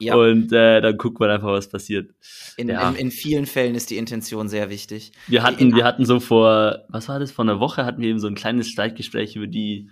ja. 0.00 0.16
Und 0.16 0.52
äh, 0.52 0.80
dann 0.80 0.96
guckt 0.96 1.20
man 1.20 1.30
einfach, 1.30 1.48
was 1.48 1.68
passiert. 1.68 2.10
In, 2.56 2.68
ja. 2.68 2.88
in, 2.90 2.96
in, 2.96 3.10
vielen 3.10 3.46
Fällen 3.46 3.74
ist 3.74 3.90
die 3.90 3.96
Intention 3.96 4.48
sehr 4.48 4.70
wichtig. 4.70 5.12
Wir 5.26 5.42
hatten, 5.42 5.74
wir 5.74 5.84
hatten 5.84 6.04
so 6.04 6.20
vor, 6.20 6.84
was 6.88 7.08
war 7.08 7.18
das, 7.20 7.30
vor 7.30 7.44
einer 7.44 7.60
Woche 7.60 7.84
hatten 7.84 8.02
wir 8.02 8.08
eben 8.08 8.18
so 8.18 8.26
ein 8.26 8.34
kleines 8.34 8.68
Streitgespräch 8.68 9.36
über 9.36 9.46
die 9.46 9.88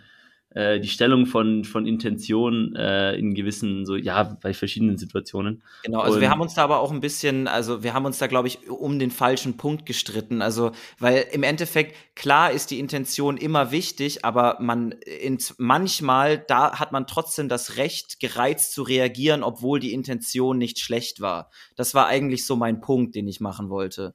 äh, 0.51 0.81
die 0.81 0.89
Stellung 0.89 1.27
von, 1.27 1.65
von 1.65 1.87
Intention 1.87 2.75
äh, 2.75 3.15
in 3.17 3.35
gewissen, 3.35 3.85
so, 3.85 3.97
ja, 3.97 4.23
bei 4.41 4.55
verschiedenen 4.55 4.97
Situationen. 4.97 5.63
Genau, 5.85 6.01
also 6.01 6.15
und 6.15 6.21
wir 6.23 6.31
haben 6.31 6.41
uns 6.41 6.55
da 6.55 6.65
aber 6.65 6.81
auch 6.81 6.91
ein 6.91 7.01
bisschen, 7.01 7.47
also 7.47 7.83
wir 7.83 7.93
haben 7.93 8.07
uns 8.07 8.19
da, 8.19 8.29
glaube 8.29 8.49
ich, 8.49 8.69
um 8.71 8.99
den 8.99 9.11
falschen 9.11 9.59
Punkt 9.59 9.85
gestritten. 9.85 10.41
Also, 10.41 10.73
weil 10.99 11.27
im 11.33 11.43
Endeffekt, 11.43 11.95
klar 12.17 12.51
ist 12.51 12.71
die 12.71 12.79
Intention 12.79 13.37
immer 13.37 13.73
wichtig, 13.73 14.25
aber 14.25 14.57
man 14.59 14.93
in, 14.93 15.39
manchmal, 15.59 16.39
da 16.39 16.79
hat 16.79 16.93
man 16.93 17.07
trotzdem 17.07 17.51
das 17.51 17.77
Recht, 17.77 18.19
gereizt 18.19 18.73
zu 18.73 18.83
reagieren, 18.83 19.43
obwohl 19.43 19.81
die 19.81 19.93
Intention 19.93 20.57
nicht 20.57 20.79
schlecht 20.79 21.21
war. 21.21 21.51
Das 21.77 21.95
war 21.95 22.07
eigentlich 22.07 22.47
so 22.47 22.57
mein 22.57 22.81
Punkt, 22.81 23.15
den 23.15 23.29
ich 23.29 23.41
machen 23.41 23.69
wollte. 23.69 24.15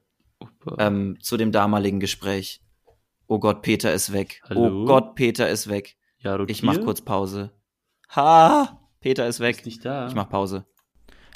Ähm, 0.78 1.16
zu 1.20 1.36
dem 1.36 1.52
damaligen 1.52 2.00
Gespräch. 2.00 2.60
Oh 3.28 3.38
Gott, 3.38 3.62
Peter 3.62 3.94
ist 3.94 4.12
weg. 4.12 4.42
Oh 4.44 4.48
Hallo? 4.50 4.82
Oh 4.82 4.84
Gott, 4.84 5.14
Peter 5.14 5.48
ist 5.48 5.68
weg. 5.68 5.96
Ja, 6.24 6.42
ich 6.46 6.62
mach 6.62 6.80
kurz 6.80 7.02
Pause. 7.02 7.50
Ha! 8.16 8.80
Peter 9.00 9.26
ist 9.28 9.40
weg. 9.40 9.58
Ist 9.58 9.66
nicht 9.66 9.84
da. 9.84 10.08
Ich 10.08 10.14
mach 10.14 10.28
Pause. 10.28 10.64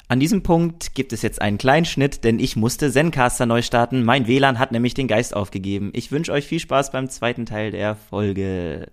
An 0.07 0.19
diesem 0.19 0.41
Punkt 0.41 0.95
gibt 0.95 1.13
es 1.13 1.21
jetzt 1.21 1.39
einen 1.39 1.59
kleinen 1.59 1.85
Schnitt, 1.85 2.23
denn 2.23 2.39
ich 2.39 2.55
musste 2.55 2.91
Zencaster 2.91 3.45
neu 3.45 3.61
starten. 3.61 4.03
Mein 4.03 4.25
WLAN 4.25 4.57
hat 4.57 4.71
nämlich 4.71 4.95
den 4.95 5.07
Geist 5.07 5.35
aufgegeben. 5.35 5.91
Ich 5.93 6.11
wünsche 6.11 6.31
euch 6.31 6.47
viel 6.47 6.59
Spaß 6.59 6.91
beim 6.91 7.07
zweiten 7.09 7.45
Teil 7.45 7.69
der 7.69 7.95
Folge. 7.95 8.91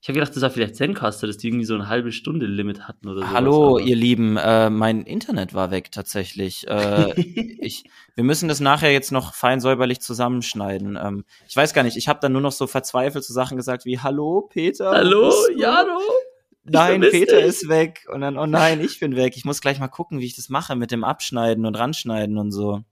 Ich 0.00 0.08
habe 0.08 0.20
gedacht, 0.20 0.34
das 0.34 0.42
war 0.42 0.50
vielleicht 0.50 0.76
Zencaster, 0.76 1.26
dass 1.26 1.38
die 1.38 1.48
irgendwie 1.48 1.64
so 1.64 1.74
eine 1.74 1.88
halbe 1.88 2.12
Stunde 2.12 2.46
Limit 2.46 2.86
hatten 2.86 3.08
oder 3.08 3.22
so. 3.22 3.30
Hallo, 3.30 3.78
ihr 3.78 3.96
Lieben, 3.96 4.36
äh, 4.36 4.70
mein 4.70 5.02
Internet 5.02 5.54
war 5.54 5.72
weg 5.72 5.90
tatsächlich. 5.90 6.68
Äh, 6.68 7.20
ich, 7.60 7.82
wir 8.14 8.22
müssen 8.22 8.48
das 8.48 8.60
nachher 8.60 8.92
jetzt 8.92 9.10
noch 9.10 9.34
fein 9.34 9.60
säuberlich 9.60 10.00
zusammenschneiden. 10.00 10.96
Ähm, 11.02 11.24
ich 11.48 11.56
weiß 11.56 11.74
gar 11.74 11.82
nicht, 11.82 11.96
ich 11.96 12.06
habe 12.06 12.20
dann 12.20 12.32
nur 12.32 12.40
noch 12.40 12.52
so 12.52 12.68
verzweifelt 12.68 13.24
so 13.24 13.34
Sachen 13.34 13.56
gesagt 13.56 13.84
wie 13.86 13.98
Hallo, 13.98 14.42
Peter. 14.42 14.92
Hallo, 14.92 15.32
Jaro. 15.56 16.00
Nein, 16.62 17.00
Peter 17.00 17.38
dich. 17.38 17.46
ist 17.46 17.68
weg. 17.68 18.06
Und 18.12 18.20
dann, 18.20 18.38
oh 18.38 18.46
nein, 18.46 18.80
ich 18.80 19.00
bin 19.00 19.16
weg. 19.16 19.36
Ich 19.36 19.44
muss 19.44 19.60
gleich 19.60 19.80
mal 19.80 19.88
gucken, 19.88 20.20
wie 20.20 20.26
ich 20.26 20.36
das 20.36 20.48
mache 20.48 20.76
mit 20.76 20.92
dem 20.92 21.02
Abschneiden 21.02 21.66
und 21.66 21.74
Ranschneiden 21.76 22.38
und 22.38 22.52
so. 22.52 22.82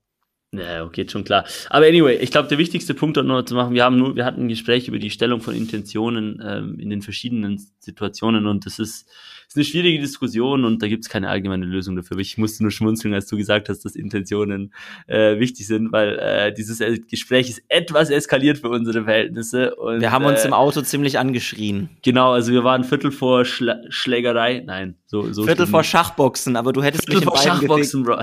Ja, 0.53 0.85
okay, 0.85 1.05
schon 1.09 1.25
klar. 1.25 1.45
Aber 1.69 1.85
anyway, 1.85 2.15
ich 2.15 2.31
glaube, 2.31 2.47
der 2.47 2.57
wichtigste 2.57 2.93
Punkt 2.93 3.17
dort 3.17 3.27
noch 3.27 3.43
zu 3.43 3.53
machen, 3.53 3.73
wir 3.73 3.83
haben 3.83 3.97
nur, 3.97 4.15
wir 4.15 4.23
hatten 4.23 4.43
ein 4.43 4.47
Gespräch 4.47 4.87
über 4.87 4.97
die 4.97 5.09
Stellung 5.09 5.41
von 5.41 5.53
Intentionen 5.53 6.41
ähm, 6.45 6.79
in 6.79 6.89
den 6.89 7.01
verschiedenen 7.01 7.61
Situationen 7.79 8.47
und 8.47 8.65
das 8.65 8.79
ist, 8.79 9.09
ist 9.49 9.57
eine 9.57 9.65
schwierige 9.65 9.99
Diskussion 9.99 10.63
und 10.63 10.81
da 10.81 10.87
gibt 10.87 11.03
es 11.03 11.09
keine 11.09 11.27
allgemeine 11.27 11.65
Lösung 11.65 11.97
dafür. 11.97 12.17
Ich 12.19 12.37
musste 12.37 12.63
nur 12.63 12.71
schmunzeln, 12.71 13.13
als 13.13 13.27
du 13.27 13.35
gesagt 13.35 13.67
hast, 13.67 13.83
dass 13.83 13.97
Intentionen 13.97 14.73
äh, 15.07 15.37
wichtig 15.37 15.67
sind, 15.67 15.91
weil 15.91 16.17
äh, 16.17 16.53
dieses 16.53 16.81
Gespräch 17.09 17.49
ist 17.49 17.61
etwas 17.67 18.09
eskaliert 18.09 18.57
für 18.57 18.69
unsere 18.69 19.03
Verhältnisse. 19.03 19.75
Und, 19.75 19.99
wir 19.99 20.13
haben 20.13 20.23
uns 20.23 20.45
äh, 20.45 20.47
im 20.47 20.53
Auto 20.53 20.81
ziemlich 20.81 21.19
angeschrien. 21.19 21.89
Genau, 22.03 22.31
also 22.31 22.53
wir 22.53 22.63
waren 22.63 22.85
Viertel 22.85 23.11
vor 23.11 23.43
Schla 23.43 23.81
Schlägerei. 23.89 24.63
Nein, 24.65 24.95
so, 25.07 25.33
so 25.33 25.43
Viertel 25.43 25.67
vor 25.67 25.83
Schachboxen, 25.83 26.55
aber 26.55 26.71
du 26.71 26.83
hättest 26.83 27.05
Viertel 27.05 27.25
mich 27.25 27.25
vor 27.25 27.37
in 27.37 27.49
beiden 27.49 27.59
Schachboxen, 27.59 28.03
Bro. 28.03 28.21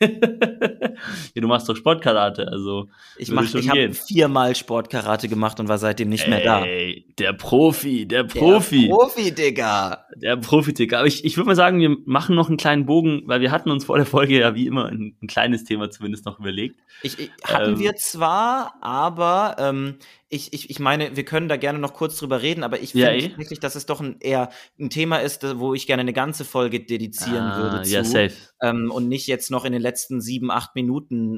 ja, 1.34 1.40
du 1.42 1.48
machst 1.48 1.68
doch 1.68 1.76
Sportkarate, 1.76 2.48
also. 2.48 2.88
Ich, 3.16 3.30
mach, 3.30 3.52
ich 3.54 3.68
habe 3.68 3.92
viermal 3.92 4.54
Sportkarate 4.56 5.28
gemacht 5.28 5.60
und 5.60 5.68
war 5.68 5.78
seitdem 5.78 6.08
nicht 6.08 6.28
mehr 6.28 6.40
da. 6.42 6.64
Ey, 6.64 7.06
der 7.18 7.32
Profi, 7.32 8.06
der 8.06 8.24
Profi. 8.24 8.88
Der 8.88 8.94
Profi, 8.94 9.32
Digga. 9.34 10.06
Der 10.16 10.36
Profi-Ticker. 10.36 10.98
Aber 10.98 11.06
ich, 11.06 11.24
ich 11.24 11.36
würde 11.36 11.48
mal 11.48 11.56
sagen, 11.56 11.80
wir 11.80 11.96
machen 12.04 12.34
noch 12.36 12.48
einen 12.48 12.56
kleinen 12.56 12.86
Bogen, 12.86 13.22
weil 13.26 13.40
wir 13.40 13.50
hatten 13.50 13.70
uns 13.70 13.84
vor 13.84 13.96
der 13.96 14.06
Folge 14.06 14.38
ja 14.38 14.54
wie 14.54 14.66
immer 14.66 14.86
ein, 14.86 15.16
ein 15.22 15.26
kleines 15.26 15.64
Thema 15.64 15.90
zumindest 15.90 16.24
noch 16.26 16.38
überlegt. 16.38 16.78
Ich, 17.02 17.18
ich, 17.18 17.30
hatten 17.44 17.72
Ähm. 17.74 17.78
wir 17.78 17.94
zwar, 17.96 18.74
aber 18.80 19.56
ähm, 19.58 19.96
ich, 20.28 20.52
ich, 20.52 20.70
ich 20.70 20.78
meine, 20.80 21.16
wir 21.16 21.24
können 21.24 21.48
da 21.48 21.56
gerne 21.56 21.78
noch 21.78 21.92
kurz 21.94 22.16
drüber 22.16 22.42
reden, 22.42 22.64
aber 22.64 22.80
ich 22.80 22.92
Ja, 22.94 23.08
finde 23.10 23.26
eh. 23.26 23.38
wirklich, 23.38 23.60
dass 23.60 23.76
es 23.76 23.86
doch 23.86 24.00
ein, 24.00 24.16
eher 24.20 24.50
ein 24.80 24.90
Thema 24.90 25.18
ist, 25.18 25.46
wo 25.58 25.74
ich 25.74 25.86
gerne 25.86 26.00
eine 26.00 26.12
ganze 26.12 26.44
Folge 26.44 26.80
dedizieren 26.80 27.44
Ah, 27.44 27.58
würde 27.62 27.82
zu. 27.82 27.92
ja, 27.94 28.02
safe. 28.04 28.32
Ähm, 28.60 28.90
und 28.90 29.08
nicht 29.08 29.26
jetzt 29.28 29.50
noch 29.50 29.64
in 29.64 29.72
den 29.72 29.82
letzten 29.82 30.20
sieben, 30.20 30.50
acht 30.50 30.74
Minuten 30.74 30.83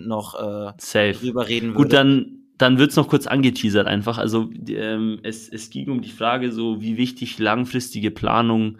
noch 0.06 0.34
äh, 0.34 0.72
Safe. 0.78 1.14
drüber 1.14 1.48
reden 1.48 1.68
würde. 1.68 1.82
Gut, 1.82 1.92
dann, 1.92 2.38
dann 2.58 2.78
wird's 2.78 2.96
noch 2.96 3.08
kurz 3.08 3.26
angeteasert 3.26 3.86
einfach. 3.86 4.18
Also 4.18 4.50
ähm, 4.68 5.20
es, 5.22 5.48
es 5.48 5.70
ging 5.70 5.90
um 5.90 6.00
die 6.02 6.10
Frage 6.10 6.52
so, 6.52 6.80
wie 6.80 6.96
wichtig 6.96 7.38
langfristige 7.38 8.10
Planung 8.10 8.78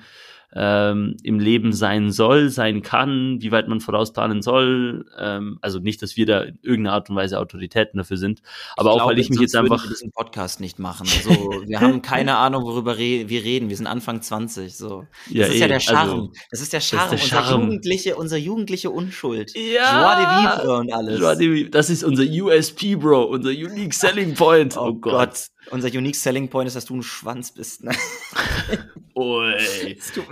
ähm, 0.54 1.16
im 1.22 1.38
Leben 1.38 1.72
sein 1.72 2.11
soll, 2.12 2.48
sein 2.50 2.82
kann, 2.82 3.38
wie 3.40 3.50
weit 3.52 3.68
man 3.68 3.80
vorausplanen 3.80 4.42
soll. 4.42 5.04
Ähm, 5.18 5.59
also 5.61 5.78
nicht, 5.80 6.00
dass 6.02 6.16
wir 6.16 6.24
da 6.26 6.40
in 6.42 6.59
irgendeiner 6.62 6.94
Art 6.94 7.11
und 7.11 7.16
Weise 7.16 7.38
Autoritäten 7.38 7.98
dafür 7.98 8.16
sind, 8.16 8.42
aber 8.76 8.90
auch 8.92 8.96
glaube, 8.96 9.12
weil 9.12 9.18
ich 9.18 9.28
mich 9.30 9.40
jetzt 9.40 9.56
einfach 9.56 9.82
wir 9.85 9.90
diesen 9.90 10.12
Podcast 10.12 10.61
nicht 10.61 10.78
machen. 10.78 11.06
So, 11.06 11.30
wir 11.66 11.80
haben 11.80 12.00
keine 12.02 12.37
Ahnung, 12.37 12.64
worüber 12.64 12.96
re 12.96 13.28
wir 13.28 13.44
reden. 13.44 13.68
Wir 13.68 13.76
sind 13.76 13.87
Anfang 13.87 14.22
20. 14.22 14.76
So. 14.76 15.04
Das 15.26 15.35
Ja, 15.35 15.46
ist 15.46 15.59
ja 15.59 15.66
eh, 15.66 15.68
der 15.68 15.80
Charme. 15.80 16.11
also- 16.11 16.32
das 16.50 16.61
ist 16.61 16.72
der 16.72 16.78
ist 16.78 16.88
Charme, 16.88 17.11
unser 17.12 17.18
Charme. 17.26 17.62
jugendliche, 17.62 18.16
unser 18.16 18.37
jugendliche 18.37 18.90
Unschuld. 18.90 19.52
Ja. 19.54 20.02
Joie 20.02 20.16
de 20.16 20.26
vivre 20.62 20.76
und 20.78 20.92
alles. 20.92 21.20
Joie 21.20 21.37
de 21.37 21.52
vivre. 21.52 21.70
Das 21.70 21.90
ist 21.90 22.04
unser 22.04 22.22
USP, 22.24 22.96
Bro, 22.96 23.24
unser 23.24 23.50
Unique 23.50 23.92
Selling 23.94 24.35
Point. 24.35 24.76
Oh, 24.76 24.94
Gott. 24.94 25.48
Unser 25.70 25.88
unique 25.88 26.14
selling 26.14 26.48
point 26.48 26.68
ist, 26.68 26.76
dass 26.76 26.85
du 26.85 26.94
ein 26.94 27.02
Schwanz 27.02 27.50
bist. 27.50 27.82
Ne? 27.82 27.90
Ui. 29.16 29.52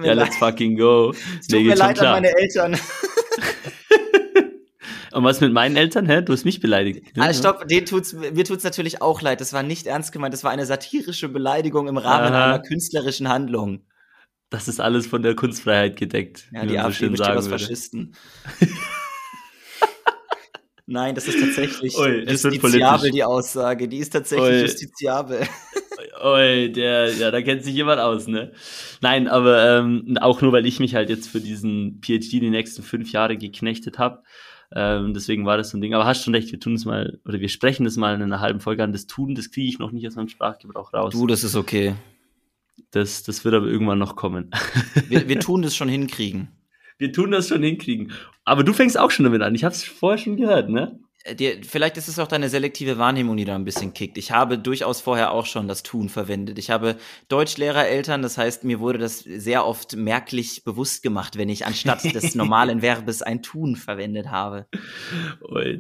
Ja, 0.03 0.13
leid. 0.13 0.17
let's 0.17 0.37
fucking 0.37 0.77
go. 0.77 1.15
Es 1.41 1.47
tut 1.49 1.65
mir 1.65 1.75
leid 1.75 1.99
an 2.01 2.13
meine 2.13 2.37
Eltern. 2.37 2.77
Und 5.13 5.23
was 5.23 5.41
mit 5.41 5.53
meinen 5.53 5.77
Eltern? 5.77 6.07
Hä? 6.07 6.23
Du 6.23 6.33
hast 6.33 6.45
mich 6.45 6.59
beleidigt. 6.61 7.07
Ah, 7.17 7.33
stopp, 7.33 7.69
denen 7.69 7.87
tut's, 7.87 8.13
mir 8.13 8.45
tut's 8.45 8.65
natürlich 8.65 9.01
auch 9.01 9.23
leid. 9.23 9.41
Das 9.41 9.53
war 9.53 9.63
nicht 9.63 9.87
ernst 9.87 10.11
gemeint. 10.11 10.35
Das 10.35 10.43
war 10.43 10.51
eine 10.51 10.67
satirische 10.67 11.29
Beleidigung 11.29 11.87
im 11.87 11.97
Rahmen 11.97 12.33
Aha. 12.35 12.47
einer 12.47 12.59
künstlerischen 12.59 13.29
Handlung. 13.29 13.87
Das 14.51 14.67
ist 14.67 14.81
alles 14.81 15.07
von 15.07 15.23
der 15.23 15.37
Kunstfreiheit 15.37 15.97
gedeckt. 15.97 16.49
Ja, 16.53 16.67
die 16.67 16.75
so 16.75 16.81
AfD 16.81 16.95
schön 16.95 17.13
besteht 17.13 17.27
sagen 17.27 17.39
aus. 17.39 17.47
Faschisten. 17.49 18.17
Nein, 20.87 21.15
das 21.15 21.29
ist 21.29 21.41
tatsächlich 21.41 21.97
Ui, 21.97 22.29
justiziabel, 22.29 23.11
die 23.11 23.25
Aussage. 23.25 23.89
Die 23.89 23.99
ist 23.99 24.11
tatsächlich 24.11 24.51
Ui. 24.51 24.61
justiziabel. 24.63 25.47
Oi, 26.25 26.73
der, 26.73 27.13
ja, 27.13 27.31
da 27.31 27.43
kennt 27.43 27.65
sich 27.65 27.75
jemand 27.75 28.01
aus, 28.01 28.29
ne? 28.29 28.53
Nein, 29.03 29.29
aber 29.29 29.81
ähm, 29.81 30.17
auch 30.23 30.41
nur, 30.41 30.53
weil 30.53 30.65
ich 30.65 30.81
mich 30.81 30.95
halt 30.95 31.11
jetzt 31.11 31.29
für 31.29 31.39
diesen 31.39 32.01
PhD 32.01 32.33
die 32.33 32.49
nächsten 32.49 32.83
fünf 32.83 33.13
Jahre 33.13 33.37
geknechtet 33.37 33.99
habe. 33.99 34.23
Ähm, 34.75 35.13
deswegen 35.13 35.45
war 35.45 35.59
das 35.59 35.69
so 35.69 35.77
ein 35.77 35.83
Ding. 35.83 35.93
Aber 35.93 36.07
hast 36.07 36.25
schon 36.25 36.35
recht, 36.35 36.51
wir 36.51 36.59
tun 36.59 36.77
es 36.77 36.87
mal, 36.87 37.21
oder 37.27 37.41
wir 37.41 37.51
sprechen 37.51 37.85
das 37.85 37.99
mal 37.99 38.15
in 38.15 38.23
einer 38.23 38.41
halben 38.41 38.61
Folge 38.61 38.83
an. 38.83 38.93
Das 38.93 39.07
Tun, 39.07 39.35
das 39.35 39.51
kriege 39.51 39.69
ich 39.69 39.79
noch 39.79 39.93
nicht 39.93 40.07
aus 40.07 40.17
meinem 40.17 40.29
Sprachgebrauch 40.29 40.95
raus. 40.95 41.13
Du, 41.13 41.27
das 41.27 41.45
ist 41.45 41.57
okay. 41.57 41.95
Das, 42.91 43.23
das 43.23 43.45
wird 43.45 43.55
aber 43.55 43.67
irgendwann 43.67 43.99
noch 43.99 44.17
kommen. 44.17 44.51
Wir, 45.11 45.29
wir 45.29 45.41
tun 45.41 45.61
das 45.61 45.77
schon 45.77 45.91
hinkriegen. 45.91 46.49
Wir 46.97 47.13
tun 47.13 47.33
das 47.33 47.49
schon 47.49 47.63
hinkriegen. 47.63 48.13
Aber 48.47 48.65
du 48.65 48.73
fängst 48.73 48.99
auch 48.99 49.11
schon 49.11 49.25
damit 49.25 49.43
an. 49.43 49.55
Ich 49.55 49.65
habe 49.65 49.75
es 49.75 49.85
vorher 49.85 50.17
schon 50.17 50.39
gehört, 50.39 50.71
ne? 50.71 50.99
Äh, 51.25 51.35
Dir, 51.35 51.57
vielleicht 51.63 51.97
ist 51.97 52.09
es 52.09 52.19
auch 52.19 52.29
deine 52.29 52.49
selektive 52.49 52.99
Wahrnehmung, 52.99 53.37
die 53.37 53.45
da 53.45 53.55
ein 53.55 53.65
bisschen 53.65 53.93
kickt. 53.95 54.19
Ich 54.19 54.31
habe 54.31 54.59
durchaus 54.59 55.01
vorher 55.01 55.33
auch 55.33 55.47
schon 55.47 55.67
das 55.67 55.83
Tun 55.83 56.09
verwendet. 56.09 56.59
Ich 56.59 56.71
habe 56.71 56.97
Deutschlehrereltern, 57.29 58.23
das 58.23 58.39
heißt, 58.39 58.65
mir 58.65 58.79
wurde 58.81 58.99
das 58.99 59.21
sehr 59.21 59.67
oft 59.67 59.97
merklich 59.97 60.65
bewusst 60.65 61.03
gemacht, 61.03 61.37
wenn 61.37 61.49
ich 61.49 61.67
anstatt 61.67 62.05
des 62.15 62.35
normalen 62.35 62.83
Verbes 62.83 63.23
ein 63.23 63.43
Tun 63.43 63.77
verwendet 63.77 64.31
habe. 64.31 64.67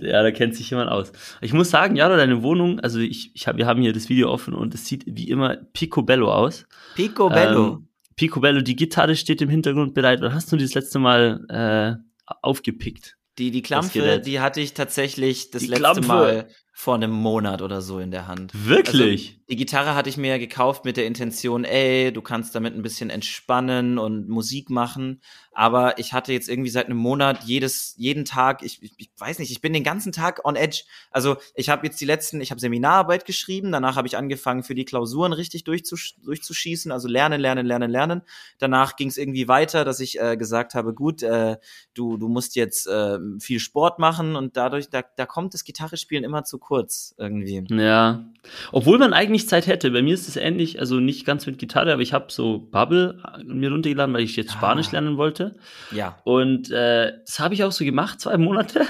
Ja, 0.01 0.23
da 0.23 0.31
kennt 0.31 0.57
sich 0.57 0.71
jemand 0.71 0.91
aus. 0.91 1.13
Ich 1.41 1.53
muss 1.53 1.71
sagen, 1.71 1.97
ja, 1.97 2.09
deine 2.09 2.43
Wohnung, 2.43 2.81
also 2.81 2.99
ich, 2.99 3.31
ich 3.35 3.47
hab, 3.47 3.57
wir 3.57 3.67
haben 3.67 3.83
hier 3.83 3.93
das 3.93 4.09
Video 4.09 4.31
offen 4.31 4.55
und 4.55 4.75
es 4.75 4.87
sieht 4.87 5.05
wie 5.07 5.29
immer 5.29 5.57
picobello 5.57 6.33
aus. 6.33 6.67
Picobello. 6.95 7.67
Ähm, 7.67 7.89
picobello, 8.17 8.63
die 8.63 8.77
Gitarre 8.77 9.17
steht 9.17 9.43
im 9.43 9.51
Hintergrund 9.51 9.95
bereit. 9.95 10.21
Oder 10.21 10.33
hast 10.33 10.51
du 10.51 10.57
die 10.57 10.65
das 10.65 10.75
letzte 10.75 10.99
Mal 10.99 11.45
äh, 11.49 12.35
aufgepickt? 12.43 13.17
Die, 13.38 13.51
die 13.51 13.62
Klampfe, 13.62 14.20
die 14.20 14.40
hatte 14.40 14.61
ich 14.61 14.75
tatsächlich 14.75 15.51
das 15.51 15.62
Die 15.62 15.68
letzte 15.68 15.81
Klampfe. 15.81 16.09
Mal 16.09 16.49
vor 16.73 16.94
einem 16.94 17.11
Monat 17.11 17.62
oder 17.62 17.83
so 17.83 17.99
in 17.99 18.11
der 18.11 18.27
Hand. 18.27 18.53
Wirklich? 18.55 19.40
Die 19.49 19.57
Gitarre 19.57 19.95
hatte 19.95 20.09
ich 20.09 20.17
mir 20.17 20.29
ja 20.29 20.39
gekauft 20.39 20.85
mit 20.85 20.97
der 20.97 21.07
Intention, 21.07 21.65
ey, 21.65 22.13
du 22.13 22.23
kannst 22.23 22.55
damit 22.55 22.75
ein 22.75 22.83
bisschen 22.83 23.11
entspannen 23.11 23.99
und 23.99 24.29
Musik 24.29 24.71
machen. 24.71 25.21
Aber 25.55 25.99
ich 25.99 26.13
hatte 26.13 26.33
jetzt 26.33 26.49
irgendwie 26.49 26.71
seit 26.71 26.87
einem 26.87 26.99
Monat 26.99 27.45
jedes, 27.45 27.95
jeden 27.97 28.25
Tag, 28.25 28.63
ich, 28.63 28.83
ich, 28.83 28.93
ich 28.97 29.11
weiß 29.17 29.39
nicht, 29.39 29.53
ich 29.53 29.61
bin 29.61 29.73
den 29.73 29.85
ganzen 29.85 30.11
Tag 30.11 30.45
on 30.45 30.57
edge. 30.57 30.83
Also 31.11 31.37
ich 31.55 31.69
habe 31.69 31.87
jetzt 31.87 32.01
die 32.01 32.05
letzten, 32.05 32.41
ich 32.41 32.51
habe 32.51 32.61
Seminararbeit 32.61 33.25
geschrieben, 33.25 33.71
danach 33.71 33.97
habe 33.97 34.09
ich 34.09 34.17
angefangen 34.17 34.65
für 34.65 34.75
die 34.75 34.85
Klausuren 34.85 35.33
richtig 35.33 35.63
durchzusch 35.65 36.17
durchzuschießen, 36.25 36.91
also 36.91 37.07
lernen, 37.07 37.41
lernen, 37.41 37.67
lernen, 37.67 37.91
lernen. 37.91 38.23
Danach 38.59 38.97
ging 38.97 39.09
es 39.09 39.17
irgendwie 39.17 39.47
weiter, 39.47 39.85
dass 39.85 40.01
ich 40.01 40.21
äh, 40.21 40.37
gesagt 40.37 40.75
habe, 40.75 40.93
gut, 40.93 41.23
äh, 41.23 41.57
du, 41.95 42.17
du 42.17 42.29
musst 42.29 42.57
jetzt 42.57 42.89
äh, 42.89 43.19
viel 43.39 43.61
Sport 43.61 44.01
machen 44.01 44.35
und 44.35 44.57
dadurch, 44.57 44.91
da, 44.91 45.03
da 45.17 45.27
kommt 45.27 45.55
das 45.55 45.65
Gitarrespielen 45.65 46.25
immer 46.25 46.43
zu 46.45 46.59
kurz 46.59 47.15
irgendwie. 47.17 47.65
Ja. 47.71 48.25
Obwohl 48.73 48.99
man 48.99 49.13
eigentlich 49.13 49.34
Zeit 49.49 49.66
hätte. 49.66 49.90
Bei 49.90 50.01
mir 50.03 50.14
ist 50.14 50.29
es 50.29 50.37
ähnlich, 50.37 50.79
also 50.81 51.01
nicht 51.01 51.27
ganz 51.27 51.47
mit 51.47 51.59
Gitarre, 51.59 51.92
aber 51.92 52.03
ich 52.03 52.12
habe 52.12 52.27
so 52.29 52.59
Bubble 52.70 53.18
mir 53.44 53.70
runtergeladen, 53.70 54.14
weil 54.14 54.23
ich 54.23 54.37
jetzt 54.37 54.53
Spanisch 54.53 54.88
Ah. 54.88 54.92
lernen 54.92 55.16
wollte. 55.16 55.57
Ja. 55.90 56.18
Und 56.25 56.70
äh, 56.70 57.12
das 57.27 57.38
habe 57.40 57.55
ich 57.55 57.64
auch 57.64 57.73
so 57.73 57.85
gemacht, 57.85 58.20
zwei 58.20 58.37
Monate. 58.38 58.83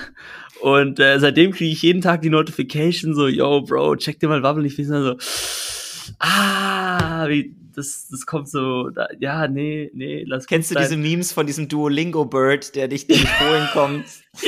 Und 0.63 1.01
äh, 1.01 1.19
seitdem 1.19 1.51
kriege 1.53 1.73
ich 1.73 1.83
jeden 1.83 2.01
Tag 2.01 2.23
die 2.23 2.31
Notification 2.31 3.15
so, 3.15 3.27
yo, 3.27 3.63
Bro, 3.63 3.97
check 3.97 4.21
dir 4.21 4.29
mal 4.29 4.41
Bubble. 4.41 4.63
Und 4.63 4.67
ich 4.67 4.77
bin 4.77 4.87
so, 4.87 5.17
ah, 6.21 7.27
wie, 7.29 7.55
das, 7.75 8.09
das 8.11 8.25
kommt 8.27 8.49
so, 8.49 8.89
da, 8.91 9.09
ja, 9.19 9.49
nee, 9.49 9.91
nee, 9.95 10.25
lass 10.27 10.47
Kennst 10.47 10.71
du 10.71 10.79
diese. 10.79 10.97
Memes 10.97 11.33
von 11.33 11.47
diesem 11.47 11.69
Duolingo-Bird, 11.69 12.75
der 12.77 12.89
dich 12.89 13.07
dich 13.07 13.25
holen 13.41 13.69
kommt? 13.73 14.05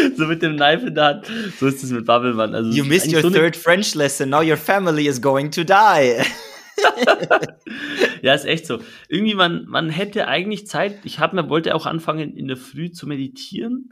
So 0.16 0.26
mit 0.26 0.42
dem 0.42 0.56
Knife 0.56 0.86
in 0.86 0.94
der 0.94 1.04
Hand. 1.04 1.26
So 1.58 1.66
ist 1.66 1.82
es 1.82 1.90
mit 1.90 2.06
Bubble, 2.06 2.34
Mann. 2.34 2.54
Also, 2.54 2.70
You 2.70 2.84
missed 2.84 3.12
your 3.12 3.22
so 3.22 3.30
third 3.30 3.56
French 3.56 3.94
lesson, 3.94 4.30
now 4.30 4.40
your 4.42 4.56
family 4.56 5.06
is 5.06 5.20
going 5.20 5.50
to 5.50 5.64
die. 5.64 6.22
Ja, 8.22 8.34
ist 8.34 8.44
echt 8.44 8.66
so. 8.66 8.78
Irgendwie, 9.08 9.34
man, 9.34 9.66
man 9.66 9.88
hätte 9.88 10.28
eigentlich 10.28 10.66
Zeit. 10.66 10.98
Ich 11.04 11.18
hab 11.18 11.32
mir, 11.32 11.48
wollte 11.48 11.74
auch 11.74 11.86
anfangen, 11.86 12.36
in 12.36 12.48
der 12.48 12.56
Früh 12.56 12.90
zu 12.90 13.06
meditieren. 13.06 13.90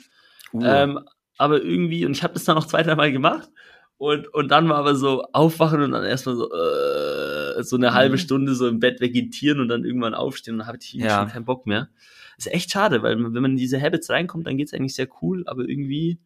Uh. 0.53 0.63
Ähm, 0.65 1.01
aber 1.39 1.63
irgendwie, 1.63 2.05
und 2.05 2.13
ich 2.13 2.23
habe 2.23 2.35
das 2.35 2.45
dann 2.45 2.57
noch 2.57 2.67
zwei, 2.69 2.83
dreimal 2.83 3.13
gemacht. 3.13 3.49
Und, 3.97 4.33
und 4.33 4.49
dann 4.49 4.69
war 4.69 4.77
aber 4.77 4.95
so 4.95 5.25
aufwachen 5.33 5.83
und 5.83 5.91
dann 5.93 6.05
erstmal 6.05 6.37
so, 6.37 6.51
äh, 6.53 7.48
so 7.63 7.77
eine 7.77 7.95
halbe 7.95 8.15
Mhm. 8.17 8.19
Stunde 8.21 8.55
so 8.55 8.69
im 8.69 8.81
Bett 8.81 9.01
vegetieren 9.01 9.61
und 9.61 9.69
dann 9.69 9.85
irgendwann 9.85 10.15
aufstehen 10.15 10.55
und 10.55 10.59
dann 10.61 10.67
hatte 10.69 10.85
ich 10.85 10.95
Ja. 10.95 11.19
schon 11.21 11.29
keinen 11.29 11.45
Bock 11.45 11.67
mehr. 11.67 11.89
Ist 12.37 12.53
echt 12.53 12.71
schade, 12.71 13.03
weil 13.03 13.17
wenn 13.19 13.43
man 13.43 13.53
in 13.53 13.57
diese 13.57 13.81
Habits 13.81 14.11
reinkommt, 14.11 14.47
dann 14.47 14.57
geht's 14.57 14.73
eigentlich 14.73 14.95
sehr 14.95 15.09
cool, 15.23 15.43
aber 15.47 15.69
irgendwie, 15.69 16.19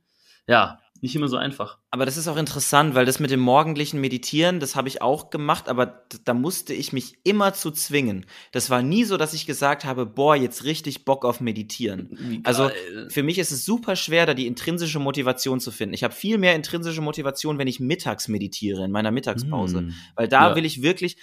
ja, 0.46 0.78
nicht 1.02 1.16
immer 1.16 1.28
so 1.28 1.36
einfach. 1.36 1.78
Aber 1.90 2.06
das 2.06 2.16
ist 2.16 2.28
auch 2.28 2.36
interessant, 2.36 2.94
weil 2.94 3.04
das 3.04 3.18
mit 3.18 3.30
dem 3.32 3.40
morgendlichen 3.40 4.00
Meditieren, 4.00 4.60
das 4.60 4.76
habe 4.76 4.86
ich 4.86 5.02
auch 5.02 5.30
gemacht, 5.30 5.68
aber 5.68 6.06
da 6.24 6.32
musste 6.32 6.72
ich 6.74 6.92
mich 6.92 7.18
immer 7.24 7.52
zu 7.54 7.72
zwingen. 7.72 8.24
Das 8.52 8.70
war 8.70 8.82
nie 8.82 9.04
so, 9.04 9.16
dass 9.16 9.34
ich 9.34 9.44
gesagt 9.44 9.84
habe, 9.84 10.06
boah, 10.06 10.36
jetzt 10.36 10.62
richtig 10.64 11.04
Bock 11.04 11.24
auf 11.24 11.40
Meditieren. 11.40 12.40
Also 12.44 12.70
für 13.08 13.24
mich 13.24 13.38
ist 13.38 13.50
es 13.50 13.64
super 13.64 13.96
schwer, 13.96 14.26
da 14.26 14.34
die 14.34 14.46
intrinsische 14.46 15.00
Motivation 15.00 15.58
zu 15.58 15.72
finden. 15.72 15.92
Ich 15.92 16.04
habe 16.04 16.14
viel 16.14 16.38
mehr 16.38 16.54
intrinsische 16.54 17.00
Motivation, 17.02 17.58
wenn 17.58 17.68
ich 17.68 17.80
mittags 17.80 18.28
meditiere, 18.28 18.84
in 18.84 18.92
meiner 18.92 19.10
Mittagspause. 19.10 19.78
Hm. 19.78 19.94
Weil 20.14 20.28
da 20.28 20.50
Ja. 20.50 20.56
will 20.56 20.64
ich 20.64 20.82
wirklich, 20.82 21.16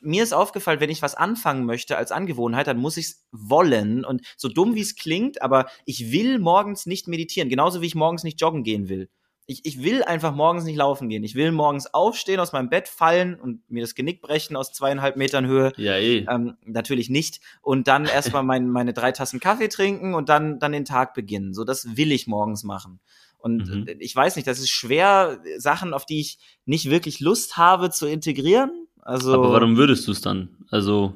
mir 0.00 0.22
ist 0.22 0.32
aufgefallen, 0.32 0.80
wenn 0.80 0.90
ich 0.90 1.02
was 1.02 1.14
anfangen 1.14 1.64
möchte 1.66 1.96
als 1.98 2.12
Angewohnheit, 2.12 2.66
dann 2.66 2.78
muss 2.78 2.96
ich 2.96 3.06
es 3.06 3.26
wollen. 3.32 4.04
Und 4.04 4.22
so 4.36 4.48
dumm 4.48 4.74
wie 4.74 4.80
es 4.80 4.94
klingt, 4.94 5.42
aber 5.42 5.66
ich 5.84 6.10
will 6.12 6.38
morgens 6.38 6.86
nicht 6.86 7.08
meditieren, 7.08 7.48
genauso 7.48 7.82
wie 7.82 7.86
ich 7.86 7.94
morgens 7.94 8.22
nicht 8.24 8.40
joggen 8.40 8.62
gehen 8.62 8.88
will. 8.88 9.08
Ich, 9.48 9.64
ich 9.64 9.82
will 9.82 10.02
einfach 10.02 10.34
morgens 10.34 10.64
nicht 10.64 10.76
laufen 10.76 11.08
gehen. 11.08 11.22
Ich 11.22 11.36
will 11.36 11.52
morgens 11.52 11.86
aufstehen, 11.94 12.40
aus 12.40 12.52
meinem 12.52 12.68
Bett 12.68 12.88
fallen 12.88 13.38
und 13.38 13.60
mir 13.70 13.80
das 13.82 13.94
Genick 13.94 14.20
brechen 14.20 14.56
aus 14.56 14.72
zweieinhalb 14.72 15.16
Metern 15.16 15.46
Höhe. 15.46 15.72
Ja, 15.76 15.96
eh. 15.96 16.26
Ähm, 16.28 16.56
natürlich 16.64 17.10
nicht. 17.10 17.40
Und 17.62 17.86
dann 17.86 18.04
erstmal 18.06 18.42
mein, 18.42 18.68
meine 18.68 18.92
drei 18.92 19.12
Tassen 19.12 19.38
Kaffee 19.38 19.68
trinken 19.68 20.14
und 20.14 20.28
dann, 20.28 20.58
dann 20.58 20.72
den 20.72 20.84
Tag 20.84 21.14
beginnen. 21.14 21.54
So, 21.54 21.62
das 21.64 21.96
will 21.96 22.10
ich 22.10 22.26
morgens 22.26 22.64
machen. 22.64 22.98
Und 23.38 23.68
Mhm. 23.68 23.86
ich 24.00 24.16
weiß 24.16 24.34
nicht, 24.34 24.48
das 24.48 24.58
ist 24.58 24.70
schwer, 24.70 25.38
Sachen, 25.58 25.94
auf 25.94 26.04
die 26.06 26.20
ich 26.20 26.38
nicht 26.64 26.90
wirklich 26.90 27.20
Lust 27.20 27.56
habe, 27.56 27.90
zu 27.90 28.06
integrieren. 28.06 28.72
Also 29.02 29.32
Aber 29.34 29.52
warum 29.52 29.76
würdest 29.76 30.08
du 30.08 30.10
es 30.10 30.20
dann? 30.20 30.48
Also, 30.72 31.14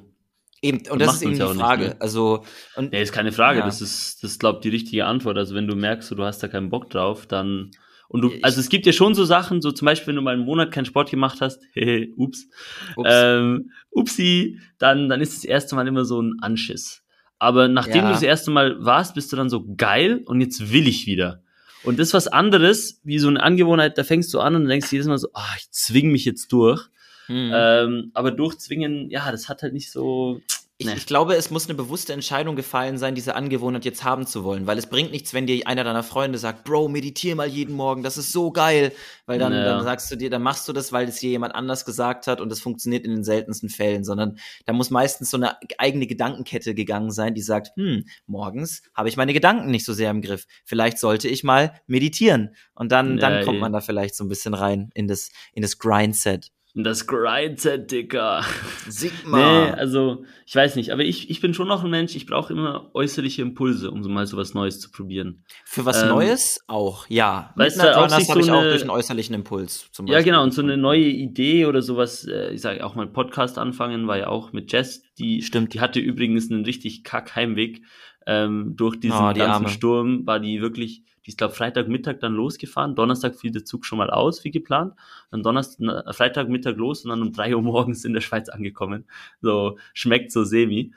eben, 0.62 0.82
und 0.88 1.00
das 1.00 1.14
ist 1.16 1.22
eben 1.22 1.32
die 1.32 1.38
ja 1.38 1.46
auch 1.46 1.52
nicht, 1.54 1.60
Frage. 1.60 1.84
ne? 1.88 1.96
Also, 1.98 2.44
und 2.76 2.92
nee, 2.92 3.02
ist 3.02 3.10
keine 3.12 3.32
Frage. 3.32 3.58
Ja. 3.60 3.64
Das 3.64 3.80
ist, 3.80 4.22
das 4.22 4.38
glaube 4.38 4.60
die 4.60 4.68
richtige 4.68 5.06
Antwort. 5.06 5.36
Also, 5.38 5.56
wenn 5.56 5.66
du 5.66 5.74
merkst, 5.74 6.12
du 6.12 6.22
hast 6.22 6.40
da 6.44 6.46
keinen 6.46 6.70
Bock 6.70 6.88
drauf, 6.90 7.26
dann. 7.26 7.72
Und 8.10 8.22
du, 8.22 8.32
also 8.42 8.58
es 8.58 8.68
gibt 8.68 8.86
ja 8.86 8.92
schon 8.92 9.14
so 9.14 9.24
Sachen, 9.24 9.62
so 9.62 9.70
zum 9.70 9.86
Beispiel, 9.86 10.08
wenn 10.08 10.16
du 10.16 10.22
mal 10.22 10.34
einen 10.34 10.44
Monat 10.44 10.72
keinen 10.72 10.84
Sport 10.84 11.10
gemacht 11.10 11.40
hast, 11.40 11.62
hehe, 11.74 12.08
ups, 12.16 12.48
ups, 12.96 13.08
ähm, 13.08 13.70
upsi, 13.90 14.58
dann, 14.78 15.08
dann 15.08 15.20
ist 15.20 15.36
das 15.36 15.44
erste 15.44 15.76
Mal 15.76 15.86
immer 15.86 16.04
so 16.04 16.20
ein 16.20 16.34
Anschiss. 16.40 17.04
Aber 17.38 17.68
nachdem 17.68 18.02
Ja. 18.02 18.08
du 18.08 18.12
das 18.14 18.22
erste 18.22 18.50
Mal 18.50 18.84
warst, 18.84 19.14
bist 19.14 19.32
du 19.32 19.36
dann 19.36 19.48
so 19.48 19.64
geil 19.76 20.22
und 20.26 20.40
jetzt 20.40 20.72
will 20.72 20.88
ich 20.88 21.06
wieder. 21.06 21.42
Und 21.84 22.00
das 22.00 22.08
ist 22.08 22.14
was 22.14 22.26
anderes, 22.26 23.00
wie 23.04 23.20
so 23.20 23.28
eine 23.28 23.40
Angewohnheit, 23.42 23.96
da 23.96 24.02
fängst 24.02 24.34
du 24.34 24.40
an 24.40 24.56
und 24.56 24.66
denkst 24.66 24.90
jedes 24.90 25.06
Mal 25.06 25.16
so, 25.16 25.28
ah, 25.34 25.54
ich 25.56 25.70
zwing 25.70 26.10
mich 26.10 26.24
jetzt 26.24 26.52
durch. 26.52 26.88
hm. 27.26 27.52
Ähm, 27.54 28.10
aber 28.12 28.32
durchzwingen, 28.32 29.08
ja, 29.08 29.30
das 29.30 29.48
hat 29.48 29.62
halt 29.62 29.72
nicht 29.72 29.92
so. 29.92 30.40
Ich, 30.80 30.86
Nee. 30.86 30.94
ich 30.96 31.04
glaube, 31.04 31.34
es 31.34 31.50
muss 31.50 31.66
eine 31.66 31.74
bewusste 31.74 32.14
Entscheidung 32.14 32.56
gefallen 32.56 32.96
sein, 32.96 33.14
diese 33.14 33.34
Angewohnheit 33.34 33.84
jetzt 33.84 34.02
haben 34.02 34.26
zu 34.26 34.44
wollen, 34.44 34.66
weil 34.66 34.78
es 34.78 34.86
bringt 34.86 35.10
nichts, 35.12 35.34
wenn 35.34 35.46
dir 35.46 35.66
einer 35.66 35.84
deiner 35.84 36.02
Freunde 36.02 36.38
sagt, 36.38 36.64
Bro, 36.64 36.88
meditier 36.88 37.36
mal 37.36 37.46
jeden 37.46 37.74
Morgen, 37.76 38.02
das 38.02 38.16
ist 38.16 38.32
so 38.32 38.50
geil, 38.50 38.90
weil 39.26 39.38
dann, 39.38 39.52
Ja. 39.52 39.62
dann 39.64 39.84
sagst 39.84 40.10
du 40.10 40.16
dir, 40.16 40.30
dann 40.30 40.40
machst 40.42 40.66
du 40.66 40.72
das, 40.72 40.90
weil 40.90 41.06
es 41.06 41.16
dir 41.16 41.28
jemand 41.28 41.54
anders 41.54 41.84
gesagt 41.84 42.26
hat 42.26 42.40
und 42.40 42.48
das 42.48 42.60
funktioniert 42.60 43.04
in 43.04 43.10
den 43.10 43.24
seltensten 43.24 43.68
Fällen, 43.68 44.04
sondern 44.04 44.38
da 44.64 44.72
muss 44.72 44.88
meistens 44.88 45.28
so 45.30 45.36
eine 45.36 45.54
eigene 45.76 46.06
Gedankenkette 46.06 46.74
gegangen 46.74 47.10
sein, 47.10 47.34
die 47.34 47.42
sagt, 47.42 47.72
hm, 47.76 48.06
morgens 48.26 48.82
habe 48.94 49.10
ich 49.10 49.18
meine 49.18 49.34
Gedanken 49.34 49.70
nicht 49.70 49.84
so 49.84 49.92
sehr 49.92 50.10
im 50.10 50.22
Griff, 50.22 50.46
vielleicht 50.64 50.98
sollte 50.98 51.28
ich 51.28 51.44
mal 51.44 51.74
meditieren 51.88 52.54
und 52.72 52.90
dann, 52.90 53.18
Ja, 53.18 53.28
dann 53.28 53.44
kommt 53.44 53.58
eh. 53.58 53.60
man 53.60 53.72
da 53.74 53.82
vielleicht 53.82 54.14
so 54.16 54.24
ein 54.24 54.28
bisschen 54.28 54.54
rein 54.54 54.88
in 54.94 55.08
das, 55.08 55.28
in 55.52 55.60
das 55.60 55.76
Grindset. 55.76 56.50
Das 56.74 57.06
Grindset, 57.08 57.90
Dicker. 57.90 58.44
Sigma. 58.88 59.38
Nee, 59.66 59.70
also, 59.72 60.24
ich 60.46 60.54
weiß 60.54 60.76
nicht, 60.76 60.90
aber 60.92 61.02
ich, 61.02 61.28
ich 61.28 61.40
bin 61.40 61.52
schon 61.52 61.66
noch 61.66 61.82
ein 61.82 61.90
Mensch, 61.90 62.14
ich 62.14 62.26
brauche 62.26 62.52
immer 62.52 62.90
äußerliche 62.94 63.42
Impulse, 63.42 63.90
um 63.90 64.02
so 64.04 64.08
mal 64.08 64.26
so 64.26 64.36
was 64.36 64.54
Neues 64.54 64.78
zu 64.80 64.90
probieren. 64.90 65.42
Für 65.64 65.84
was 65.84 66.02
Ähm, 66.02 66.10
Neues 66.10 66.60
auch, 66.68 67.06
ja. 67.08 67.52
weißt 67.56 67.76
Midnight 67.78 67.96
du, 67.96 68.00
auch 68.00 68.08
sich 68.08 68.28
habe 68.30 68.38
so 68.40 68.46
ich 68.46 68.50
auch 68.52 68.60
eine- 68.60 68.70
durch 68.70 68.82
einen 68.82 68.90
äußerlichen 68.90 69.34
Impuls 69.34 69.90
zum 69.90 70.06
Ja, 70.06 70.14
Beispiel. 70.14 70.32
genau, 70.32 70.42
und 70.44 70.54
so 70.54 70.62
eine 70.62 70.76
neue 70.76 71.04
Idee 71.08 71.66
oder 71.66 71.82
sowas, 71.82 72.24
äh, 72.26 72.50
ich 72.52 72.60
sage 72.60 72.84
auch 72.86 72.94
mal 72.94 73.08
Podcast 73.08 73.58
anfangen, 73.58 74.06
war 74.06 74.18
ja 74.18 74.28
auch 74.28 74.52
mit 74.52 74.70
Jess, 74.70 75.02
die, 75.18 75.42
Stimmt. 75.42 75.74
die 75.74 75.80
hatte 75.80 75.98
übrigens 75.98 76.50
einen 76.52 76.64
richtig 76.64 77.02
kack 77.02 77.34
Heimweg. 77.34 77.82
Ähm, 78.26 78.74
durch 78.76 79.00
diesen 79.00 79.16
Oh, 79.18 79.32
die 79.32 79.38
ganzen 79.40 79.64
Arme. 79.64 79.68
Sturm 79.70 80.26
war 80.26 80.38
die 80.40 80.60
wirklich, 80.60 81.02
die 81.26 81.30
ist 81.30 81.38
glaube 81.38 81.54
Freitagmittag 81.54 82.18
dann 82.20 82.34
losgefahren, 82.34 82.94
Donnerstag 82.94 83.36
fiel 83.36 83.50
der 83.50 83.64
Zug 83.64 83.84
schon 83.84 83.98
mal 83.98 84.10
aus, 84.10 84.44
wie 84.44 84.50
geplant, 84.50 84.94
dann 85.30 85.42
Donnerstag, 85.42 86.14
Freitagmittag 86.14 86.76
los 86.76 87.04
und 87.04 87.10
dann 87.10 87.22
um 87.22 87.32
drei 87.32 87.54
Uhr 87.54 87.62
morgens 87.62 88.04
in 88.04 88.12
der 88.14 88.20
Schweiz 88.20 88.48
angekommen. 88.48 89.04
So, 89.40 89.78
schmeckt 89.94 90.32
so 90.32 90.44
semi. 90.44 90.92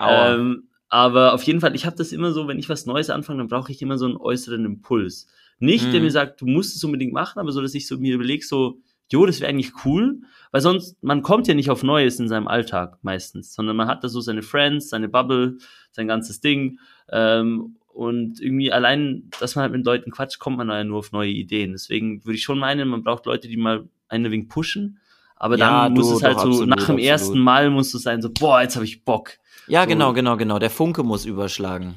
Ähm, 0.00 0.68
aber 0.88 1.34
auf 1.34 1.42
jeden 1.42 1.60
Fall, 1.60 1.74
ich 1.74 1.84
habe 1.86 1.96
das 1.96 2.12
immer 2.12 2.32
so, 2.32 2.48
wenn 2.48 2.58
ich 2.58 2.68
was 2.68 2.86
Neues 2.86 3.10
anfange, 3.10 3.38
dann 3.38 3.48
brauche 3.48 3.70
ich 3.72 3.82
immer 3.82 3.98
so 3.98 4.06
einen 4.06 4.16
äußeren 4.16 4.64
Impuls. 4.64 5.28
Nicht, 5.58 5.92
der 5.92 6.00
Mhm. 6.00 6.06
mir 6.06 6.10
sagt, 6.12 6.40
du 6.40 6.46
musst 6.46 6.76
es 6.76 6.84
unbedingt 6.84 7.12
machen, 7.12 7.38
aber 7.38 7.52
so, 7.52 7.60
dass 7.60 7.74
ich 7.74 7.86
so 7.86 7.98
mir 7.98 8.14
überlege, 8.14 8.44
so, 8.44 8.80
jo, 9.10 9.26
das 9.26 9.40
wäre 9.40 9.50
eigentlich 9.50 9.72
cool, 9.84 10.20
weil 10.50 10.60
sonst, 10.60 11.02
man 11.02 11.22
kommt 11.22 11.48
ja 11.48 11.54
nicht 11.54 11.70
auf 11.70 11.82
Neues 11.82 12.20
in 12.20 12.28
seinem 12.28 12.46
Alltag 12.46 12.98
meistens, 13.02 13.54
sondern 13.54 13.76
man 13.76 13.88
hat 13.88 14.04
da 14.04 14.08
so 14.08 14.20
seine 14.20 14.42
Friends, 14.42 14.90
seine 14.90 15.08
Bubble, 15.08 15.58
sein 15.92 16.08
ganzes 16.08 16.40
Ding, 16.40 16.78
ähm, 17.10 17.76
und 17.98 18.40
irgendwie 18.40 18.70
allein, 18.72 19.24
dass 19.40 19.56
man 19.56 19.64
halt 19.64 19.72
mit 19.72 19.84
Leuten 19.84 20.12
quatscht, 20.12 20.38
kommt 20.38 20.56
man 20.56 20.68
ja 20.68 20.84
nur 20.84 20.98
auf 21.00 21.10
neue 21.10 21.30
Ideen. 21.30 21.72
Deswegen 21.72 22.24
würde 22.24 22.36
ich 22.36 22.42
schon 22.44 22.58
meinen, 22.60 22.88
man 22.88 23.02
braucht 23.02 23.26
Leute, 23.26 23.48
die 23.48 23.56
mal 23.56 23.88
einen 24.08 24.30
wenig 24.30 24.48
pushen, 24.48 25.00
aber 25.34 25.58
Ja, 25.58 25.84
dann 25.88 25.94
muss 25.94 26.08
du, 26.08 26.16
es 26.16 26.22
halt 26.22 26.36
doch, 26.36 26.42
so, 26.42 26.48
absolut, 26.48 26.68
nach 26.68 26.76
dem 26.76 26.82
absolut. 26.82 27.02
ersten 27.04 27.38
Mal 27.40 27.70
muss 27.70 27.92
es 27.92 28.02
sein, 28.02 28.22
so, 28.22 28.30
boah, 28.32 28.62
jetzt 28.62 28.76
habe 28.76 28.84
ich 28.84 29.04
Bock. 29.04 29.32
ja, 29.66 29.82
so- 29.82 29.88
genau, 29.88 30.12
genau, 30.12 30.36
genau. 30.36 30.60
Der 30.60 30.70
Funke 30.70 31.02
muss 31.02 31.24
überschlagen. 31.26 31.96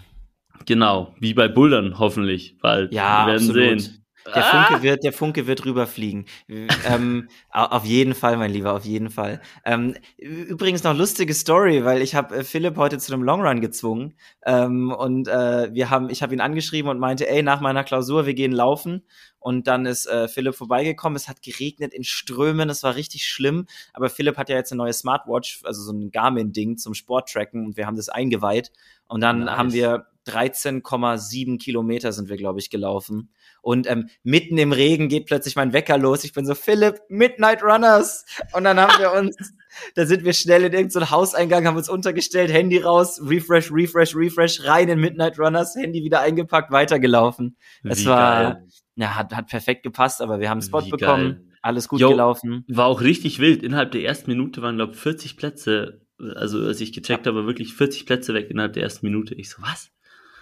Genau, 0.66 1.14
wie 1.20 1.34
bei 1.36 1.48
Bouldern 1.48 1.98
hoffentlich, 2.00 2.58
bald. 2.62 2.92
Ja, 2.94 3.26
Wir 3.28 3.34
werden 3.34 3.48
absolut. 3.50 3.82
sehen. 3.82 4.01
Der 4.26 4.44
Ah! 4.44 4.66
Funke 4.66 4.84
wird, 4.84 5.04
der 5.04 5.14
Funke 5.14 5.48
wird 5.48 5.66
rüberfliegen. 5.66 6.26
ähm, 6.48 7.28
au- 7.52 7.66
auf 7.78 7.86
jeden 7.86 8.14
Fall, 8.14 8.38
mein 8.38 8.52
Lieber, 8.52 8.74
auf 8.74 8.86
jeden 8.86 9.10
Fall. 9.10 9.42
Ähm, 9.66 9.96
übrigens 10.18 10.84
noch 10.84 10.96
lustige 10.96 11.34
Story, 11.34 11.84
weil 11.86 12.02
ich 12.02 12.16
habe 12.16 12.38
äh, 12.38 12.44
Philipp 12.44 12.78
heute 12.78 12.98
zu 13.00 13.14
einem 13.14 13.24
Longrun 13.24 13.62
gezwungen 13.62 14.14
ähm, 14.46 14.92
und 14.92 15.28
äh, 15.28 15.74
wir 15.74 15.90
haben, 15.90 16.10
ich 16.10 16.22
habe 16.24 16.34
ihn 16.34 16.42
angeschrieben 16.42 16.90
und 16.90 17.00
meinte, 17.00 17.30
ey, 17.30 17.44
nach 17.44 17.62
meiner 17.62 17.84
Klausur, 17.84 18.26
wir 18.26 18.34
gehen 18.34 18.52
laufen. 18.52 19.04
Und 19.40 19.66
dann 19.66 19.88
ist 19.88 20.06
äh, 20.06 20.28
Philipp 20.28 20.54
vorbeigekommen. 20.54 21.16
Es 21.16 21.28
hat 21.28 21.42
geregnet 21.42 21.96
in 21.96 22.04
Strömen. 22.04 22.70
Es 22.70 22.84
war 22.84 22.96
richtig 22.96 23.26
schlimm. 23.26 23.66
Aber 23.92 24.08
Philipp 24.10 24.38
hat 24.38 24.50
ja 24.50 24.56
jetzt 24.56 24.72
eine 24.72 24.78
neue 24.78 24.94
Smartwatch, 24.94 25.62
also 25.64 25.82
so 25.82 25.92
ein 25.94 26.12
Garmin-Ding 26.12 26.78
zum 26.78 26.94
Sporttracken 26.94 27.66
und 27.66 27.76
wir 27.76 27.88
haben 27.88 27.96
das 27.98 28.08
eingeweiht. 28.10 28.72
Und 29.08 29.22
dann 29.22 29.46
Nice. 29.46 29.58
haben 29.58 29.74
wir 29.74 30.06
13,7 30.28 31.58
Kilometer 31.60 32.12
sind 32.12 32.30
wir, 32.30 32.38
glaube 32.38 32.60
ich, 32.60 32.70
gelaufen. 32.70 33.32
Und 33.62 33.90
ähm, 33.90 34.10
mitten 34.24 34.58
im 34.58 34.72
Regen 34.72 35.08
geht 35.08 35.26
plötzlich 35.28 35.56
mein 35.56 35.74
Wecker 35.74 35.98
los. 35.98 36.24
Ich 36.24 36.34
bin 36.34 36.46
so, 36.46 36.56
Philipp, 36.56 37.00
Midnight 37.10 37.64
Runners. 37.64 38.26
Und 38.54 38.64
dann 38.64 38.80
haben 38.80 39.00
wir 39.00 39.12
uns, 39.20 39.54
da 39.96 40.06
sind 40.06 40.24
wir 40.24 40.34
schnell 40.34 40.64
in 40.64 40.74
irgendeinen 40.74 41.12
Hauseingang, 41.12 41.68
haben 41.68 41.78
uns 41.78 41.90
untergestellt, 41.90 42.52
Handy 42.52 42.80
raus, 42.80 43.22
Refresh, 43.24 43.72
Refresh, 43.72 44.16
Refresh, 44.16 44.66
rein 44.66 44.90
in 44.90 45.00
Midnight 45.00 45.40
Runners, 45.40 45.76
Handy 45.76 46.04
wieder 46.04 46.22
eingepackt, 46.22 46.72
weitergelaufen. 46.72 47.58
Es 47.84 48.06
war, 48.06 48.62
ja, 48.96 49.16
hat, 49.16 49.34
hat 49.36 49.48
perfekt 49.48 49.84
gepasst, 49.84 50.22
aber 50.22 50.40
wir 50.40 50.50
haben 50.50 50.60
einen 50.60 50.68
Spot 50.68 50.86
Wie 50.86 50.92
bekommen. 50.92 51.34
geil. 51.34 51.46
Alles 51.64 51.88
gut 51.88 52.00
Jo. 52.00 52.10
gelaufen. 52.10 52.66
War 52.68 52.88
auch 52.88 53.02
richtig 53.02 53.38
wild. 53.38 53.62
Innerhalb 53.62 53.92
der 53.92 54.04
ersten 54.04 54.32
Minute 54.32 54.64
waren, 54.64 54.78
glaube 54.78 54.94
ich, 54.94 55.00
40 55.00 55.38
Plätze, 55.38 56.02
also 56.36 56.60
als 56.60 56.82
ich 56.82 56.92
gecheckt 56.92 57.28
habe, 57.28 57.46
wirklich 57.46 57.76
40 57.76 58.08
Plätze 58.08 58.34
weg 58.34 58.50
innerhalb 58.50 58.74
der 58.74 58.82
ersten 58.84 59.06
Minute. 59.06 59.36
Ich 59.36 59.50
so, 59.52 59.62
was? 59.62 59.92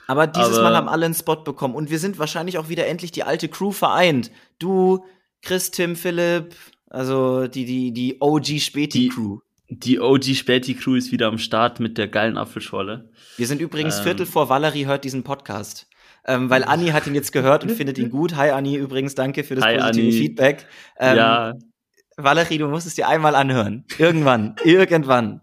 Aber 0.10 0.26
dieses 0.26 0.58
Aber- 0.58 0.64
Mal 0.64 0.76
haben 0.76 0.90
alle 0.90 1.06
einen 1.06 1.14
Spot 1.14 1.36
bekommen 1.36 1.76
und 1.76 1.92
wir 1.92 2.00
sind 2.00 2.18
wahrscheinlich 2.18 2.58
auch 2.58 2.68
wieder 2.68 2.88
endlich 2.88 3.12
die 3.12 3.22
alte 3.24 3.48
Crew 3.48 3.72
vereint. 3.72 4.32
Du, 4.58 5.06
Chris, 5.44 5.70
Tim, 5.70 5.96
Philipp, 5.96 6.56
also 6.90 7.46
die, 7.46 7.64
die, 7.66 7.92
die 7.94 8.18
OG-Späti-Crew. 8.20 9.38
Die 9.72 10.00
OG 10.00 10.34
Späti 10.34 10.74
Crew 10.74 10.96
ist 10.96 11.12
wieder 11.12 11.28
am 11.28 11.38
Start 11.38 11.80
mit 11.80 12.00
der 12.00 12.08
geilen 12.08 12.40
Apfelschorle. 12.40 13.12
Wir 13.38 13.46
sind 13.46 13.62
übrigens 13.62 14.00
Ähm. 14.00 14.04
Viertel 14.06 14.26
vor 14.26 14.50
Valerie 14.50 14.88
hört 14.88 15.04
diesen 15.04 15.22
Podcast. 15.22 15.88
Ähm, 16.26 16.50
weil 16.50 16.64
Anni 16.64 16.88
hat 16.88 17.06
ihn 17.06 17.14
jetzt 17.14 17.32
gehört 17.32 17.62
und 17.64 17.70
findet 17.72 18.00
ihn 18.00 18.10
gut. 18.10 18.36
Hi 18.36 18.50
Anni, 18.50 18.76
übrigens, 18.78 19.14
danke 19.14 19.44
für 19.44 19.54
das 19.54 19.64
Hi, 19.64 19.78
positive 19.78 20.08
Anni. 20.08 20.12
Feedback. 20.12 20.66
Ähm, 20.98 21.18
ja, 21.18 21.54
Valerie, 22.18 22.58
du 22.58 22.68
musst 22.68 22.88
es 22.88 22.96
dir 22.96 23.08
einmal 23.08 23.36
anhören. 23.36 23.86
Irgendwann, 24.00 24.56
irgendwann. 24.64 25.42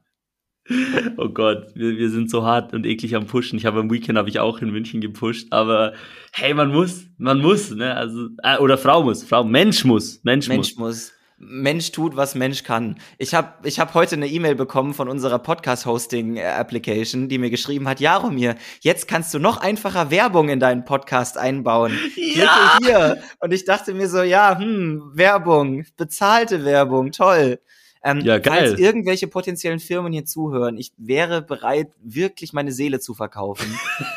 oh 1.17 1.29
Gott, 1.29 1.69
wir, 1.75 1.97
wir 1.97 2.11
sind 2.11 2.31
so 2.31 2.45
hart 2.45 2.75
und 2.75 2.87
eklig 2.87 3.15
am 3.15 3.27
Pushen. 3.27 3.59
Ich 3.59 3.67
habe 3.67 3.81
am 3.81 3.91
Weekend 3.91 4.19
habe 4.19 4.29
ich 4.29 4.41
auch 4.41 4.61
in 4.61 4.71
München 4.71 5.01
gepusht, 5.01 5.49
aber 5.51 5.93
hey, 6.33 6.55
man 6.55 6.73
muss, 6.73 7.05
man 7.19 7.41
muss, 7.41 7.71
ne? 7.71 7.95
Also 7.95 8.29
äh, 8.43 8.59
oder 8.59 8.79
Frau 8.79 9.03
muss, 9.03 9.23
Frau, 9.23 9.45
Mensch 9.45 9.85
muss, 9.85 10.21
Mensch, 10.25 10.49
Mensch 10.49 10.77
muss. 10.77 10.79
muss. 10.79 11.13
Mensch 11.39 11.93
tut, 11.93 12.17
was 12.17 12.35
Mensch 12.35 12.63
kann. 12.63 12.97
Ich 13.19 13.35
habe 13.35 13.69
ich 13.69 13.79
hab 13.79 13.93
heute 13.93 14.17
eine 14.17 14.27
E-Mail 14.27 14.55
bekommen 14.55 14.95
von 14.95 15.07
unserer 15.07 15.39
Podcast-Hosting-Application, 15.39 17.29
die 17.29 17.37
mir 17.37 17.51
geschrieben 17.51 17.87
hat, 17.89 18.01
Jaromir, 18.01 18.55
jetzt 18.81 19.07
kannst 19.07 19.35
du 19.35 19.39
noch 19.39 19.59
einfacher 19.59 20.11
Werbung 20.11 20.49
in 20.49 20.61
deinen 20.61 20.85
Podcast 20.85 21.37
einbauen. 21.37 21.93
Ja! 22.17 22.77
Klicke 22.77 22.87
hier. 22.87 23.23
Und 23.41 23.53
ich 23.53 23.65
dachte 23.65 23.95
mir 23.95 24.09
so, 24.09 24.23
ja, 24.23 24.59
hm, 24.59 25.11
Werbung, 25.15 25.85
bezahlte 25.97 26.65
Werbung, 26.65 27.13
toll. 27.13 27.61
Ähm, 28.07 28.21
Ja, 28.21 28.39
geil. 28.39 28.69
Falls 28.69 28.81
irgendwelche 28.81 29.27
potenziellen 29.27 29.81
Firmen 29.81 30.13
hier 30.13 30.25
zuhören, 30.25 30.79
ich 30.79 30.93
wäre 30.97 31.43
bereit, 31.43 31.89
wirklich 32.01 32.53
meine 32.53 32.71
Seele 32.73 33.01
zu 33.01 33.15
verkaufen. 33.15 33.67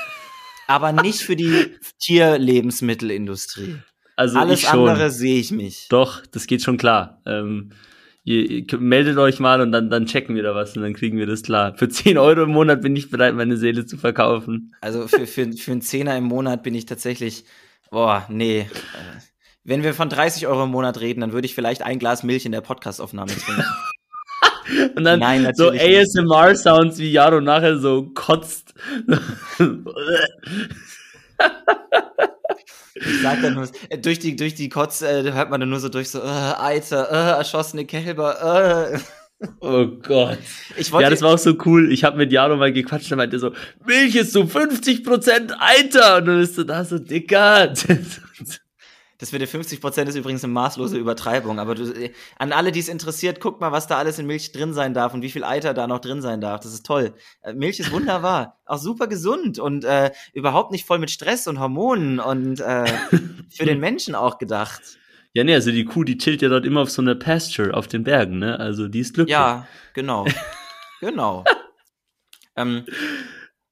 aber 0.68 0.92
nicht 0.92 1.22
für 1.22 1.36
die 1.36 1.76
Tierlebensmittelindustrie. 1.98 3.78
Also 4.16 4.38
Alles 4.38 4.66
andere 4.66 5.10
sehe 5.10 5.40
ich 5.40 5.52
mich. 5.52 5.88
Doch, 5.90 6.24
das 6.28 6.46
geht 6.46 6.62
schon 6.62 6.78
klar. 6.78 7.22
Ähm, 7.26 7.72
ihr, 8.24 8.50
ihr 8.50 8.78
meldet 8.78 9.18
euch 9.18 9.40
mal 9.40 9.62
und 9.62 9.72
dann, 9.72 9.90
dann 9.90 10.06
checken 10.06 10.36
wir 10.36 10.44
da 10.44 10.54
was 10.54 10.78
und 10.78 10.84
dann 10.84 10.94
kriegen 10.94 11.18
wir 11.18 11.26
das 11.26 11.42
klar. 11.42 11.74
Für 11.76 11.90
10 11.90 12.20
Euro 12.20 12.44
im 12.44 12.52
Monat 12.52 12.82
bin 12.82 12.96
ich 12.96 13.10
bereit, 13.10 13.34
meine 13.34 13.58
Seele 13.58 13.88
zu 13.88 13.98
verkaufen. 13.98 14.76
Also 14.82 15.08
für, 15.08 15.26
für, 15.26 15.52
für 15.54 15.72
einen 15.72 15.82
Zehner 15.82 16.16
im 16.16 16.26
Monat 16.26 16.62
bin 16.62 16.76
ich 16.76 16.86
tatsächlich, 16.86 17.46
boah, 17.90 18.26
nee. 18.30 18.70
Wenn 19.70 19.84
wir 19.84 19.94
von 19.94 20.10
30 20.10 20.48
Euro 20.48 20.64
im 20.64 20.72
Monat 20.72 21.00
reden, 21.00 21.22
dann 21.22 21.32
würde 21.32 21.46
ich 21.46 21.54
vielleicht 21.54 21.84
ein 21.84 22.00
Glas 22.00 22.24
Milch 22.24 22.44
in 22.44 22.52
der 22.52 22.62
Podcastaufnahme 22.62 23.32
trinken. 23.32 23.64
Und 24.96 25.04
dann 25.04 25.20
Nein, 25.20 25.48
so. 25.54 25.70
ASMR-Sounds 25.70 26.98
wie 26.98 27.12
Jaro 27.12 27.40
nachher 27.40 27.78
so 27.78 28.10
kotzt. 28.16 28.74
Ich 32.96 33.22
sag 33.22 33.42
dann 33.44 33.54
nur, 33.54 33.70
äh, 33.90 34.00
durch 34.00 34.18
die, 34.18 34.36
durch 34.36 34.56
die 34.56 34.70
Kotz 34.70 35.04
äh, 35.04 35.32
hört 35.32 35.52
man 35.52 35.60
dann 35.60 35.70
nur 35.70 35.80
so 35.80 35.90
durch 35.90 36.10
so, 36.10 36.20
äh, 36.20 36.24
Eiter, 36.24 37.08
äh, 37.12 37.38
erschossene 37.38 37.86
Kälber, 37.86 38.92
äh. 38.92 39.48
oh 39.60 39.86
Gott. 39.86 40.40
Ja, 40.78 41.10
das 41.12 41.22
war 41.22 41.36
auch 41.36 41.40
so 41.40 41.54
cool. 41.66 41.92
Ich 41.94 42.04
habe 42.04 42.18
mit 42.18 42.32
Jaro 42.32 42.58
mal 42.58 42.74
gequatscht, 42.74 43.12
er 43.12 43.18
meinte 43.18 43.38
so, 43.38 43.54
Milch 43.86 44.16
ist 44.16 44.34
so 44.34 44.42
50% 44.42 45.54
Eiter. 45.60 46.18
Und 46.18 46.26
dann 46.26 46.40
bist 46.40 46.58
du 46.58 46.64
da 46.64 46.84
so, 46.84 46.98
Dicker. 46.98 47.72
das 49.20 49.34
mit 49.34 49.42
den 49.42 49.50
50% 49.50 50.08
ist 50.08 50.16
übrigens 50.16 50.46
eine 50.46 50.54
maßlose 50.54 50.98
Übertreibung, 50.98 51.60
aber 51.60 51.76
du, 51.76 51.92
äh, 51.92 52.14
an 52.38 52.54
alle, 52.54 52.72
die 52.72 52.80
es 52.80 52.88
interessiert, 52.88 53.42
guckt 53.42 53.60
mal, 53.60 53.74
was 53.74 53.86
da 53.86 53.98
alles 53.98 54.18
in 54.18 54.26
Milch 54.26 54.54
drin 54.54 54.74
sein 54.74 54.94
darf 54.94 55.14
und 55.14 55.22
wie 55.22 55.30
viel 55.30 55.44
Eiter 55.44 55.74
da 55.74 55.88
noch 55.88 56.00
drin 56.00 56.22
sein 56.22 56.40
darf. 56.40 56.62
Das 56.62 56.74
ist 56.74 56.86
toll. 56.86 57.14
Äh, 57.42 57.54
Milch 57.54 57.82
ist 57.82 57.92
wunderbar, 57.92 58.58
auch 58.66 58.78
super 58.78 59.08
gesund 59.08 59.60
und 59.60 59.84
äh, 59.84 60.12
überhaupt 60.34 60.72
nicht 60.72 60.86
voll 60.86 61.00
mit 61.00 61.12
Stress 61.12 61.48
und 61.48 61.60
Hormonen 61.60 62.20
und 62.20 62.62
äh, 62.62 62.86
für 63.50 63.66
den 63.66 63.82
Menschen 63.82 64.16
auch 64.16 64.38
gedacht. 64.38 64.82
ja, 65.34 65.44
nee, 65.44 65.54
also 65.54 65.72
die 65.72 65.84
Kuh, 65.84 66.06
die 66.06 66.18
chillt 66.18 66.42
ja 66.42 66.48
dort 66.48 66.66
immer 66.66 66.82
auf 66.82 66.90
so 66.90 67.02
einer 67.02 67.16
Pasture 67.16 67.74
auf 67.74 67.88
den 67.88 68.06
Bergen, 68.06 68.40
ne? 68.40 68.58
Also 68.58 68.88
die 68.88 69.02
ist 69.02 69.16
glücklich. 69.16 69.34
Ja, 69.34 69.68
genau. 69.94 70.26
genau. 71.02 71.44
ähm, 72.56 72.86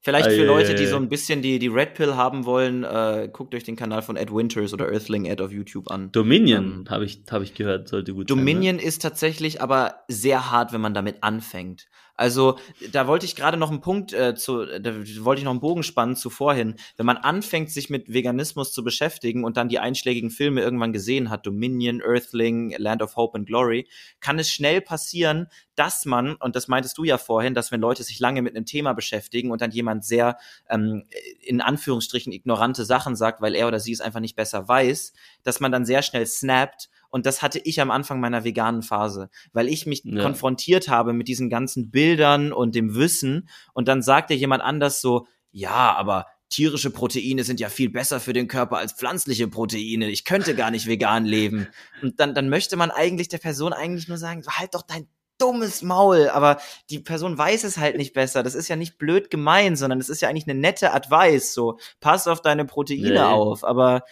vielleicht 0.08 0.30
Ei, 0.30 0.36
für 0.36 0.46
Leute, 0.46 0.74
die 0.74 0.86
so 0.86 0.96
ein 0.96 1.10
bisschen 1.10 1.42
die, 1.42 1.60
die 1.60 1.68
Red 1.68 1.94
Pill 1.94 2.16
haben 2.16 2.46
wollen, 2.46 2.86
äh, 2.86 3.30
guckt 3.32 3.54
euch 3.54 3.66
den 3.66 3.76
Kanal 3.76 4.02
von 4.02 4.16
Ed 4.16 4.34
Winters 4.34 4.74
oder 4.74 4.90
Earthling 4.90 5.26
Ed 5.26 5.42
auf 5.42 5.52
YouTube 5.52 5.92
an. 5.92 6.14
Dominion, 6.14 6.64
Ähm, 6.64 6.86
habe 6.90 7.04
ich, 7.04 7.24
hab 7.30 7.42
ich 7.42 7.54
gehört, 7.54 7.90
sollte 7.90 8.14
gut 8.14 8.30
Dominion 8.30 8.80
ist 8.80 9.02
tatsächlich 9.02 9.62
aber 9.62 9.96
sehr 10.08 10.50
hart, 10.50 10.72
wenn 10.72 10.80
man 10.80 10.94
damit 10.94 11.24
anfängt. 11.24 11.88
Also, 12.18 12.58
da 12.92 13.08
wollte 13.08 13.26
ich 13.28 13.36
gerade 13.36 13.58
noch 13.58 13.70
einen 13.70 13.80
Punkt 13.80 14.12
äh, 14.12 14.34
zu, 14.36 14.66
da 14.66 14.92
wollte 15.20 15.40
ich 15.40 15.46
noch 15.46 15.52
einen 15.52 15.60
Bogen 15.60 15.84
spannen 15.84 16.16
zu 16.16 16.32
vorhin. 16.32 16.76
Wenn 16.98 17.06
man 17.06 17.18
anfängt, 17.18 17.72
sich 17.72 17.92
mit 17.92 18.12
Veganismus 18.12 18.74
zu 18.74 18.84
beschäftigen 18.84 19.44
und 19.44 19.56
dann 19.56 19.70
die 19.70 19.78
einschlägigen 19.78 20.32
Filme 20.32 20.62
irgendwann 20.62 20.94
gesehen 20.94 21.30
hat, 21.30 21.46
Dominion, 21.46 22.02
Earthling, 22.02 22.74
Land 22.78 23.04
of 23.04 23.16
Hope 23.16 23.38
and 23.38 23.48
Glory, 23.48 23.88
kann 24.20 24.40
es 24.40 24.50
schnell 24.50 24.82
passieren, 24.82 25.48
dass 25.76 26.06
man, 26.06 26.36
und 26.38 26.56
das 26.56 26.68
meintest 26.68 26.98
du 26.98 27.04
ja 27.04 27.20
vorhin, 27.20 27.54
dass 27.54 27.72
wenn 27.72 27.82
Leute 27.82 28.02
sich 28.02 28.20
lange 28.20 28.42
mit 28.42 28.56
einem 28.56 28.66
Thema 28.66 28.94
beschäftigen 28.94 29.52
und 29.52 29.62
dann 29.62 29.70
jemand 29.70 30.04
sehr 30.04 30.38
ähm, 30.70 31.04
in 31.42 31.62
Anführungsstrichen 31.62 32.34
ignorante 32.34 32.84
Sachen 32.84 33.16
sagt, 33.16 33.42
weil 33.42 33.54
er 33.54 33.68
oder 33.68 33.80
sie 33.80 33.92
es 33.92 34.02
einfach 34.02 34.22
nicht 34.22 34.36
besser 34.36 34.68
weiß, 34.68 35.14
dass 35.44 35.60
man 35.60 35.72
dann 35.72 35.86
sehr 35.86 36.02
schnell 36.02 36.26
snappt 36.26 36.90
und 37.18 37.26
das 37.26 37.42
hatte 37.42 37.58
ich 37.60 37.82
am 37.82 37.90
Anfang 37.92 38.20
meiner 38.20 38.44
veganen 38.44 38.84
Phase, 38.84 39.30
weil 39.52 39.68
ich 39.68 39.88
mich 39.88 40.04
Ja. 40.06 40.22
konfrontiert 40.22 40.88
habe 40.88 41.12
mit 41.14 41.28
diesen 41.28 41.50
ganzen 41.50 41.90
Bildern 41.90 42.54
und 42.54 42.76
dem 42.76 42.94
Wissen. 42.94 43.50
Und 43.74 43.88
dann 43.88 44.04
sagte 44.04 44.36
jemand 44.36 44.62
anders 44.62 45.02
so, 45.02 45.26
ja, 45.52 45.96
aber 45.98 46.28
tierische 46.50 46.92
Proteine 46.92 47.44
sind 47.44 47.60
ja 47.60 47.70
viel 47.70 47.90
besser 47.90 48.20
für 48.20 48.34
den 48.34 48.48
Körper 48.48 48.78
als 48.78 48.94
pflanzliche 48.94 49.48
Proteine. 49.48 50.10
Ich 50.10 50.26
könnte 50.26 50.54
gar 50.56 50.70
nicht 50.70 50.86
vegan 50.86 51.26
leben. 51.26 51.68
Und 52.04 52.20
dann, 52.20 52.36
dann 52.36 52.50
möchte 52.50 52.78
man 52.78 52.92
eigentlich 52.92 53.30
der 53.30 53.40
Person 53.40 53.74
eigentlich 53.74 54.08
nur 54.08 54.18
sagen, 54.20 54.44
halt 54.48 54.76
doch 54.76 54.84
dein 54.84 55.08
dummes 55.40 55.82
Maul, 55.82 56.30
aber 56.30 56.58
die 56.90 57.00
Person 57.00 57.38
weiß 57.38 57.64
es 57.64 57.78
halt 57.78 57.98
nicht 57.98 58.14
besser. 58.14 58.44
Das 58.44 58.56
ist 58.56 58.68
ja 58.70 58.76
nicht 58.76 58.98
blöd 58.98 59.30
gemeint, 59.30 59.78
sondern 59.78 60.00
es 60.00 60.10
ist 60.10 60.22
ja 60.22 60.30
eigentlich 60.30 60.48
eine 60.48 60.60
nette 60.60 60.94
Advice. 60.94 61.54
So, 61.54 61.80
pass 62.00 62.28
auf 62.28 62.42
deine 62.42 62.66
Proteine 62.66 63.10
Nee. 63.12 63.18
auf. 63.20 63.64
Aber 63.64 64.04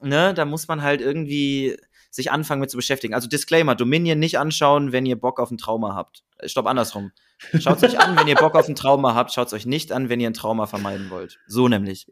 ne, 0.00 0.34
da 0.34 0.44
muss 0.44 0.68
man 0.68 0.82
halt 0.82 1.00
irgendwie 1.00 1.76
sich 2.14 2.30
anfangen 2.30 2.60
mit 2.60 2.70
zu 2.70 2.76
beschäftigen. 2.76 3.14
Also 3.14 3.28
Disclaimer, 3.28 3.74
Dominion 3.74 4.18
nicht 4.18 4.38
anschauen, 4.38 4.92
wenn 4.92 5.06
ihr 5.06 5.16
Bock 5.16 5.40
auf 5.40 5.50
ein 5.50 5.58
Trauma 5.58 5.94
habt. 5.94 6.22
Äh, 6.38 6.48
Stopp, 6.48 6.66
andersrum. 6.66 7.12
Schaut 7.58 7.82
euch 7.82 7.98
an, 7.98 8.16
wenn 8.16 8.28
ihr 8.28 8.36
Bock 8.36 8.54
auf 8.54 8.68
ein 8.68 8.74
Trauma 8.74 9.14
habt, 9.14 9.32
schaut 9.32 9.52
euch 9.52 9.66
nicht 9.66 9.90
an, 9.90 10.08
wenn 10.08 10.20
ihr 10.20 10.28
ein 10.28 10.34
Trauma 10.34 10.66
vermeiden 10.66 11.10
wollt. 11.10 11.40
So 11.46 11.68
nämlich. 11.68 12.06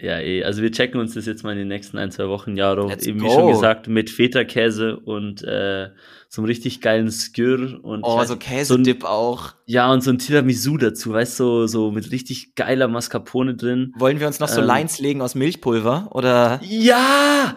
Ja, 0.00 0.20
eh. 0.20 0.44
Also 0.44 0.62
wir 0.62 0.70
checken 0.70 1.00
uns 1.00 1.14
das 1.14 1.26
jetzt 1.26 1.42
mal 1.42 1.52
in 1.52 1.58
den 1.58 1.68
nächsten 1.68 1.98
ein, 1.98 2.12
zwei 2.12 2.28
Wochen, 2.28 2.56
Jaro. 2.56 2.88
Eben 2.90 3.20
wie 3.20 3.24
go. 3.26 3.30
schon 3.32 3.48
gesagt, 3.50 3.88
mit 3.88 4.10
Feta-Käse 4.10 4.96
und 4.96 5.42
äh, 5.42 5.88
so 6.28 6.42
einem 6.42 6.46
richtig 6.46 6.80
geilen 6.80 7.10
Skür 7.10 7.80
und 7.82 8.04
Oh, 8.04 8.16
weiß- 8.18 8.26
so 8.26 8.32
ein- 8.34 8.38
Käsedip 8.38 9.02
auch. 9.04 9.54
ja, 9.66 9.90
und 9.90 10.02
so 10.04 10.10
ein 10.12 10.18
Tiramisu 10.18 10.76
dazu, 10.76 11.12
weißt 11.14 11.40
du, 11.40 11.44
so, 11.44 11.66
so 11.66 11.90
mit 11.90 12.12
richtig 12.12 12.54
geiler 12.54 12.86
Mascarpone 12.86 13.56
drin. 13.56 13.92
Wollen 13.96 14.20
wir 14.20 14.28
uns 14.28 14.38
noch 14.38 14.46
so 14.48 14.60
Ähm. 14.60 14.66
Lines 14.68 15.00
legen 15.00 15.20
aus 15.20 15.34
Milchpulver? 15.34 16.10
Oder? 16.12 16.60
Ja! 16.62 17.56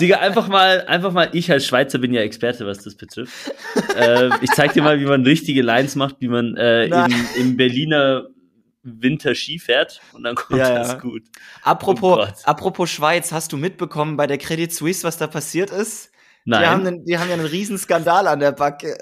Digga, 0.00 0.16
einfach 0.20 0.48
mal, 0.48 0.86
einfach 0.86 1.12
mal, 1.12 1.28
ich 1.32 1.50
als 1.52 1.66
Schweizer 1.66 1.98
bin 1.98 2.14
ja 2.14 2.22
Experte, 2.22 2.64
was 2.64 2.82
das 2.82 2.94
betrifft. 2.94 3.52
äh, 3.98 4.30
ich 4.40 4.50
zeig 4.52 4.72
dir 4.72 4.82
mal, 4.82 4.98
wie 4.98 5.04
man 5.04 5.24
richtige 5.24 5.60
Lines 5.60 5.94
macht, 5.96 6.16
wie 6.20 6.28
man 6.28 6.56
äh, 6.56 6.86
im, 6.86 7.14
im 7.38 7.56
Berliner 7.58 8.28
Winter 8.82 9.34
Ski 9.34 9.58
fährt 9.58 10.00
und 10.12 10.24
dann 10.24 10.34
kommt 10.34 10.58
Ja, 10.58 10.68
ja. 10.68 10.78
das 10.78 10.98
gut. 11.00 11.22
Apropos, 11.62 12.28
Oh 12.28 12.50
apropos 12.50 12.90
Schweiz, 12.90 13.32
hast 13.32 13.52
du 13.52 13.56
mitbekommen 13.56 14.16
bei 14.16 14.26
der 14.26 14.38
Credit 14.38 14.72
Suisse, 14.72 15.04
was 15.04 15.18
da 15.18 15.26
passiert 15.26 15.70
ist? 15.70 16.10
Nein. 16.44 16.62
Die 16.62 16.66
haben, 16.66 16.86
einen, 16.86 17.04
die 17.04 17.18
haben 17.18 17.28
ja 17.28 17.34
einen 17.34 17.46
riesen 17.46 17.78
Skandal 17.78 18.26
an 18.26 18.40
der 18.40 18.52
Backe. 18.52 18.98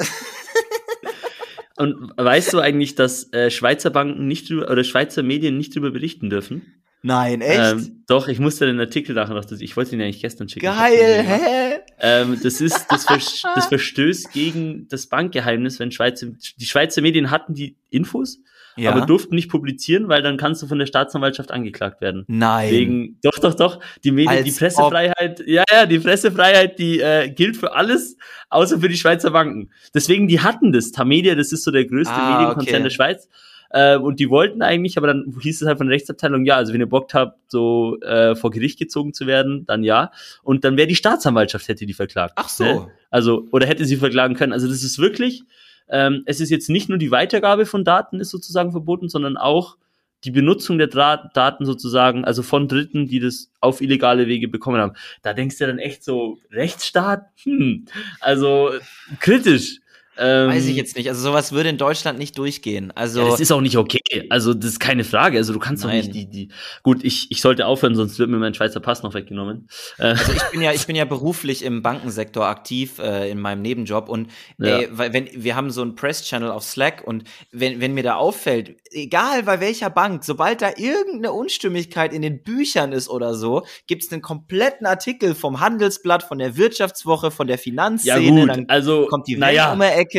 Und 1.76 2.12
weißt 2.16 2.52
du 2.52 2.58
eigentlich, 2.60 2.94
dass 2.94 3.32
äh, 3.32 3.50
Schweizer 3.50 3.88
Banken 3.88 4.26
nicht 4.26 4.50
drüber, 4.50 4.70
oder 4.70 4.84
Schweizer 4.84 5.22
Medien 5.22 5.56
nicht 5.56 5.74
drüber 5.74 5.90
berichten 5.90 6.28
dürfen? 6.28 6.80
Nein, 7.02 7.40
echt? 7.40 7.58
Ähm, 7.58 8.04
doch, 8.06 8.28
ich 8.28 8.38
musste 8.38 8.66
den 8.66 8.78
Artikel 8.78 9.14
nachher 9.14 9.32
noch, 9.32 9.50
ich 9.50 9.76
wollte 9.78 9.94
ihn 9.94 10.02
eigentlich 10.02 10.20
gestern 10.20 10.50
schicken. 10.50 10.66
Geil, 10.66 11.24
hä? 11.26 11.78
Ähm, 11.98 12.38
das 12.42 12.60
ist, 12.60 12.86
das, 12.90 13.06
vers 13.06 13.42
das 13.54 13.66
verstößt 13.68 14.30
gegen 14.32 14.88
das 14.88 15.06
Bankgeheimnis, 15.06 15.78
wenn 15.78 15.90
Schweizer, 15.90 16.26
die 16.58 16.66
Schweizer 16.66 17.00
Medien 17.00 17.30
hatten 17.30 17.54
die 17.54 17.76
Infos, 17.88 18.40
Ja. 18.80 18.92
aber 18.92 19.06
durften 19.06 19.34
nicht 19.34 19.50
publizieren, 19.50 20.08
weil 20.08 20.22
dann 20.22 20.36
kannst 20.36 20.62
du 20.62 20.66
von 20.66 20.78
der 20.78 20.86
Staatsanwaltschaft 20.86 21.50
angeklagt 21.50 22.00
werden. 22.00 22.24
Nein. 22.28 22.70
Wegen, 22.70 23.18
doch, 23.22 23.38
doch, 23.38 23.54
doch, 23.54 23.80
die 24.04 24.10
Medien, 24.10 24.30
Als 24.38 24.44
die 24.44 24.52
Pressefreiheit, 24.52 25.42
ja, 25.46 25.64
ja, 25.70 25.86
die 25.86 25.98
Pressefreiheit, 25.98 26.78
die 26.78 27.00
äh, 27.00 27.30
gilt 27.30 27.56
für 27.56 27.74
alles, 27.74 28.16
außer 28.48 28.80
für 28.80 28.88
die 28.88 28.96
Schweizer 28.96 29.30
Banken. 29.30 29.70
Deswegen, 29.94 30.28
die 30.28 30.40
hatten 30.40 30.72
das. 30.72 30.92
Tamedia, 30.92 31.34
das 31.34 31.52
ist 31.52 31.64
so 31.64 31.70
der 31.70 31.84
größte 31.84 32.14
Ah, 32.14 32.38
Medienkonzern 32.38 32.74
okay. 32.76 32.82
der 32.82 32.90
Schweiz. 32.90 33.28
Äh, 33.70 33.96
und 33.96 34.18
die 34.18 34.28
wollten 34.28 34.62
eigentlich, 34.62 34.98
aber 34.98 35.06
dann 35.06 35.32
hieß 35.40 35.62
es 35.62 35.68
halt 35.68 35.78
von 35.78 35.86
der 35.86 35.94
Rechtsabteilung, 35.94 36.44
ja, 36.44 36.56
also 36.56 36.72
wenn 36.72 36.80
ihr 36.80 36.88
Bock 36.88 37.12
habt, 37.14 37.38
so 37.50 38.00
äh, 38.00 38.34
vor 38.34 38.50
Gericht 38.50 38.78
gezogen 38.78 39.14
zu 39.14 39.26
werden, 39.26 39.64
dann 39.66 39.84
ja. 39.84 40.10
Und 40.42 40.64
dann 40.64 40.76
wäre 40.76 40.88
die 40.88 40.96
Staatsanwaltschaft, 40.96 41.68
hätte 41.68 41.86
die 41.86 41.94
verklagt. 41.94 42.32
Ach 42.36 42.48
so. 42.48 42.64
Ne? 42.64 42.88
Also, 43.10 43.46
oder 43.52 43.66
hätte 43.66 43.84
sie 43.84 43.96
verklagen 43.96 44.34
können. 44.34 44.52
Also 44.52 44.66
das 44.66 44.82
ist 44.82 44.98
wirklich, 44.98 45.44
ähm, 45.90 46.22
es 46.26 46.40
ist 46.40 46.50
jetzt 46.50 46.70
nicht 46.70 46.88
nur 46.88 46.98
die 46.98 47.10
Weitergabe 47.10 47.66
von 47.66 47.84
Daten 47.84 48.20
ist 48.20 48.30
sozusagen 48.30 48.70
verboten, 48.70 49.08
sondern 49.08 49.36
auch 49.36 49.76
die 50.24 50.30
Benutzung 50.30 50.78
der 50.78 50.88
Dra 50.88 51.30
Daten 51.34 51.64
sozusagen, 51.64 52.24
also 52.24 52.42
von 52.42 52.68
Dritten, 52.68 53.06
die 53.08 53.20
das 53.20 53.50
auf 53.60 53.80
illegale 53.80 54.26
Wege 54.26 54.48
bekommen 54.48 54.80
haben. 54.80 54.92
Da 55.22 55.32
denkst 55.32 55.58
du 55.58 55.66
dann 55.66 55.78
echt 55.78 56.04
so, 56.04 56.38
Rechtsstaat? 56.50 57.26
Hm, 57.42 57.86
also 58.20 58.70
kritisch. 59.18 59.79
Ähm, 60.20 60.48
Weiß 60.50 60.66
ich 60.66 60.76
jetzt 60.76 60.96
nicht. 60.96 61.08
Also 61.08 61.22
sowas 61.22 61.52
würde 61.52 61.70
in 61.70 61.78
Deutschland 61.78 62.18
nicht 62.18 62.36
durchgehen. 62.36 62.92
Also 62.94 63.22
ja, 63.22 63.30
das 63.30 63.40
ist 63.40 63.50
auch 63.52 63.60
nicht 63.62 63.76
okay. 63.78 64.00
Also, 64.28 64.54
das 64.54 64.72
ist 64.72 64.80
keine 64.80 65.04
Frage. 65.04 65.38
Also, 65.38 65.52
du 65.52 65.58
kannst 65.58 65.82
doch 65.84 65.90
nicht 65.90 66.14
die, 66.14 66.28
die. 66.28 66.48
Gut, 66.82 67.02
ich, 67.04 67.30
ich 67.30 67.40
sollte 67.40 67.66
aufhören, 67.66 67.94
sonst 67.94 68.18
wird 68.18 68.28
mir 68.28 68.36
mein 68.38 68.54
Schweizer 68.54 68.80
Pass 68.80 69.02
noch 69.02 69.14
weggenommen. 69.14 69.68
Äh, 69.98 70.08
Also 70.08 70.32
ich 70.32 70.42
bin 70.52 70.60
ja, 70.62 70.72
ich 70.72 70.86
bin 70.86 70.96
ja 70.96 71.04
beruflich 71.04 71.64
im 71.64 71.82
Bankensektor 71.82 72.44
aktiv 72.46 72.98
äh, 72.98 73.30
in 73.30 73.40
meinem 73.40 73.62
Nebenjob 73.62 74.08
und 74.08 74.28
Ja. 74.58 74.80
äh, 74.80 74.88
weil 74.90 75.12
wenn 75.12 75.28
wir 75.32 75.56
haben 75.56 75.70
so 75.70 75.80
einen 75.82 75.94
Press-Channel 75.94 76.50
auf 76.50 76.64
Slack 76.64 77.02
und 77.06 77.24
wenn, 77.50 77.80
wenn 77.80 77.94
mir 77.94 78.02
da 78.02 78.16
auffällt, 78.16 78.76
egal 78.90 79.44
bei 79.44 79.60
welcher 79.60 79.90
Bank, 79.90 80.24
sobald 80.24 80.60
da 80.60 80.70
irgendeine 80.76 81.32
Unstimmigkeit 81.32 82.12
in 82.12 82.22
den 82.22 82.42
Büchern 82.42 82.92
ist 82.92 83.08
oder 83.08 83.34
so, 83.34 83.64
gibt 83.86 84.02
es 84.02 84.12
einen 84.12 84.22
kompletten 84.22 84.86
Artikel 84.86 85.34
vom 85.34 85.60
Handelsblatt, 85.60 86.22
von 86.24 86.38
der 86.38 86.56
Wirtschaftswoche, 86.56 87.30
von 87.30 87.46
der 87.46 87.56
ja, 87.56 87.62
Finanzszene, 87.62 88.40
gut. 88.40 88.48
dann 88.50 88.68
Also, 88.68 89.06
kommt 89.06 89.26
die 89.28 89.34
Welt 89.34 89.40
naja, 89.40 89.72
um 89.72 89.78
die 89.80 89.84
Ecke. 89.86 90.09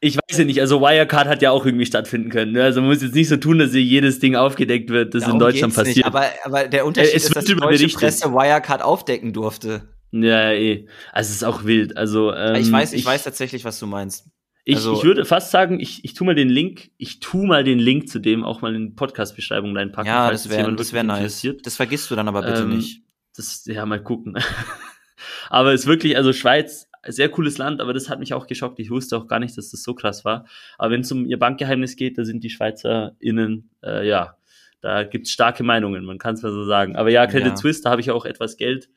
Ich 0.00 0.16
weiß 0.16 0.38
ja 0.38 0.44
nicht. 0.44 0.60
Also, 0.60 0.80
Wirecard 0.80 1.26
hat 1.26 1.42
ja 1.42 1.50
auch 1.50 1.64
irgendwie 1.64 1.86
stattfinden 1.86 2.30
können. 2.30 2.52
Ne? 2.52 2.62
Also, 2.62 2.80
man 2.80 2.90
muss 2.90 3.02
jetzt 3.02 3.14
nicht 3.14 3.28
so 3.28 3.36
tun, 3.36 3.58
dass 3.58 3.72
hier 3.72 3.82
jedes 3.82 4.18
Ding 4.18 4.36
aufgedeckt 4.36 4.90
wird, 4.90 5.14
das 5.14 5.22
in 5.22 5.26
Darum 5.28 5.40
Deutschland 5.40 5.74
geht's 5.74 5.76
passiert. 5.76 5.96
Nicht. 5.96 6.06
Aber, 6.06 6.26
aber 6.44 6.68
der 6.68 6.86
Unterschied 6.86 7.14
Äh, 7.14 7.16
es 7.16 7.24
ist, 7.24 7.36
dass 7.36 7.44
die 7.44 7.54
deutsche. 7.54 7.88
Presse 7.88 8.32
Wirecard 8.32 8.82
aufdecken 8.82 9.32
durfte. 9.32 9.88
ja, 10.12 10.52
eh. 10.52 10.86
Also, 11.12 11.30
es 11.30 11.36
ist 11.36 11.44
auch 11.44 11.64
wild. 11.64 11.96
Also, 11.96 12.32
ähm, 12.34 12.56
ich 12.56 12.70
weiß, 12.70 12.92
ich, 12.92 13.04
weiß 13.04 13.24
tatsächlich, 13.24 13.64
was 13.64 13.78
du 13.78 13.86
meinst. 13.86 14.26
Ich, 14.68 14.76
Also- 14.76 14.94
ich 14.94 15.04
würde 15.04 15.24
fast 15.24 15.52
sagen, 15.52 15.78
ich, 15.80 16.04
ich 16.04 16.14
tu 16.14 16.24
mal 16.24 16.34
den 16.34 16.48
Link, 16.48 16.90
ich 16.98 17.20
tu 17.20 17.44
mal 17.44 17.62
den 17.62 17.78
Link 17.78 18.08
zu 18.08 18.18
dem 18.18 18.44
auch 18.44 18.62
mal 18.62 18.74
in 18.74 18.88
die 18.88 18.94
Podcast-Beschreibung 18.94 19.76
reinpacken. 19.76 20.08
Ja, 20.08 20.30
das 20.30 20.50
wäre 20.50 20.76
wär 20.76 21.02
nice. 21.04 21.46
Das 21.62 21.76
vergisst 21.76 22.10
du 22.10 22.16
dann 22.16 22.26
aber 22.26 22.42
bitte 22.42 22.62
Ähm, 22.62 22.76
nicht. 22.76 23.02
Das, 23.36 23.64
ja, 23.66 23.86
mal 23.86 24.02
gucken. 24.02 24.36
aber 25.50 25.72
es 25.72 25.82
ist 25.82 25.86
wirklich, 25.86 26.16
also 26.16 26.32
Schweiz, 26.32 26.88
sehr 27.08 27.28
cooles 27.28 27.58
Land, 27.58 27.80
aber 27.80 27.92
das 27.92 28.08
hat 28.08 28.18
mich 28.18 28.34
auch 28.34 28.46
geschockt. 28.46 28.78
Ich 28.78 28.90
wusste 28.90 29.16
auch 29.16 29.26
gar 29.26 29.38
nicht, 29.38 29.56
dass 29.56 29.70
das 29.70 29.82
so 29.82 29.94
krass 29.94 30.24
war. 30.24 30.46
Aber 30.78 30.90
wenn 30.92 31.00
es 31.00 31.12
um 31.12 31.26
ihr 31.26 31.38
Bankgeheimnis 31.38 31.96
geht, 31.96 32.18
da 32.18 32.24
sind 32.24 32.44
die 32.44 32.50
SchweizerInnen, 32.50 33.70
äh, 33.84 34.06
ja, 34.06 34.36
da 34.80 35.04
gibt's 35.04 35.30
starke 35.30 35.64
Meinungen, 35.64 36.04
man 36.04 36.18
kann 36.18 36.34
es 36.34 36.42
mal 36.42 36.52
so 36.52 36.64
sagen. 36.64 36.96
Aber 36.96 37.10
ja, 37.10 37.26
Credit 37.26 37.48
Ja. 37.48 37.56
Suisse, 37.56 37.82
da 37.82 37.90
habe 37.90 38.00
ich 38.00 38.10
auch 38.10 38.24
etwas 38.24 38.56
Geld 38.56 38.88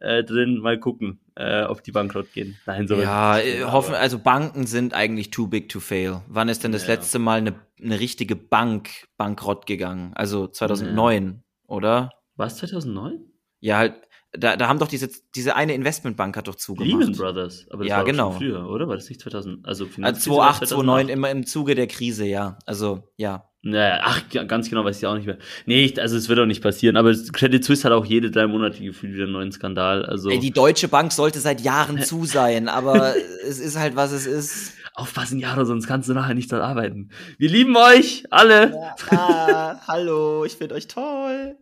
äh, 0.00 0.24
drin. 0.24 0.58
Mal 0.58 0.78
gucken, 0.78 1.20
äh, 1.36 1.62
ob 1.64 1.82
die 1.82 1.92
bankrott 1.92 2.32
gehen. 2.32 2.56
Nein, 2.66 2.88
so 2.88 2.96
Ja, 2.96 3.38
äh, 3.38 3.64
hoffen, 3.64 3.94
also 3.94 4.18
Banken 4.18 4.66
sind 4.66 4.94
eigentlich 4.94 5.30
too 5.30 5.46
big 5.46 5.68
to 5.68 5.80
fail. 5.80 6.22
Wann 6.28 6.48
ist 6.48 6.64
denn 6.64 6.72
das 6.72 6.86
ja. 6.86 6.94
letzte 6.94 7.18
Mal 7.18 7.38
eine, 7.38 7.54
eine 7.82 8.00
richtige 8.00 8.36
Bank 8.36 8.90
bankrott 9.16 9.66
gegangen? 9.66 10.12
Also 10.14 10.46
2009, 10.46 11.24
ja. 11.24 11.34
oder? 11.68 12.10
Was, 12.36 12.58
2009? 12.58 13.20
Ja, 13.60 13.78
halt, 13.78 13.94
da, 14.38 14.56
da 14.56 14.68
haben 14.68 14.78
doch 14.78 14.88
diese, 14.88 15.08
diese 15.34 15.56
eine 15.56 15.74
Investmentbank 15.74 16.36
hat 16.36 16.48
doch 16.48 16.54
zugemacht. 16.54 16.90
Lehman 16.90 17.12
Brothers, 17.16 17.66
aber 17.70 17.84
das 17.84 17.90
ja, 17.90 17.96
war 17.98 18.04
genau. 18.04 18.30
schon 18.32 18.40
früher, 18.40 18.68
oder? 18.68 18.88
War 18.88 18.96
das 18.96 19.08
nicht 19.08 19.20
2000? 19.20 19.66
Also, 19.66 19.84
also 20.02 20.20
2008, 20.20 20.68
2009, 20.68 21.08
immer 21.08 21.30
im 21.30 21.46
Zuge 21.46 21.74
der 21.74 21.86
Krise, 21.86 22.26
ja. 22.26 22.58
Also, 22.66 23.08
ja. 23.16 23.48
Naja, 23.62 24.00
ach, 24.04 24.22
ganz 24.46 24.70
genau 24.70 24.84
weiß 24.84 24.98
ich 24.98 25.06
auch 25.06 25.16
nicht 25.16 25.26
mehr. 25.26 25.38
Nee, 25.64 25.92
also 25.98 26.16
es 26.16 26.28
wird 26.28 26.38
auch 26.38 26.46
nicht 26.46 26.62
passieren, 26.62 26.96
aber 26.96 27.12
Credit 27.32 27.64
Suisse 27.64 27.82
hat 27.82 27.92
auch 27.92 28.04
jede 28.04 28.30
drei 28.30 28.46
Monate 28.46 28.80
gefühlt 28.80 29.14
wieder 29.14 29.24
einen 29.24 29.32
neuen 29.32 29.50
Skandal. 29.50 30.04
Also 30.06 30.30
Ey, 30.30 30.38
die 30.38 30.52
Deutsche 30.52 30.86
Bank 30.86 31.10
sollte 31.10 31.40
seit 31.40 31.60
Jahren 31.62 32.00
zu 32.02 32.24
sein, 32.26 32.68
aber 32.68 33.14
es 33.44 33.58
ist 33.58 33.76
halt, 33.76 33.96
was 33.96 34.12
es 34.12 34.26
ist. 34.26 34.74
Aufpassen, 34.96 35.38
Jaro, 35.38 35.66
sonst 35.66 35.86
kannst 35.86 36.08
du 36.08 36.14
nachher 36.14 36.32
nicht 36.32 36.50
dort 36.50 36.62
arbeiten. 36.62 37.10
Wir 37.36 37.50
lieben 37.50 37.76
euch, 37.76 38.24
alle. 38.30 38.70
Ja, 38.70 38.94
ah, 39.10 39.76
hallo, 39.86 40.46
ich 40.46 40.56
finde 40.56 40.74
euch 40.74 40.86
toll. 40.86 41.54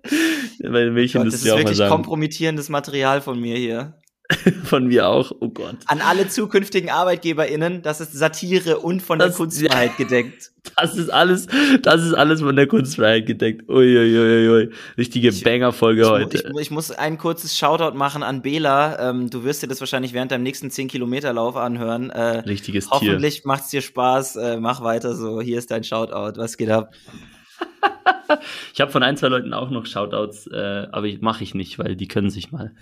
Ja, 0.60 0.70
meine 0.70 0.92
Gott, 0.94 1.26
das 1.26 1.34
ist 1.34 1.44
wirklich 1.44 1.80
kompromittierendes 1.80 2.68
Material 2.68 3.20
von 3.20 3.40
mir 3.40 3.56
hier. 3.56 3.98
von 4.64 4.86
mir 4.86 5.06
auch, 5.06 5.32
oh 5.40 5.50
Gott. 5.50 5.76
An 5.86 6.00
alle 6.00 6.28
zukünftigen 6.28 6.88
ArbeitgeberInnen, 6.88 7.82
das 7.82 8.00
ist 8.00 8.14
Satire 8.14 8.78
und 8.78 9.02
von 9.02 9.18
das, 9.18 9.28
der 9.28 9.36
Kunstfreiheit 9.36 9.90
ja, 9.90 9.96
gedeckt. 9.98 10.50
Das 10.76 10.96
ist 10.96 11.10
alles, 11.10 11.46
das 11.82 12.02
ist 12.02 12.14
alles 12.14 12.40
von 12.40 12.56
der 12.56 12.66
Kunstfreiheit 12.66 13.26
gedeckt. 13.26 13.68
Uiuiuiui. 13.68 14.48
Ui, 14.48 14.64
ui. 14.64 14.70
Richtige 14.96 15.30
Banger-Folge 15.30 16.08
heute. 16.08 16.38
Ich, 16.38 16.58
ich, 16.58 16.70
muss 16.70 16.90
ein 16.90 17.18
kurzes 17.18 17.56
Shoutout 17.58 17.96
machen 17.96 18.22
an 18.22 18.40
Bela. 18.40 19.10
Ähm, 19.10 19.28
du 19.28 19.44
wirst 19.44 19.62
dir 19.62 19.68
das 19.68 19.80
wahrscheinlich 19.80 20.14
während 20.14 20.32
deinem 20.32 20.42
nächsten 20.42 20.68
10-Kilometer-Lauf 20.68 21.56
anhören. 21.56 22.08
Äh, 22.08 22.38
Richtiges 22.38 22.86
hoffentlich 22.86 23.00
Tier. 23.00 23.12
Hoffentlich 23.12 23.44
macht's 23.44 23.68
dir 23.68 23.82
Spaß. 23.82 24.36
Äh, 24.36 24.56
mach 24.56 24.82
weiter 24.82 25.14
so. 25.14 25.42
Hier 25.42 25.58
ist 25.58 25.70
dein 25.70 25.84
Shoutout. 25.84 26.38
Was 26.40 26.56
geht 26.56 26.70
ab? 26.70 26.94
ich 28.72 28.80
habe 28.80 28.90
von 28.90 29.02
ein, 29.02 29.18
zwei 29.18 29.28
Leuten 29.28 29.52
auch 29.52 29.68
noch 29.68 29.84
Shoutouts, 29.84 30.46
äh, 30.46 30.86
aber 30.90 31.08
mache 31.20 31.44
ich 31.44 31.54
nicht, 31.54 31.78
weil 31.78 31.94
die 31.94 32.08
können 32.08 32.30
sich 32.30 32.52
mal. 32.52 32.72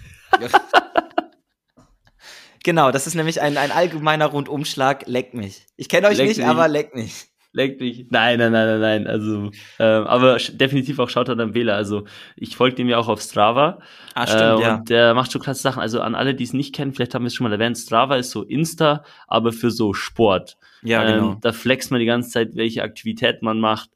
Genau, 2.65 2.91
das 2.91 3.07
ist 3.07 3.15
nämlich 3.15 3.41
ein, 3.41 3.57
ein 3.57 3.73
allgemeiner 3.73 4.27
Rundumschlag. 4.27 5.05
Leck 5.07 5.35
mich. 5.35 5.67
Ich 5.77 5.89
kenne 5.89 6.09
euch 6.09 6.19
leck 6.19 6.29
nicht, 6.29 6.39
mich. 6.39 6.47
aber 6.47 6.69
leck 6.69 6.95
mich. 6.95 7.27
Leck 7.55 7.81
mich. 7.81 8.07
Nein, 8.09 8.39
nein, 8.39 8.51
nein, 8.53 8.67
nein, 8.67 8.81
nein. 8.81 9.07
Also, 9.07 9.51
ähm, 9.79 10.07
aber 10.07 10.39
definitiv 10.39 10.99
auch 10.99 11.11
schaut 11.11 11.29
er 11.29 11.37
dann 11.37 11.55
Wähler. 11.55 11.75
Also, 11.75 12.05
ich 12.35 12.57
folge 12.57 12.77
dem 12.77 12.89
ja 12.89 12.97
auch 12.97 13.09
auf 13.09 13.21
Strava. 13.21 13.81
Ah, 14.15 14.27
stimmt, 14.27 14.61
äh, 14.61 14.63
ja. 14.63 14.75
Und 14.77 14.89
der 14.89 15.13
macht 15.13 15.33
schon 15.33 15.43
klasse 15.43 15.61
Sachen. 15.61 15.83
Also, 15.83 16.01
an 16.01 16.15
alle, 16.15 16.35
die 16.35 16.45
es 16.45 16.55
nicht 16.55 16.75
kennen, 16.75 16.95
vielleicht 16.95 17.15
haben 17.15 17.25
wir 17.25 17.27
es 17.27 17.35
schon 17.35 17.45
mal 17.45 17.53
erwähnt. 17.53 17.77
Strava 17.77 18.17
ist 18.17 18.31
so 18.31 18.43
Insta, 18.43 19.05
aber 19.27 19.53
für 19.53 19.71
so 19.71 19.93
Sport. 19.93 20.57
Ja, 20.83 21.05
genau. 21.05 21.33
Ähm, 21.33 21.39
da 21.43 21.53
flext 21.53 21.91
man 21.91 22.01
die 22.01 22.07
ganze 22.07 22.31
Zeit, 22.31 22.57
welche 22.57 22.83
Aktivität 22.83 23.43
man 23.43 23.61
macht. 23.61 23.91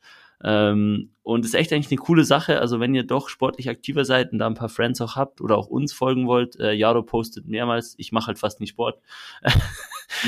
Ähm, 0.45 1.11
und 1.22 1.45
ist 1.45 1.55
echt 1.55 1.72
eigentlich 1.72 1.91
eine 1.91 1.99
coole 1.99 2.24
Sache. 2.24 2.61
Also 2.61 2.78
wenn 2.78 2.95
ihr 2.95 3.05
doch 3.05 3.28
sportlich 3.28 3.68
aktiver 3.68 4.05
seid 4.05 4.32
und 4.32 4.39
da 4.39 4.47
ein 4.47 4.55
paar 4.55 4.68
Friends 4.68 5.01
auch 5.01 5.16
habt 5.16 5.41
oder 5.41 5.57
auch 5.57 5.66
uns 5.66 5.93
folgen 5.93 6.26
wollt, 6.26 6.59
äh, 6.61 6.72
Jaro 6.72 7.03
postet 7.03 7.47
mehrmals. 7.47 7.95
Ich 7.99 8.12
mache 8.12 8.28
halt 8.28 8.39
fast 8.39 8.61
nie 8.61 8.66
Sport. 8.66 9.01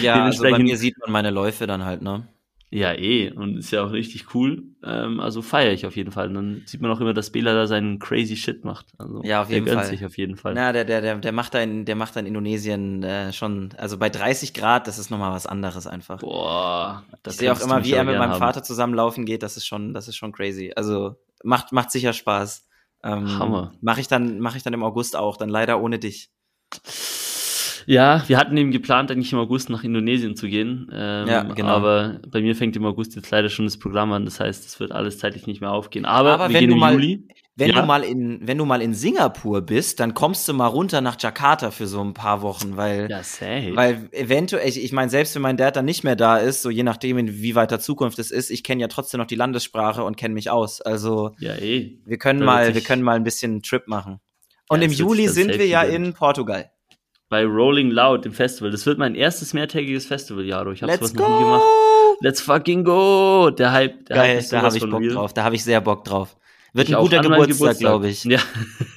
ja, 0.03 0.15
also 0.25 0.43
bei 0.43 0.59
mir 0.59 0.77
sieht 0.77 0.99
man 0.99 1.13
meine 1.13 1.31
Läufe 1.31 1.67
dann 1.67 1.85
halt, 1.85 2.03
ne? 2.03 2.27
Ja, 2.71 2.93
eh. 2.93 3.31
Und 3.33 3.57
ist 3.57 3.71
ja 3.71 3.83
auch 3.83 3.93
richtig 3.93 4.35
cool. 4.35 4.63
Ähm, 4.85 5.21
also 5.21 5.41
feiere 5.41 5.73
ich 5.73 5.87
auf 5.87 5.97
jeden 5.97 6.13
Fall. 6.13 6.29
Und 6.29 6.35
dann 6.35 6.63
sieht 6.67 6.83
man 6.83 6.91
auch 6.91 7.01
immer, 7.01 7.15
dass 7.15 7.31
Bela 7.31 7.55
da 7.55 7.67
seinen 7.67 7.99
crazy 7.99 8.37
Shit 8.37 8.65
macht. 8.65 8.89
Also 8.99 9.23
ja, 9.25 9.41
auf 9.43 9.51
jeden 9.51 9.65
der 9.65 9.75
Fall. 9.75 9.87
sich 9.87 10.05
auf 10.05 10.19
jeden 10.19 10.37
Fall. 10.37 10.53
Na, 10.55 10.73
der, 10.73 10.85
der, 10.85 11.01
der, 11.01 11.17
der 11.17 11.33
macht 11.33 11.55
da 11.55 11.61
in, 11.61 11.87
der 11.87 11.97
macht 11.97 12.15
da 12.15 12.21
in 12.21 12.27
Indonesien 12.27 13.03
äh, 13.03 13.33
schon, 13.33 13.71
also 13.79 13.97
bei 13.97 14.11
30 14.11 14.53
Grad, 14.53 14.87
das 14.87 14.99
ist 14.99 15.11
nochmal 15.11 15.33
was 15.33 15.47
anderes 15.47 15.87
einfach. 15.87 16.21
Boah. 16.21 17.05
Das 17.23 17.35
ich 17.35 17.41
sehe 17.41 17.53
auch 17.53 17.61
immer, 17.61 17.85
wie 17.85 17.93
er 17.93 18.05
mit 18.05 18.19
meinem 18.19 18.33
haben. 18.33 18.39
Vater 18.39 18.63
zusammenlaufen 18.63 19.25
geht. 19.25 19.43
Das 19.43 19.57
ist 19.57 19.67
schon, 19.67 19.95
das 19.95 20.09
ist 20.09 20.17
schon 20.17 20.33
crazy. 20.33 20.73
Also 20.77 21.17
macht, 21.43 21.73
macht 21.73 21.91
sicher 21.91 22.13
Spaß. 22.13 22.67
Ähm, 23.03 23.39
Hammer. 23.39 23.73
Mache 23.81 24.01
ich 24.01 24.09
dann, 24.09 24.41
mache 24.41 24.59
ich 24.59 24.63
dann 24.63 24.75
im 24.75 24.83
August 24.83 25.17
auch, 25.17 25.39
dann 25.39 25.49
leider 25.49 25.81
ohne 25.81 25.99
dich. 25.99 26.31
Ja, 27.89 28.23
wir 28.27 28.37
hatten 28.37 28.55
eben 28.59 28.71
geplant, 28.71 29.11
eigentlich 29.11 29.33
im 29.33 29.39
August 29.39 29.71
nach 29.71 29.83
Indonesien 29.83 30.37
zu 30.37 30.47
gehen. 30.47 30.91
Ähm, 30.93 31.27
ja, 31.27 31.43
genau. 31.43 31.69
Aber 31.69 32.21
bei 32.31 32.43
mir 32.43 32.55
fängt 32.55 32.77
im 32.77 32.85
August 32.85 33.17
jetzt 33.17 33.31
leider 33.31 33.49
schon 33.49 33.65
das 33.65 33.79
Programm 33.79 34.13
an. 34.13 34.27
Das 34.27 34.41
heißt, 34.41 34.67
es 34.67 34.79
wird 34.79 34.93
alles 34.93 35.17
zeitlich 35.17 35.47
nicht 35.47 35.63
mehr 35.63 35.73
aufgehen. 35.73 36.05
Aber, 36.05 36.35
aber 36.35 36.51
wir 36.51 36.61
gehen 36.61 36.73
im 36.73 36.79
mal, 36.79 36.93
Juli. 36.93 37.27
Wenn 37.57 37.71
ja? 37.71 37.81
du 37.81 37.87
mal 37.87 38.05
in, 38.05 38.47
wenn 38.47 38.59
du 38.59 38.67
mal 38.67 38.83
in 38.83 38.93
Singapur 38.93 39.63
bist, 39.63 40.01
dann 40.01 40.13
kommst 40.13 40.47
du 40.47 40.53
mal 40.53 40.67
runter 40.67 41.01
nach 41.01 41.17
Jakarta 41.19 41.71
für 41.71 41.87
so 41.87 42.03
ein 42.03 42.13
paar 42.13 42.43
Wochen, 42.43 42.77
weil, 42.77 43.09
ja, 43.11 43.23
safe. 43.23 43.73
weil 43.75 44.11
eventuell, 44.13 44.69
ich, 44.69 44.85
ich 44.85 44.93
meine, 44.93 45.09
selbst 45.09 45.35
wenn 45.35 45.43
mein 45.43 45.57
Dad 45.57 45.75
dann 45.75 45.87
nicht 45.87 46.05
mehr 46.05 46.15
da 46.15 46.37
ist, 46.37 46.61
so 46.61 46.69
je 46.69 46.83
nachdem, 46.83 47.17
in 47.17 47.41
wie 47.41 47.55
weiter 47.55 47.81
Zukunft 47.81 48.19
es 48.19 48.31
ist, 48.31 48.51
ich 48.51 48.65
kenne 48.65 48.83
ja 48.83 48.89
trotzdem 48.89 49.19
noch 49.19 49.27
die 49.27 49.35
Landessprache 49.35 50.05
und 50.05 50.19
kenne 50.19 50.35
mich 50.35 50.51
aus. 50.51 50.83
Also, 50.83 51.31
ja, 51.41 51.55
eh. 51.55 51.99
wir 52.05 52.19
können 52.19 52.45
mal, 52.45 52.75
wir 52.75 52.83
können 52.83 53.03
mal 53.03 53.17
ein 53.17 53.25
bisschen 53.25 53.63
Trip 53.63 53.89
machen. 53.89 54.21
Und 54.69 54.83
ja, 54.83 54.87
im 54.87 54.93
Juli 54.93 55.29
sind 55.29 55.59
wir 55.59 55.67
ja 55.67 55.81
in 55.81 56.13
Portugal 56.13 56.71
bei 57.29 57.45
Rolling 57.45 57.91
Loud 57.91 58.25
im 58.27 58.33
Festival. 58.33 58.71
Das 58.71 58.87
wird 58.87 58.99
mein 58.99 59.15
erstes 59.15 59.53
mehrtägiges 59.55 60.07
Festival, 60.07 60.45
Jaro. 60.45 60.73
Ich 60.73 60.83
habe 60.83 60.93
sowas 60.95 61.15
noch 61.15 61.29
nie 61.29 61.39
gemacht. 61.45 61.63
Let's 62.21 62.41
fucking 62.41 62.83
go! 62.85 63.51
Der 63.51 63.71
Hype, 63.73 64.07
der 64.07 64.17
Geil, 64.17 64.39
Hype 64.39 64.49
da 64.51 64.63
habe 64.63 64.77
ich 64.77 64.89
Bock 64.89 65.01
real. 65.01 65.15
drauf. 65.15 65.33
Da 65.35 65.45
habe 65.45 65.55
ich 65.55 65.63
sehr 65.63 65.81
Bock 65.81 66.05
drauf. 66.05 66.37
Wird 66.73 66.89
ich 66.89 66.97
ein 66.97 67.03
guter 67.03 67.21
Geburtstag, 67.21 67.49
Geburtstag. 67.49 67.79
glaube 67.79 68.09
ich. 68.09 68.25
Ja. 68.25 68.41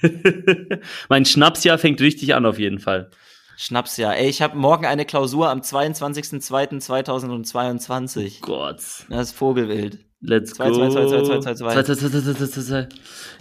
mein 1.10 1.26
Schnapsjahr 1.26 1.78
fängt 1.78 2.00
richtig 2.02 2.34
an 2.36 2.46
auf 2.46 2.58
jeden 2.60 2.80
Fall. 2.80 3.10
Schnapsjahr. 3.58 4.16
Ey, 4.18 4.28
ich 4.28 4.42
habe 4.42 4.58
morgen 4.58 4.86
eine 4.86 5.06
Klausur 5.06 5.50
am 5.50 5.60
22.02.2022. 5.60 8.38
Oh 8.42 8.46
Gott. 8.46 8.80
Das 9.10 9.30
ist 9.30 9.34
Vogelwild. 9.34 10.00
Let's 10.22 10.56
go. 10.56 10.72
2, 10.72 10.90
2, 10.90 11.08
2, 11.16 12.10
2, 12.34 12.34
2, 12.34 12.62
2. 12.62 12.90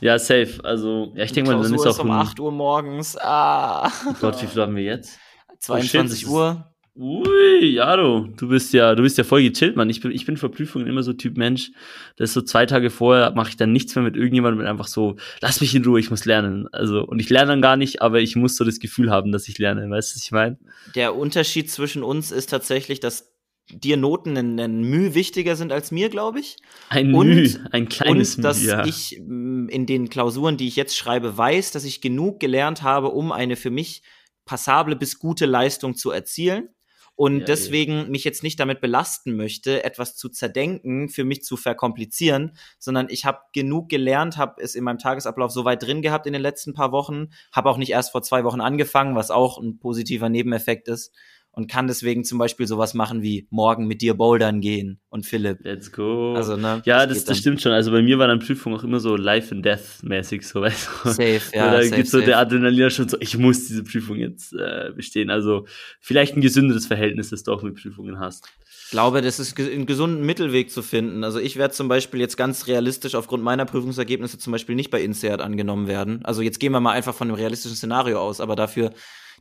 Ja, 0.00 0.18
safe. 0.18 0.64
Also, 0.64 1.12
ja, 1.14 1.24
ich 1.24 1.32
denke 1.32 1.52
mal, 1.52 1.62
dann 1.62 1.74
ist 1.74 1.86
auch 1.86 1.98
um 1.98 2.10
8 2.10 2.40
Uhr 2.40 2.50
morgens. 2.50 3.18
Ah. 3.20 3.90
Oh 4.08 4.14
Gott, 4.18 4.42
wie 4.42 4.46
viel 4.46 4.62
haben 4.62 4.76
wir 4.76 4.84
jetzt? 4.84 5.18
22 5.58 6.26
oh, 6.26 6.32
Uhr. 6.32 6.70
Ui, 6.96 7.66
Jaro, 7.66 8.28
du 8.36 8.48
bist 8.48 8.72
ja, 8.72 8.94
du 8.94 9.02
bist 9.02 9.16
ja 9.16 9.24
voll 9.24 9.42
gechillt, 9.42 9.76
Mann. 9.76 9.88
Ich 9.88 10.00
bin, 10.00 10.10
ich 10.10 10.26
bin 10.26 10.36
für 10.36 10.48
Prüfungen 10.48 10.86
immer 10.86 11.02
so 11.02 11.12
Typ 11.12 11.36
Mensch. 11.36 11.70
Das 12.16 12.30
ist 12.30 12.34
so 12.34 12.42
zwei 12.42 12.66
Tage 12.66 12.90
vorher 12.90 13.30
mache 13.32 13.50
ich 13.50 13.56
dann 13.56 13.72
nichts 13.72 13.94
mehr 13.94 14.02
mit 14.02 14.16
irgendjemandem 14.16 14.60
und 14.60 14.66
einfach 14.66 14.88
so, 14.88 15.16
lass 15.40 15.60
mich 15.60 15.74
in 15.74 15.84
Ruhe, 15.84 16.00
ich 16.00 16.10
muss 16.10 16.24
lernen. 16.24 16.66
Also, 16.72 17.02
und 17.02 17.20
ich 17.20 17.30
lerne 17.30 17.52
dann 17.52 17.62
gar 17.62 17.76
nicht, 17.76 18.02
aber 18.02 18.20
ich 18.20 18.36
muss 18.36 18.56
so 18.56 18.64
das 18.64 18.80
Gefühl 18.80 19.10
haben, 19.10 19.32
dass 19.32 19.48
ich 19.48 19.58
lerne. 19.58 19.88
Weißt 19.88 20.12
du, 20.12 20.16
was 20.16 20.24
ich 20.24 20.32
meine? 20.32 20.58
Der 20.94 21.14
Unterschied 21.14 21.70
zwischen 21.70 22.02
uns 22.02 22.32
ist 22.32 22.50
tatsächlich, 22.50 23.00
dass 23.00 23.29
dir 23.72 23.96
Noten 23.96 24.36
ein, 24.36 24.58
ein 24.58 24.82
Mühe 24.82 25.14
wichtiger 25.14 25.56
sind 25.56 25.72
als 25.72 25.90
mir, 25.90 26.08
glaube 26.08 26.40
ich. 26.40 26.56
Ein 26.88 27.14
und, 27.14 27.28
Müh, 27.28 27.58
ein 27.72 27.88
kleines 27.88 28.36
Und 28.36 28.42
dass 28.42 28.62
ja. 28.62 28.84
ich 28.84 29.20
mm, 29.24 29.68
in 29.68 29.86
den 29.86 30.08
Klausuren, 30.08 30.56
die 30.56 30.68
ich 30.68 30.76
jetzt 30.76 30.96
schreibe, 30.96 31.36
weiß, 31.36 31.72
dass 31.72 31.84
ich 31.84 32.00
genug 32.00 32.40
gelernt 32.40 32.82
habe, 32.82 33.08
um 33.08 33.32
eine 33.32 33.56
für 33.56 33.70
mich 33.70 34.02
passable 34.44 34.96
bis 34.96 35.18
gute 35.18 35.46
Leistung 35.46 35.94
zu 35.94 36.10
erzielen. 36.10 36.70
Und 37.16 37.40
ja, 37.40 37.44
deswegen 37.44 37.92
ja. 37.98 38.04
mich 38.04 38.24
jetzt 38.24 38.42
nicht 38.42 38.58
damit 38.58 38.80
belasten 38.80 39.36
möchte, 39.36 39.84
etwas 39.84 40.16
zu 40.16 40.30
zerdenken, 40.30 41.10
für 41.10 41.24
mich 41.24 41.42
zu 41.42 41.58
verkomplizieren, 41.58 42.56
sondern 42.78 43.08
ich 43.10 43.26
habe 43.26 43.40
genug 43.52 43.90
gelernt, 43.90 44.38
habe 44.38 44.62
es 44.62 44.74
in 44.74 44.84
meinem 44.84 44.96
Tagesablauf 44.96 45.52
so 45.52 45.66
weit 45.66 45.82
drin 45.82 46.00
gehabt 46.00 46.26
in 46.26 46.32
den 46.32 46.40
letzten 46.40 46.72
paar 46.72 46.92
Wochen, 46.92 47.28
habe 47.52 47.68
auch 47.68 47.76
nicht 47.76 47.90
erst 47.90 48.12
vor 48.12 48.22
zwei 48.22 48.42
Wochen 48.44 48.62
angefangen, 48.62 49.16
was 49.16 49.30
auch 49.30 49.58
ein 49.58 49.78
positiver 49.78 50.30
Nebeneffekt 50.30 50.88
ist 50.88 51.14
und 51.52 51.70
kann 51.70 51.88
deswegen 51.88 52.24
zum 52.24 52.38
Beispiel 52.38 52.66
sowas 52.66 52.94
machen 52.94 53.22
wie 53.22 53.46
morgen 53.50 53.86
mit 53.86 54.02
dir 54.02 54.14
bouldern 54.14 54.60
gehen 54.60 55.00
und 55.08 55.26
Philipp. 55.26 55.58
Let's 55.62 55.90
go. 55.90 56.34
Also, 56.34 56.56
ne, 56.56 56.82
ja, 56.84 57.06
das, 57.06 57.18
das, 57.18 57.24
das 57.26 57.38
stimmt 57.38 57.60
schon. 57.60 57.72
Also 57.72 57.90
bei 57.90 58.02
mir 58.02 58.18
war 58.18 58.28
dann 58.28 58.38
Prüfung 58.38 58.74
auch 58.74 58.84
immer 58.84 59.00
so 59.00 59.16
Life 59.16 59.54
and 59.54 59.64
Death 59.64 60.02
mäßig, 60.02 60.46
so 60.46 60.60
weißt 60.60 60.88
du. 61.04 61.08
Safe, 61.10 61.40
ja. 61.52 61.72
da 61.80 61.86
gibt 61.86 62.08
so 62.08 62.20
der 62.20 62.38
Adrenalin 62.38 62.90
schon 62.90 63.08
so, 63.08 63.16
ich 63.20 63.36
muss 63.36 63.66
diese 63.66 63.82
Prüfung 63.82 64.16
jetzt 64.16 64.52
äh, 64.52 64.92
bestehen. 64.94 65.30
Also 65.30 65.66
vielleicht 66.00 66.36
ein 66.36 66.40
gesünderes 66.40 66.86
Verhältnis, 66.86 67.30
das 67.30 67.42
du 67.42 67.52
auch 67.52 67.62
mit 67.62 67.80
Prüfungen 67.80 68.18
hast. 68.20 68.46
Ich 68.90 68.92
glaube, 68.92 69.22
das 69.22 69.38
ist 69.38 69.58
einen 69.58 69.86
gesunden 69.86 70.26
Mittelweg 70.26 70.70
zu 70.70 70.82
finden. 70.82 71.22
Also 71.22 71.38
ich 71.38 71.56
werde 71.56 71.72
zum 71.72 71.86
Beispiel 71.86 72.18
jetzt 72.18 72.36
ganz 72.36 72.66
realistisch 72.66 73.14
aufgrund 73.14 73.42
meiner 73.42 73.64
Prüfungsergebnisse 73.64 74.38
zum 74.38 74.50
Beispiel 74.50 74.74
nicht 74.74 74.90
bei 74.90 75.00
INSEAD 75.00 75.40
angenommen 75.40 75.86
werden. 75.86 76.24
Also 76.24 76.42
jetzt 76.42 76.58
gehen 76.58 76.72
wir 76.72 76.80
mal 76.80 76.92
einfach 76.92 77.14
von 77.14 77.28
einem 77.28 77.36
realistischen 77.36 77.76
Szenario 77.76 78.20
aus, 78.20 78.40
aber 78.40 78.56
dafür 78.56 78.90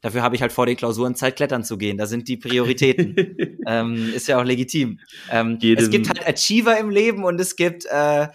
Dafür 0.01 0.23
habe 0.23 0.35
ich 0.35 0.41
halt 0.41 0.51
vor 0.51 0.65
den 0.65 0.77
Klausuren 0.77 1.15
Zeit, 1.15 1.35
klettern 1.35 1.63
zu 1.63 1.77
gehen. 1.77 1.97
Da 1.97 2.05
sind 2.05 2.27
die 2.27 2.37
Prioritäten. 2.37 3.15
ähm, 3.67 4.11
ist 4.13 4.27
ja 4.27 4.39
auch 4.39 4.45
legitim. 4.45 4.99
Ähm, 5.29 5.57
es 5.61 5.89
gibt 5.89 6.07
halt 6.07 6.27
Achiever 6.27 6.77
im 6.79 6.89
Leben 6.89 7.23
und 7.23 7.39
es 7.39 7.55
gibt, 7.55 7.85
äh, 7.85 8.27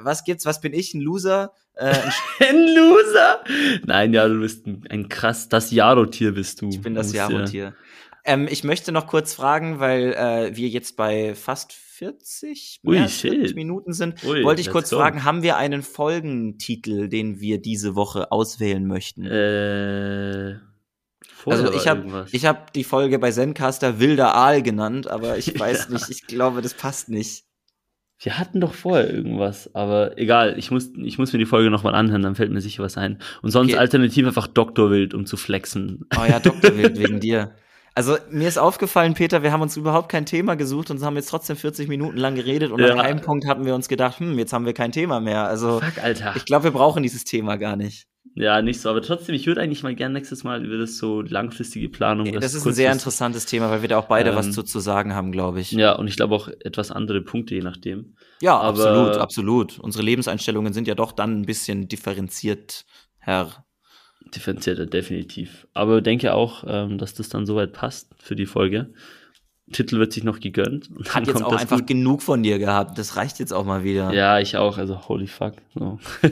was 0.00 0.24
gibt's, 0.24 0.46
was 0.46 0.60
bin 0.60 0.72
ich, 0.72 0.94
ein 0.94 1.00
Loser? 1.00 1.52
Äh, 1.74 1.94
ein 2.40 2.56
Loser? 2.74 3.44
Nein, 3.86 4.12
ja, 4.12 4.28
du 4.28 4.40
bist 4.40 4.66
ein, 4.66 4.84
ein 4.90 5.08
krass, 5.08 5.48
das 5.48 5.70
Jaro-Tier 5.70 6.32
bist 6.32 6.60
du. 6.60 6.68
Ich 6.70 6.80
bin 6.80 6.94
das 6.94 7.12
Jaro-Tier. 7.12 7.74
Ähm, 8.24 8.46
ich 8.50 8.62
möchte 8.62 8.92
noch 8.92 9.06
kurz 9.06 9.34
fragen, 9.34 9.80
weil 9.80 10.12
äh, 10.12 10.54
wir 10.54 10.68
jetzt 10.68 10.96
bei 10.96 11.34
fast 11.34 11.72
40, 11.72 12.80
Ui, 12.84 12.92
mehr 12.92 13.02
als 13.04 13.16
40 13.20 13.48
shit. 13.48 13.56
Minuten 13.56 13.92
sind, 13.92 14.22
Ui, 14.24 14.44
wollte 14.44 14.60
ich 14.60 14.70
kurz 14.70 14.90
go. 14.90 14.96
fragen, 14.96 15.24
haben 15.24 15.42
wir 15.42 15.56
einen 15.56 15.82
Folgentitel, 15.82 17.08
den 17.08 17.40
wir 17.40 17.60
diese 17.60 17.94
Woche 17.94 18.30
auswählen 18.30 18.86
möchten? 18.86 19.24
Äh, 19.24 20.56
vorher 21.38 21.64
also 21.64 21.76
ich 21.76 21.86
habe 21.88 22.26
ich 22.32 22.44
hab 22.46 22.72
die 22.72 22.84
Folge 22.84 23.18
bei 23.18 23.30
Zencaster 23.30 24.00
Wilder 24.00 24.34
Aal 24.34 24.62
genannt, 24.62 25.08
aber 25.08 25.38
ich 25.38 25.46
weiß 25.58 25.86
Ja. 25.88 25.94
nicht, 25.94 26.08
ich 26.10 26.26
glaube, 26.26 26.60
das 26.62 26.74
passt 26.74 27.08
nicht. 27.08 27.44
Wir 28.20 28.36
hatten 28.36 28.60
doch 28.60 28.74
vorher 28.74 29.08
irgendwas, 29.08 29.72
aber 29.76 30.18
egal, 30.18 30.58
ich 30.58 30.72
muss, 30.72 30.90
ich 31.04 31.18
muss 31.18 31.32
mir 31.32 31.38
die 31.38 31.46
Folge 31.46 31.70
nochmal 31.70 31.94
anhören, 31.94 32.22
dann 32.22 32.34
fällt 32.34 32.50
mir 32.50 32.60
sicher 32.60 32.82
was 32.82 32.96
ein. 32.96 33.18
Und 33.42 33.52
sonst 33.52 33.70
Okay. 33.72 33.78
alternativ 33.78 34.26
einfach 34.26 34.48
Doktorwild, 34.48 35.14
um 35.14 35.24
zu 35.24 35.36
flexen. 35.36 36.04
Oh 36.18 36.24
ja, 36.28 36.40
Dr. 36.40 36.76
Wild, 36.76 36.98
wegen 36.98 37.20
dir. 37.20 37.54
Also 37.94 38.16
mir 38.30 38.48
ist 38.48 38.58
aufgefallen, 38.58 39.14
Peter, 39.14 39.42
wir 39.44 39.52
haben 39.52 39.62
uns 39.62 39.76
überhaupt 39.76 40.08
kein 40.08 40.26
Thema 40.26 40.56
gesucht 40.56 40.90
und 40.90 41.00
haben 41.02 41.14
jetzt 41.16 41.28
trotzdem 41.30 41.56
40 41.56 41.88
Minuten 41.88 42.16
lang 42.16 42.34
geredet 42.34 42.72
und 42.72 42.80
Ja. 42.80 42.92
an 42.92 43.00
einem 43.00 43.20
Punkt 43.20 43.46
haben 43.46 43.64
wir 43.64 43.74
uns 43.76 43.88
gedacht, 43.88 44.18
hm, 44.18 44.36
jetzt 44.38 44.52
haben 44.52 44.66
wir 44.66 44.72
kein 44.72 44.90
Thema 44.92 45.20
mehr. 45.20 45.46
Also 45.46 45.80
Fuck, 45.80 46.02
Alter. 46.02 46.34
ich 46.36 46.44
glaube, 46.44 46.64
wir 46.64 46.70
brauchen 46.72 47.04
dieses 47.04 47.22
Thema 47.24 47.56
gar 47.56 47.76
nicht. 47.76 48.06
Ja, 48.40 48.62
nicht 48.62 48.80
so, 48.80 48.88
aber 48.88 49.02
trotzdem, 49.02 49.34
ich 49.34 49.46
würde 49.48 49.60
eigentlich 49.60 49.82
mal 49.82 49.96
gern 49.96 50.12
nächstes 50.12 50.44
Mal 50.44 50.64
über 50.64 50.78
das 50.78 50.96
so 50.96 51.22
langfristige 51.22 51.88
Planung. 51.88 52.32
Das 52.40 52.54
ist 52.54 52.64
ein 52.64 52.72
sehr 52.72 52.92
interessantes 52.92 53.46
Thema, 53.46 53.68
weil 53.68 53.82
wir 53.82 53.88
da 53.88 53.98
auch 53.98 54.06
beide 54.06 54.36
was 54.36 54.46
Ähm, 54.46 54.52
zu, 54.52 54.62
zu 54.62 54.78
sagen 54.78 55.12
haben, 55.12 55.32
glaube 55.32 55.60
ich. 55.60 55.72
Ja, 55.72 55.92
und 55.94 56.06
ich 56.06 56.14
glaube 56.14 56.36
auch 56.36 56.46
etwas 56.48 56.92
andere 56.92 57.20
Punkte, 57.20 57.56
je 57.56 57.62
nachdem. 57.62 58.14
Ja, 58.40 58.56
aber- 58.56 58.68
absolut, 58.88 59.16
absolut. 59.16 59.78
Unsere 59.80 60.04
Lebenseinstellungen 60.04 60.72
sind 60.72 60.86
ja 60.86 60.94
doch 60.94 61.10
dann 61.10 61.40
ein 61.40 61.46
bisschen 61.46 61.88
differenziert, 61.88 62.84
Herr. 63.18 63.64
Differenzierter, 64.34 64.86
definitiv. 64.86 65.66
Aber 65.74 66.00
denke 66.00 66.34
auch, 66.34 66.62
ähm, 66.66 66.98
dass 66.98 67.14
das 67.14 67.28
dann 67.30 67.44
soweit 67.46 67.72
passt 67.72 68.12
für 68.18 68.36
die 68.36 68.46
Folge. 68.46 68.92
Titel 69.72 69.98
wird 69.98 70.12
sich 70.12 70.24
noch 70.24 70.40
gegönnt. 70.40 70.90
Hat 71.08 71.26
jetzt 71.26 71.44
auch 71.44 71.52
einfach 71.52 71.78
gut. 71.78 71.86
genug 71.86 72.22
von 72.22 72.42
dir 72.42 72.58
gehabt. 72.58 72.98
Das 72.98 73.16
reicht 73.16 73.38
jetzt 73.38 73.52
auch 73.52 73.64
mal 73.64 73.84
wieder. 73.84 74.12
Ja, 74.12 74.38
ich 74.38 74.56
auch. 74.56 74.78
Also, 74.78 75.08
holy 75.08 75.26
fuck. 75.26 75.54
So. 75.74 75.98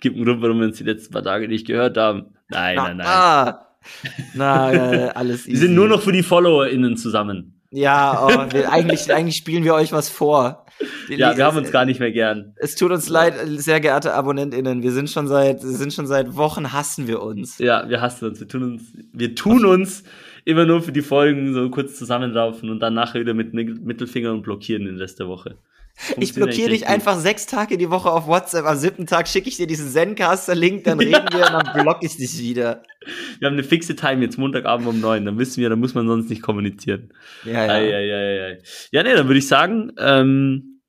Gibt 0.00 0.16
einen 0.16 0.24
Grund, 0.24 0.42
warum 0.42 0.60
wir 0.60 0.66
uns 0.66 0.78
die 0.78 0.84
letzten 0.84 1.12
paar 1.12 1.22
Tage 1.22 1.48
nicht 1.48 1.66
gehört 1.66 1.96
haben. 1.96 2.26
Nein, 2.48 2.76
nein, 2.76 2.96
nein. 2.98 3.06
Ah, 3.06 3.66
na, 4.34 4.72
äh, 4.72 5.08
alles 5.14 5.46
Wir 5.46 5.54
easy. 5.54 5.66
sind 5.66 5.74
nur 5.74 5.88
noch 5.88 6.02
für 6.02 6.12
die 6.12 6.22
FollowerInnen 6.22 6.96
zusammen. 6.96 7.60
Ja, 7.70 8.24
oh, 8.24 8.52
wir, 8.52 8.70
eigentlich, 8.70 9.12
eigentlich 9.12 9.36
spielen 9.36 9.64
wir 9.64 9.74
euch 9.74 9.92
was 9.92 10.08
vor. 10.08 10.64
Ja, 11.08 11.36
wir 11.36 11.44
haben 11.44 11.56
uns 11.56 11.72
gar 11.72 11.84
nicht 11.84 11.98
mehr 11.98 12.12
gern. 12.12 12.54
Es 12.56 12.76
tut 12.76 12.92
uns 12.92 13.08
leid, 13.08 13.34
sehr 13.46 13.80
geehrte 13.80 14.14
AbonnentInnen. 14.14 14.82
Wir 14.82 14.92
sind 14.92 15.10
schon 15.10 15.26
seit, 15.26 15.62
wir 15.62 15.70
sind 15.70 15.92
schon 15.92 16.06
seit 16.06 16.36
Wochen 16.36 16.72
hassen 16.72 17.08
wir 17.08 17.20
uns. 17.20 17.58
Ja, 17.58 17.88
wir 17.88 18.00
hassen 18.00 18.28
uns. 18.28 18.40
Wir 18.40 18.48
tun 18.48 18.62
uns, 18.62 18.92
wir 19.12 19.34
tun 19.34 19.64
uns 19.64 20.04
immer 20.44 20.64
nur 20.66 20.82
für 20.82 20.92
die 20.92 21.02
Folgen 21.02 21.52
so 21.54 21.70
kurz 21.70 21.96
zusammenlaufen 21.96 22.70
und 22.70 22.80
dann 22.80 22.94
nachher 22.94 23.20
wieder 23.20 23.34
mit 23.34 23.54
Mittel- 23.54 23.78
Mittelfinger 23.80 24.32
und 24.32 24.42
blockieren 24.42 24.84
den 24.84 24.96
Rest 24.98 25.18
der 25.20 25.28
Woche. 25.28 25.56
Ich 26.18 26.34
blockiere 26.34 26.70
dich 26.70 26.88
einfach 26.88 27.16
sechs 27.20 27.46
Tage 27.46 27.78
die 27.78 27.88
Woche 27.88 28.10
auf 28.10 28.26
WhatsApp. 28.26 28.64
Am 28.66 28.76
siebten 28.76 29.06
Tag 29.06 29.28
schicke 29.28 29.48
ich 29.48 29.56
dir 29.58 29.68
diesen 29.68 29.88
Zencaster-Link, 29.88 30.82
dann 30.84 30.98
reden 30.98 31.28
wir 31.32 31.46
und 31.46 31.52
dann 31.52 31.82
blocke 31.84 32.04
ich 32.04 32.16
dich 32.16 32.36
wieder. 32.40 32.82
Wir 33.38 33.46
haben 33.46 33.52
eine 33.54 33.62
fixe 33.62 33.94
Time 33.94 34.22
jetzt 34.24 34.36
Montagabend 34.36 34.88
um 34.88 35.00
neun. 35.00 35.24
Dann 35.24 35.38
wissen 35.38 35.60
wir, 35.62 35.68
da 35.70 35.76
muss 35.76 35.94
man 35.94 36.08
sonst 36.08 36.28
nicht 36.30 36.42
kommunizieren. 36.42 37.12
Ja, 37.44 37.52
Ja, 37.66 37.78
ja. 37.78 37.80
ja, 37.80 38.00
ja, 38.00 38.20
ja. 38.20 38.48
Ja, 38.48 38.56
ja 38.90 39.02
nee, 39.04 39.14
dann 39.14 39.28
würde 39.28 39.38
ich 39.38 39.46
sagen, 39.46 39.92
ähm, 39.98 40.80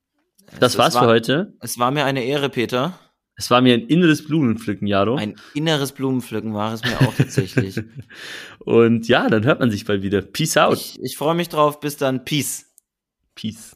das 0.60 0.74
Es 0.74 0.80
war's 0.80 0.96
war- 0.96 1.04
für 1.04 1.08
heute. 1.10 1.54
Es 1.62 1.78
war 1.78 1.92
mir 1.92 2.06
eine 2.06 2.24
Ehre, 2.26 2.50
Peter. 2.50 2.98
Es 3.38 3.52
war 3.52 3.62
mir 3.62 3.74
ein 3.74 3.88
inneres 3.88 4.26
Blumenpflücken, 4.26 4.88
Jaro. 4.88 5.16
Ein 5.16 5.36
inneres 5.54 5.92
Blumenpflücken 5.92 6.54
war 6.54 6.74
es 6.74 6.84
mir 6.84 7.00
auch 7.02 7.14
tatsächlich. 7.14 7.82
Und 8.60 9.08
ja, 9.10 9.30
dann 9.30 9.44
hört 9.44 9.60
man 9.60 9.70
sich 9.72 9.84
bald 9.84 10.04
wieder. 10.04 10.22
Peace 10.22 10.56
out. 10.58 10.78
ich 10.78 10.98
ich 11.02 11.18
freue 11.18 11.36
mich 11.36 11.50
drauf. 11.50 11.80
Bis 11.82 11.98
dann. 11.98 12.24
Peace. 12.24 12.66
Peace. 13.36 13.75